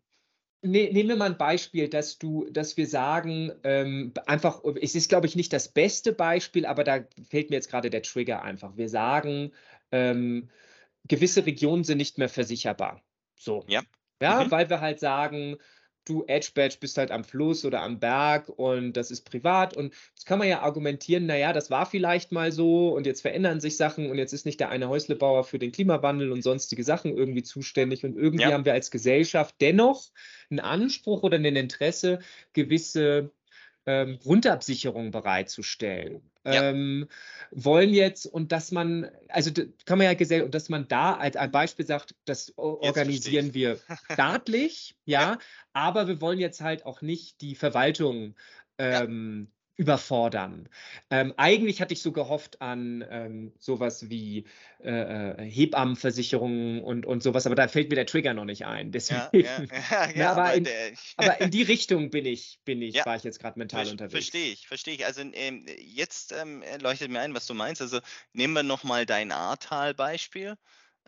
Ne, 0.65 0.93
nehmen 0.93 1.09
wir 1.09 1.17
mal 1.17 1.31
ein 1.31 1.39
Beispiel, 1.39 1.89
dass 1.89 2.19
du, 2.19 2.47
dass 2.49 2.77
wir 2.77 2.87
sagen, 2.87 3.51
ähm, 3.65 4.13
einfach, 4.27 4.63
es 4.81 4.95
ist, 4.95 5.09
glaube 5.09 5.27
ich, 5.27 5.35
nicht 5.35 5.53
das 5.53 5.69
beste 5.69 6.13
Beispiel, 6.13 6.67
aber 6.67 6.85
da 6.85 7.01
fällt 7.29 7.51
mir 7.51 7.57
jetzt 7.57 7.69
gerade 7.69 7.91
der 7.91 8.03
Trigger 8.03 8.43
einfach. 8.43 8.77
Wir 8.77 8.89
sagen, 8.89 9.53
ähm, 9.91 10.49
gewisse 11.09 11.45
Regionen 11.47 11.83
sind 11.83 11.99
nicht 11.99 12.17
mehr 12.17 12.29
versicherbar. 12.29 13.03
So. 13.35 13.65
Ja. 13.67 13.83
Ja, 14.21 14.45
mhm. 14.45 14.53
weil 14.53 14.71
wir 14.71 14.81
halt 14.81 15.01
sagen, 15.01 15.57
du 16.05 16.25
Edge 16.27 16.51
Badge 16.55 16.77
bist 16.81 16.99
halt 16.99 17.11
am 17.11 17.25
Fluss 17.25 17.65
oder 17.65 17.83
am 17.83 18.01
Berg 18.01 18.49
und 18.49 18.95
das 18.95 19.11
ist 19.11 19.23
privat. 19.23 19.77
Und 19.77 19.95
jetzt 20.15 20.27
kann 20.27 20.39
man 20.39 20.49
ja 20.49 20.63
argumentieren, 20.63 21.27
naja, 21.27 21.53
das 21.53 21.71
war 21.71 21.87
vielleicht 21.87 22.33
mal 22.33 22.53
so 22.53 22.95
und 22.95 23.07
jetzt 23.07 23.23
verändern 23.23 23.61
sich 23.61 23.77
Sachen 23.77 24.11
und 24.11 24.19
jetzt 24.19 24.33
ist 24.33 24.47
nicht 24.47 24.61
der 24.61 24.71
eine 24.71 24.89
Häuslebauer 24.89 25.45
für 25.45 25.59
den 25.59 25.73
Klimawandel 25.73 26.33
und 26.33 26.43
sonstige 26.43 26.85
Sachen 26.85 27.17
irgendwie 27.17 27.43
zuständig. 27.43 28.05
Und 28.05 28.17
irgendwie 28.17 28.45
ja. 28.45 28.53
haben 28.53 28.65
wir 28.65 28.73
als 28.73 28.91
Gesellschaft 28.91 29.55
dennoch 29.61 30.11
einen 30.51 30.61
Anspruch 30.61 31.23
oder 31.23 31.37
ein 31.37 31.45
Interesse, 31.45 32.21
gewisse 32.53 33.31
ähm, 33.87 34.19
Grundabsicherung 34.21 35.11
bereitzustellen. 35.11 36.23
Ja. 36.45 36.71
Ähm, 36.71 37.09
wollen 37.53 37.95
jetzt 37.95 38.27
und 38.27 38.51
dass 38.51 38.73
man, 38.73 39.09
also 39.29 39.53
kann 39.85 39.99
man 39.99 40.07
ja 40.07 40.15
gesell 40.15 40.43
und 40.43 40.55
dass 40.55 40.69
man 40.69 40.89
da 40.89 41.15
als 41.15 41.37
ein 41.37 41.53
Beispiel 41.53 41.87
sagt, 41.87 42.17
das 42.25 42.53
organisieren 42.57 43.55
wir 43.55 43.79
staatlich, 44.13 44.97
ja, 45.05 45.21
ja, 45.21 45.39
aber 45.73 46.09
wir 46.09 46.21
wollen 46.21 46.41
jetzt 46.41 46.61
halt 46.61 46.85
auch 46.85 47.01
nicht 47.01 47.41
die 47.43 47.55
Verwaltung 47.55 48.35
ähm, 48.79 49.53
überfordern. 49.77 50.69
Ähm, 51.11 51.33
eigentlich 51.37 51.81
hatte 51.81 51.95
ich 51.95 52.03
so 52.03 52.13
gehofft 52.13 52.61
an 52.61 53.05
ähm, 53.11 53.53
sowas 53.59 54.11
wie 54.11 54.45
äh, 54.83 54.91
äh, 54.91 55.51
Hebammenversicherungen 55.51 56.83
und, 56.83 57.07
und 57.07 57.23
sowas, 57.23 57.47
aber 57.47 57.55
da 57.55 57.69
fällt 57.69 57.89
mir 57.89 57.97
der 57.97 58.07
Trigger 58.07 58.35
noch 58.35 58.45
nicht 58.45 58.67
ein. 58.67 58.93
Deswegen, 58.93 59.23
ja, 59.33 59.63
ja, 59.91 60.11
ja, 60.15 60.33
aber, 60.33 60.45
aber, 60.45 60.55
in, 60.55 60.69
aber, 61.17 61.41
in, 61.41 61.51
die 61.51 61.63
Richtung 61.63 62.11
bin 62.11 62.27
ich, 62.27 62.61
bin 62.65 62.83
ich, 62.83 63.05
war 63.07 63.17
ich 63.17 63.25
jetzt 63.25 63.41
gerade 63.41 63.59
mental 63.59 63.85
Ver 63.85 63.93
unterwegs. 63.93 64.13
Verstehe 64.13 64.53
ich, 64.53 64.67
verstehe 64.69 64.95
ich. 64.95 65.07
Also 65.07 65.23
ähm, 65.33 65.65
jetzt 65.79 66.33
ähm, 66.33 66.63
leuchtet 66.81 67.11
mir 67.11 67.21
ein, 67.21 67.35
was 67.35 67.47
du 67.47 67.55
meinst. 67.55 67.81
Also 67.81 68.01
nehmen 68.33 68.53
wir 68.53 68.63
nochmal 68.63 69.07
dein 69.07 69.33
Ahrtal-Beispiel. 69.33 70.57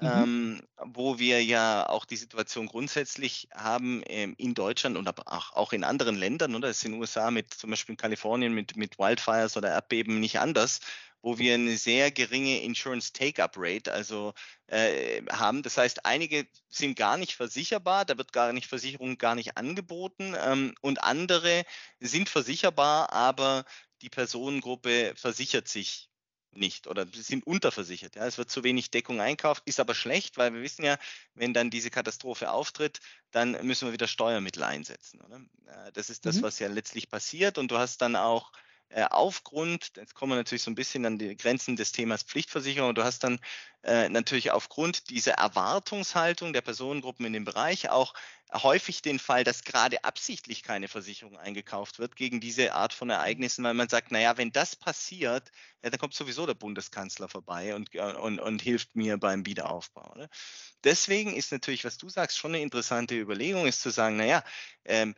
Mhm. 0.00 0.24
Ähm, 0.24 0.60
wo 0.84 1.18
wir 1.18 1.42
ja 1.44 1.88
auch 1.88 2.04
die 2.04 2.16
Situation 2.16 2.66
grundsätzlich 2.66 3.48
haben 3.54 4.02
ähm, 4.06 4.34
in 4.38 4.54
Deutschland 4.54 4.96
und 4.98 5.08
auch, 5.08 5.52
auch 5.52 5.72
in 5.72 5.84
anderen 5.84 6.16
Ländern, 6.16 6.54
oder? 6.54 6.68
Das 6.68 6.78
ist 6.78 6.84
in 6.84 6.92
den 6.92 7.00
USA 7.00 7.30
mit 7.30 7.54
zum 7.54 7.70
Beispiel 7.70 7.94
in 7.94 7.96
Kalifornien 7.96 8.52
mit, 8.52 8.76
mit 8.76 8.98
Wildfires 8.98 9.56
oder 9.56 9.70
Erdbeben 9.70 10.20
nicht 10.20 10.40
anders, 10.40 10.80
wo 11.22 11.38
wir 11.38 11.54
eine 11.54 11.76
sehr 11.78 12.10
geringe 12.10 12.60
Insurance 12.62 13.12
Take-up-Rate 13.12 13.92
also 13.92 14.34
äh, 14.66 15.22
haben. 15.30 15.62
Das 15.62 15.78
heißt, 15.78 16.04
einige 16.04 16.46
sind 16.68 16.96
gar 16.96 17.16
nicht 17.16 17.34
versicherbar, 17.36 18.04
da 18.04 18.18
wird 18.18 18.32
gar 18.32 18.52
nicht 18.52 18.66
Versicherung 18.66 19.16
gar 19.16 19.34
nicht 19.34 19.56
angeboten 19.56 20.34
ähm, 20.38 20.74
und 20.82 21.02
andere 21.02 21.64
sind 22.00 22.28
versicherbar, 22.28 23.12
aber 23.12 23.64
die 24.02 24.10
Personengruppe 24.10 25.14
versichert 25.16 25.68
sich 25.68 26.10
nicht 26.56 26.86
oder 26.86 27.06
sind 27.12 27.46
unterversichert. 27.46 28.16
Ja. 28.16 28.26
Es 28.26 28.38
wird 28.38 28.50
zu 28.50 28.64
wenig 28.64 28.90
Deckung 28.90 29.20
einkauft, 29.20 29.62
ist 29.66 29.80
aber 29.80 29.94
schlecht, 29.94 30.36
weil 30.36 30.52
wir 30.54 30.62
wissen 30.62 30.84
ja, 30.84 30.98
wenn 31.34 31.54
dann 31.54 31.70
diese 31.70 31.90
Katastrophe 31.90 32.50
auftritt, 32.50 33.00
dann 33.30 33.52
müssen 33.66 33.88
wir 33.88 33.92
wieder 33.92 34.08
Steuermittel 34.08 34.62
einsetzen. 34.62 35.20
Oder? 35.20 35.36
Äh, 35.66 35.92
das 35.92 36.10
ist 36.10 36.26
das, 36.26 36.36
mhm. 36.36 36.42
was 36.42 36.58
ja 36.58 36.68
letztlich 36.68 37.08
passiert 37.08 37.58
und 37.58 37.70
du 37.70 37.78
hast 37.78 37.98
dann 37.98 38.16
auch 38.16 38.52
äh, 38.90 39.04
aufgrund, 39.10 39.92
jetzt 39.96 40.14
kommen 40.14 40.32
wir 40.32 40.36
natürlich 40.36 40.62
so 40.62 40.70
ein 40.70 40.76
bisschen 40.76 41.04
an 41.06 41.18
die 41.18 41.36
Grenzen 41.36 41.76
des 41.76 41.92
Themas 41.92 42.22
Pflichtversicherung, 42.22 42.94
du 42.94 43.04
hast 43.04 43.24
dann 43.24 43.40
äh, 43.82 44.08
natürlich 44.08 44.50
aufgrund 44.50 45.10
dieser 45.10 45.32
Erwartungshaltung 45.32 46.52
der 46.52 46.60
Personengruppen 46.60 47.26
in 47.26 47.32
dem 47.32 47.44
Bereich 47.44 47.90
auch 47.90 48.14
häufig 48.52 49.02
den 49.02 49.18
Fall, 49.18 49.42
dass 49.42 49.64
gerade 49.64 50.04
absichtlich 50.04 50.62
keine 50.62 50.88
Versicherung 50.88 51.36
eingekauft 51.38 51.98
wird 51.98 52.14
gegen 52.14 52.40
diese 52.40 52.74
Art 52.74 52.92
von 52.92 53.10
Ereignissen, 53.10 53.64
weil 53.64 53.74
man 53.74 53.88
sagt, 53.88 54.12
naja, 54.12 54.36
wenn 54.36 54.52
das 54.52 54.76
passiert, 54.76 55.50
ja, 55.82 55.90
dann 55.90 55.98
kommt 55.98 56.14
sowieso 56.14 56.46
der 56.46 56.54
Bundeskanzler 56.54 57.28
vorbei 57.28 57.74
und, 57.74 57.94
und, 57.94 58.38
und 58.38 58.62
hilft 58.62 58.94
mir 58.94 59.18
beim 59.18 59.44
Wiederaufbau. 59.44 60.14
Ne? 60.16 60.28
Deswegen 60.84 61.34
ist 61.34 61.52
natürlich, 61.52 61.84
was 61.84 61.98
du 61.98 62.08
sagst, 62.08 62.38
schon 62.38 62.54
eine 62.54 62.62
interessante 62.62 63.18
Überlegung, 63.18 63.66
ist 63.66 63.82
zu 63.82 63.90
sagen, 63.90 64.16
naja, 64.16 64.44
ähm, 64.84 65.14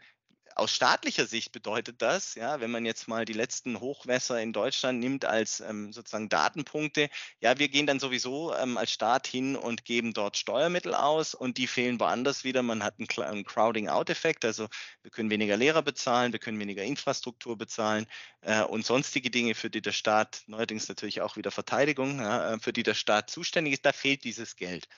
aus 0.57 0.73
staatlicher 0.73 1.27
Sicht 1.27 1.53
bedeutet 1.53 2.01
das, 2.01 2.35
ja, 2.35 2.61
wenn 2.61 2.71
man 2.71 2.87
jetzt 2.87 3.09
mal 3.09 3.27
die 3.27 3.35
letzten 3.35 3.79
Hochwässer 3.79 4.41
in 4.41 4.55
Deutschland 4.55 4.99
nimmt 5.01 5.27
als 5.27 5.61
ähm, 5.61 5.93
sozusagen 5.93 6.31
Datenpunkte, 6.31 7.11
ja, 7.41 7.59
wir 7.59 7.69
gehen 7.69 7.87
dann 7.87 8.01
sowieso 8.01 8.55
ähm, 8.55 8.79
als 8.79 8.91
Staat 8.91 9.27
hin 9.27 9.55
und 9.55 9.85
geben 9.85 10.15
dort 10.15 10.39
Steuermittel 10.39 10.95
aus 10.95 11.35
und 11.35 11.59
die 11.59 11.67
fehlen 11.67 12.01
woanders 12.01 12.43
wieder. 12.43 12.63
Man 12.63 12.83
hat 12.83 12.95
einen, 12.99 13.45
Crowding-out-Effekt, 13.45 14.45
also 14.47 14.69
wir 15.03 15.11
können 15.11 15.31
weniger 15.31 15.59
Lehrer 15.59 15.83
bezahlen, 15.83 16.33
wir 16.33 16.41
können 16.41 16.59
weniger 16.59 16.83
Infrastruktur 16.83 17.59
bezahlen 17.59 18.07
äh, 18.41 18.63
und 18.63 18.87
sonstige 18.87 19.31
Dinge, 19.31 19.55
für 19.55 19.69
die 19.69 19.83
der 19.83 19.93
Staat, 19.93 20.43
neuerdings 20.47 20.89
natürlich 20.89 21.21
auch 21.21 21.37
wieder 21.37 21.51
Verteidigung, 21.51 22.19
ja, 22.21 22.55
äh, 22.55 22.59
für 22.59 22.73
die 22.73 22.83
der 22.83 22.95
Staat 22.95 23.29
zuständig 23.31 23.75
ist, 23.75 23.85
da 23.85 23.93
fehlt 23.93 24.25
dieses 24.25 24.57
Geld. 24.57 24.89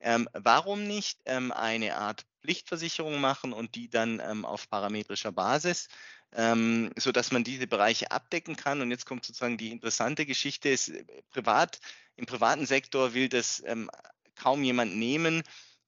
Ähm, 0.00 0.28
warum 0.32 0.86
nicht 0.86 1.20
ähm, 1.26 1.52
eine 1.52 1.96
Art 1.96 2.24
Pflichtversicherung 2.42 3.20
machen 3.20 3.52
und 3.52 3.74
die 3.74 3.88
dann 3.88 4.20
ähm, 4.20 4.44
auf 4.44 4.68
parametrischer 4.68 5.32
Basis, 5.32 5.88
ähm, 6.32 6.90
sodass 6.96 7.32
man 7.32 7.44
diese 7.44 7.66
Bereiche 7.66 8.10
abdecken 8.10 8.56
kann? 8.56 8.80
Und 8.80 8.90
jetzt 8.90 9.06
kommt 9.06 9.24
sozusagen 9.24 9.58
die 9.58 9.70
interessante 9.70 10.26
Geschichte. 10.26 10.68
Ist, 10.68 10.88
äh, 10.88 11.04
privat, 11.30 11.80
Im 12.16 12.26
privaten 12.26 12.66
Sektor 12.66 13.14
will 13.14 13.28
das 13.28 13.62
ähm, 13.66 13.90
kaum 14.36 14.62
jemand 14.62 14.96
nehmen. 14.96 15.42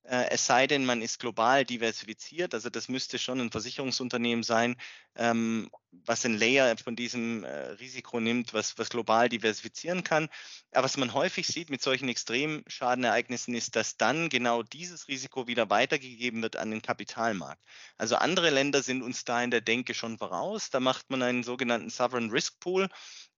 Äh, 0.05 0.31
es 0.31 0.47
sei 0.47 0.67
denn, 0.67 0.85
man 0.85 1.01
ist 1.01 1.21
global 1.21 1.65
diversifiziert. 1.65 2.55
Also 2.55 2.71
das 2.71 2.89
müsste 2.89 3.19
schon 3.19 3.41
ein 3.41 3.53
Versicherungsunternehmen 3.53 4.43
sein, 4.43 4.77
ähm, 5.15 5.71
was 5.93 6.25
ein 6.25 6.37
Layer 6.39 6.77
von 6.77 6.97
diesem 6.97 7.45
äh, 7.45 7.51
Risiko 7.73 8.19
nimmt, 8.19 8.53
was, 8.53 8.79
was 8.79 8.89
global 8.89 9.29
diversifizieren 9.29 10.03
kann. 10.03 10.29
Aber 10.73 10.85
was 10.85 10.97
man 10.97 11.15
häufig 11.15 11.47
sieht 11.47 11.71
mit 11.71 11.83
solchen 11.83 12.09
Extremschadenereignissen 12.09 13.55
ist, 13.55 13.77
dass 13.77 13.97
dann 13.97 14.29
genau 14.29 14.63
dieses 14.63 15.07
Risiko 15.07 15.47
wieder 15.47 15.71
weitergegeben 15.71 16.43
wird 16.43 16.57
an 16.57 16.71
den 16.71 16.83
Kapitalmarkt. 16.83 17.63
Also 17.97 18.17
andere 18.17 18.51
Länder 18.51 18.83
sind 18.83 19.03
uns 19.03 19.25
da 19.25 19.43
in 19.43 19.51
der 19.53 19.61
Denke 19.61 19.95
schon 19.95 20.19
voraus. 20.19 20.71
Da 20.71 20.81
macht 20.81 21.11
man 21.11 21.23
einen 21.23 21.45
sogenannten 21.45 21.91
Sovereign 21.91 22.31
Risk 22.31 22.59
Pool. 22.59 22.89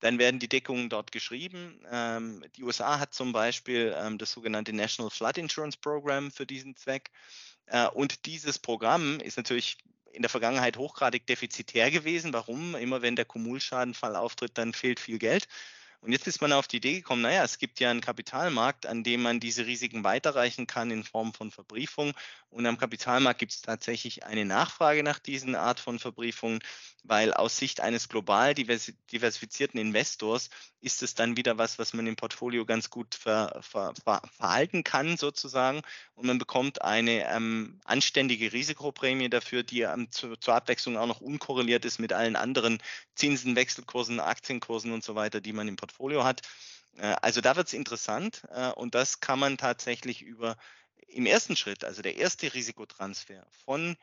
Dann 0.05 0.19
werden 0.19 0.39
die 0.39 0.51
Deckungen 0.51 0.91
dort 0.91 1.13
geschrieben. 1.13 1.81
Ähm, 1.91 2.45
die 2.57 2.63
USA 2.63 2.99
hat 2.99 3.15
zum 3.15 3.33
Beispiel 3.33 3.97
ähm, 3.99 4.19
das 4.19 4.33
sogenannte 4.33 4.75
National 4.75 5.09
Flood 5.09 5.39
Insurance 5.39 5.79
Program 5.79 6.31
für 6.31 6.45
diesen 6.45 6.77
Zweck. 6.77 7.11
Äh, 7.65 7.87
und 7.89 8.27
dieses 8.27 8.59
Programm 8.59 9.19
ist 9.21 9.39
natürlich 9.39 9.79
in 10.13 10.21
der 10.21 10.29
Vergangenheit 10.29 10.77
hochgradig 10.77 11.27
defizitär 11.27 11.91
gewesen. 11.91 12.35
Warum? 12.35 12.75
Immer 12.75 13.01
wenn 13.01 13.17
der 13.17 13.25
Kumulschadenfall 13.25 14.15
auftritt, 14.15 14.59
dann 14.59 14.75
fehlt 14.75 15.01
viel 15.01 15.19
Geld. 15.19 15.49
Und 16.05 16.13
jetzt 16.13 16.27
ist 16.27 16.43
man 16.43 16.53
auf 16.53 16.69
die 16.69 16.77
Idee 16.77 16.97
gekommen, 16.97 17.23
naja, 17.23 17.43
es 17.45 17.57
gibt 17.57 17.81
ja 17.81 17.91
einen 17.91 18.03
Kapitalmarkt, 18.03 18.85
an 18.85 19.05
dem 19.05 19.23
man 19.23 19.41
diese 19.41 19.65
Risiken 19.65 20.05
weiterreichen 20.05 20.67
kann 20.67 20.91
in 20.91 21.03
Form 21.03 21.33
von 21.33 21.51
Verbriefung. 21.51 22.13
Und 22.51 22.67
am 22.67 22.77
Kapitalmarkt 22.77 23.41
gibt 23.41 23.53
es 23.53 23.63
tatsächlich 23.63 24.25
eine 24.25 24.45
Nachfrage 24.45 25.03
nach 25.03 25.19
diesen 25.19 25.55
Art 25.55 25.81
von 25.81 25.99
Verbriefungen, 25.99 26.61
weil 27.05 27.33
aus 27.33 27.57
Sicht 27.57 27.81
eines 27.81 28.11
global 28.11 28.55
diversifizierten 28.55 29.81
Investors 29.81 30.51
ist 30.81 31.03
es 31.03 31.15
dann 31.15 31.39
wieder 31.39 31.57
was, 31.57 31.79
was 31.79 31.95
man 31.95 32.07
im 32.07 32.17
Portfolio 32.17 32.67
ganz 32.67 32.91
gut 32.91 33.15
ver, 33.15 33.61
ver, 33.63 33.95
ver, 34.05 34.23
verhalten 34.37 34.85
kann 34.85 35.17
sozusagen. 35.17 35.81
Und 36.15 36.27
man 36.27 36.39
bekommt 36.39 36.83
eine 36.83 37.27
ähm, 37.35 37.81
anständige 37.85 38.53
Risikoprämie 38.53 39.31
dafür, 39.31 39.63
die 39.63 39.81
ähm, 39.81 40.11
zu, 40.11 40.37
zur 40.37 40.55
Abwechslung 40.55 40.99
auch 40.99 41.07
noch 41.07 41.23
unkorreliert 41.23 41.87
ist 41.87 41.99
mit 41.99 42.13
allen 42.13 42.37
anderen 42.37 42.83
Zinsen, 43.15 43.57
Wechselkursen, 43.57 44.21
Aktienkursen 44.21 44.93
und 44.93 45.05
so 45.05 45.15
weiter, 45.15 45.41
die 45.41 45.53
man 45.53 45.69
im 45.69 45.77
Portfolio 45.77 46.25
hat. 46.25 46.43
Äh, 46.97 47.15
also 47.23 47.41
da 47.41 47.57
wird 47.57 47.69
es 47.69 47.73
interessant 47.73 48.43
äh, 48.51 48.71
und 48.73 48.95
das 48.95 49.21
kann 49.21 49.39
man 49.39 49.59
tatsächlich 49.59 50.23
über 50.23 50.57
im 51.09 51.27
ersten 51.27 51.57
Schritt, 51.57 51.85
also 51.85 52.03
der 52.03 52.17
erste 52.17 52.55
Risikotransfer 52.55 53.47
von 53.65 53.97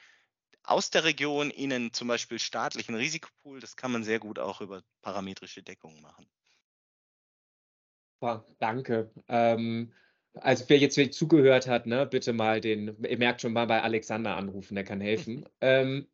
aus 0.64 0.92
der 0.92 1.04
Region 1.04 1.50
in 1.50 1.74
einen 1.74 1.94
zum 1.94 2.08
Beispiel 2.08 2.40
staatlichen 2.40 2.96
Risikopool, 2.96 3.60
das 3.60 3.76
kann 3.76 3.92
man 3.92 4.04
sehr 4.04 4.20
gut 4.20 4.40
auch 4.40 4.62
über 4.62 4.84
parametrische 5.02 5.64
Deckungen 5.64 6.02
machen. 6.02 6.30
Danke. 8.60 9.12
Ähm, 9.28 9.94
also 10.34 10.66
wer 10.68 10.78
jetzt 10.78 10.98
zugehört 11.14 11.68
hat, 11.68 11.86
ne, 11.86 12.06
bitte 12.06 12.34
mal 12.34 12.62
den, 12.62 13.04
ihr 13.04 13.18
merkt 13.18 13.42
schon 13.42 13.54
mal 13.54 13.66
bei 13.68 13.82
Alexander 13.82 14.36
anrufen, 14.36 14.76
der 14.76 14.84
kann 14.84 15.02
helfen. 15.02 15.46
ähm, 15.62 16.08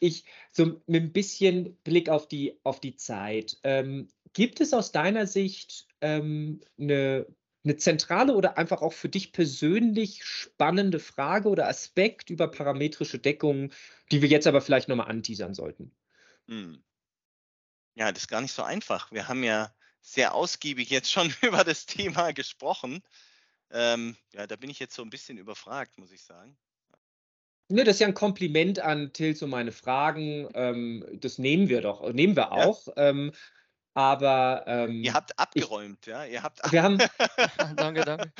ich, 0.00 0.24
so 0.50 0.82
mit 0.86 1.02
ein 1.02 1.12
bisschen 1.12 1.76
Blick 1.82 2.08
auf 2.08 2.28
die, 2.28 2.58
auf 2.62 2.80
die 2.80 2.96
Zeit. 2.96 3.58
Ähm, 3.62 4.08
Gibt 4.34 4.60
es 4.60 4.72
aus 4.72 4.92
deiner 4.92 5.26
Sicht 5.26 5.86
ähm, 6.00 6.60
eine, 6.78 7.26
eine 7.64 7.76
zentrale 7.76 8.34
oder 8.34 8.58
einfach 8.58 8.82
auch 8.82 8.92
für 8.92 9.08
dich 9.08 9.32
persönlich 9.32 10.24
spannende 10.24 10.98
Frage 10.98 11.48
oder 11.48 11.68
Aspekt 11.68 12.30
über 12.30 12.48
parametrische 12.48 13.18
Deckung, 13.18 13.72
die 14.10 14.22
wir 14.22 14.28
jetzt 14.28 14.46
aber 14.46 14.60
vielleicht 14.60 14.88
nochmal 14.88 15.08
anteasern 15.08 15.54
sollten? 15.54 15.94
Hm. 16.48 16.82
Ja, 17.94 18.10
das 18.10 18.22
ist 18.22 18.28
gar 18.28 18.40
nicht 18.40 18.52
so 18.52 18.62
einfach. 18.62 19.12
Wir 19.12 19.28
haben 19.28 19.44
ja 19.44 19.74
sehr 20.02 20.34
ausgiebig 20.34 20.90
jetzt 20.90 21.10
schon 21.10 21.32
über 21.42 21.64
das 21.64 21.86
Thema 21.86 22.32
gesprochen. 22.32 23.02
Ähm, 23.70 24.16
ja, 24.34 24.46
da 24.46 24.56
bin 24.56 24.68
ich 24.68 24.78
jetzt 24.78 24.94
so 24.94 25.02
ein 25.02 25.10
bisschen 25.10 25.38
überfragt, 25.38 25.96
muss 25.96 26.12
ich 26.12 26.22
sagen. 26.22 26.58
Ne, 27.68 27.84
das 27.84 27.96
ist 27.96 28.00
ja 28.00 28.08
ein 28.08 28.14
Kompliment 28.14 28.80
an 28.80 29.14
Tils 29.14 29.40
und 29.42 29.48
meine 29.48 29.72
Fragen. 29.72 30.48
Ähm, 30.52 31.06
das 31.14 31.38
nehmen 31.38 31.70
wir 31.70 31.80
doch, 31.80 32.12
nehmen 32.12 32.36
wir 32.36 32.52
auch. 32.52 32.86
Ja. 32.88 33.08
Ähm, 33.08 33.32
aber 33.94 34.64
ähm, 34.66 35.02
ihr 35.02 35.14
habt 35.14 35.38
abgeräumt, 35.38 36.00
ich, 36.02 36.06
ja? 36.08 36.24
Ihr 36.26 36.42
habt 36.42 36.60
wir 36.70 36.82
haben, 36.82 36.98
danke, 37.76 38.02
danke. 38.04 38.32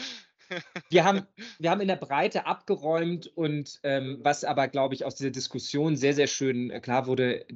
Wir 0.90 1.04
haben, 1.04 1.26
wir 1.58 1.70
haben 1.70 1.80
in 1.80 1.88
der 1.88 1.96
Breite 1.96 2.44
abgeräumt 2.44 3.26
und 3.26 3.80
ähm, 3.84 4.18
was 4.20 4.44
aber, 4.44 4.68
glaube 4.68 4.94
ich, 4.94 5.06
aus 5.06 5.14
dieser 5.14 5.30
Diskussion 5.30 5.96
sehr, 5.96 6.12
sehr 6.12 6.26
schön 6.26 6.70
äh, 6.70 6.80
klar 6.80 7.06
wurde, 7.06 7.46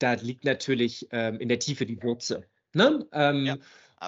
da 0.00 0.14
liegt 0.14 0.44
natürlich 0.44 1.06
ähm, 1.12 1.38
in 1.38 1.48
der 1.48 1.60
Tiefe 1.60 1.86
die 1.86 2.02
Wurzel. 2.02 2.49
Ne? 2.72 3.06
Ähm, 3.12 3.46
ja, 3.46 3.56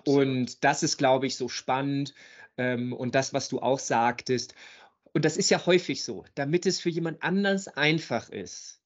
und 0.04 0.64
das 0.64 0.82
ist, 0.82 0.96
glaube 0.96 1.26
ich, 1.26 1.36
so 1.36 1.48
spannend. 1.48 2.14
Ähm, 2.56 2.92
und 2.92 3.14
das, 3.14 3.32
was 3.32 3.48
du 3.48 3.60
auch 3.60 3.78
sagtest, 3.78 4.54
und 5.12 5.24
das 5.24 5.36
ist 5.36 5.50
ja 5.50 5.66
häufig 5.66 6.04
so, 6.04 6.24
damit 6.34 6.66
es 6.66 6.80
für 6.80 6.88
jemand 6.88 7.22
anders 7.22 7.68
einfach 7.68 8.30
ist, 8.30 8.80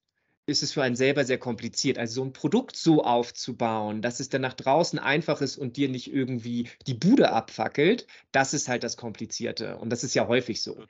ist 0.46 0.62
es 0.62 0.72
für 0.72 0.82
einen 0.82 0.96
selber 0.96 1.24
sehr 1.24 1.38
kompliziert. 1.38 1.98
Also 1.98 2.14
so 2.14 2.24
ein 2.24 2.32
Produkt 2.32 2.76
so 2.76 3.02
aufzubauen, 3.02 4.00
dass 4.02 4.20
es 4.20 4.28
dann 4.28 4.42
nach 4.42 4.54
draußen 4.54 4.98
einfach 4.98 5.40
ist 5.40 5.56
und 5.56 5.76
dir 5.76 5.88
nicht 5.88 6.12
irgendwie 6.12 6.68
die 6.86 6.94
Bude 6.94 7.32
abfackelt, 7.32 8.06
das 8.32 8.54
ist 8.54 8.68
halt 8.68 8.84
das 8.84 8.96
Komplizierte. 8.96 9.76
Und 9.78 9.90
das 9.90 10.04
ist 10.04 10.14
ja 10.14 10.28
häufig 10.28 10.62
so, 10.62 10.84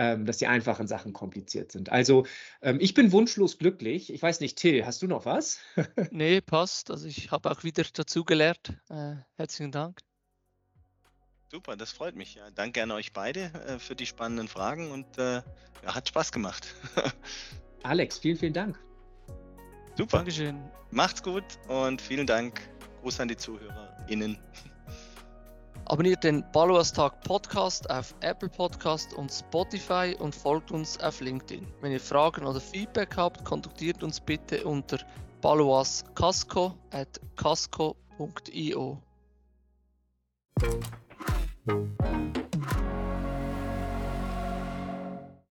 ähm, 0.00 0.24
dass 0.24 0.38
die 0.38 0.46
einfachen 0.46 0.86
Sachen 0.86 1.12
kompliziert 1.12 1.70
sind. 1.70 1.92
Also 1.92 2.24
ähm, 2.62 2.78
ich 2.80 2.94
bin 2.94 3.12
wunschlos 3.12 3.58
glücklich. 3.58 4.10
Ich 4.10 4.22
weiß 4.22 4.40
nicht, 4.40 4.56
Till, 4.56 4.86
hast 4.86 5.02
du 5.02 5.06
noch 5.06 5.26
was? 5.26 5.58
nee, 6.10 6.40
passt. 6.40 6.90
Also 6.90 7.06
ich 7.06 7.30
habe 7.30 7.50
auch 7.50 7.64
wieder 7.64 7.84
dazugelernt. 7.84 8.72
Äh, 8.88 9.16
herzlichen 9.36 9.72
Dank. 9.72 10.00
Super, 11.52 11.76
das 11.76 11.92
freut 11.92 12.16
mich. 12.16 12.36
Ja, 12.36 12.50
danke 12.50 12.82
an 12.82 12.92
euch 12.92 13.12
beide 13.12 13.52
äh, 13.66 13.78
für 13.78 13.94
die 13.94 14.06
spannenden 14.06 14.48
Fragen 14.48 14.90
und 14.90 15.18
äh, 15.18 15.42
ja, 15.82 15.94
hat 15.94 16.08
Spaß 16.08 16.32
gemacht. 16.32 16.74
Alex, 17.82 18.20
vielen, 18.20 18.38
vielen 18.38 18.54
Dank. 18.54 18.80
Super. 19.98 20.18
Dankeschön. 20.18 20.58
Macht's 20.92 21.22
gut 21.22 21.44
und 21.68 22.00
vielen 22.00 22.26
Dank. 22.26 22.58
Gruß 23.02 23.20
an 23.20 23.28
die 23.28 23.36
ZuhörerInnen. 23.36 24.38
Abonniert 25.86 26.24
den 26.24 26.44
Baloas 26.52 26.92
Tag 26.92 27.20
Podcast 27.22 27.90
auf 27.90 28.14
Apple 28.20 28.48
Podcast 28.48 29.12
und 29.14 29.30
Spotify 29.30 30.14
und 30.18 30.34
folgt 30.34 30.70
uns 30.70 30.98
auf 31.00 31.20
LinkedIn. 31.20 31.66
Wenn 31.80 31.92
ihr 31.92 32.00
Fragen 32.00 32.46
oder 32.46 32.60
Feedback 32.60 33.16
habt, 33.16 33.44
kontaktiert 33.44 34.02
uns 34.02 34.20
bitte 34.20 34.64
unter 34.64 34.98
baloascasco 35.40 36.74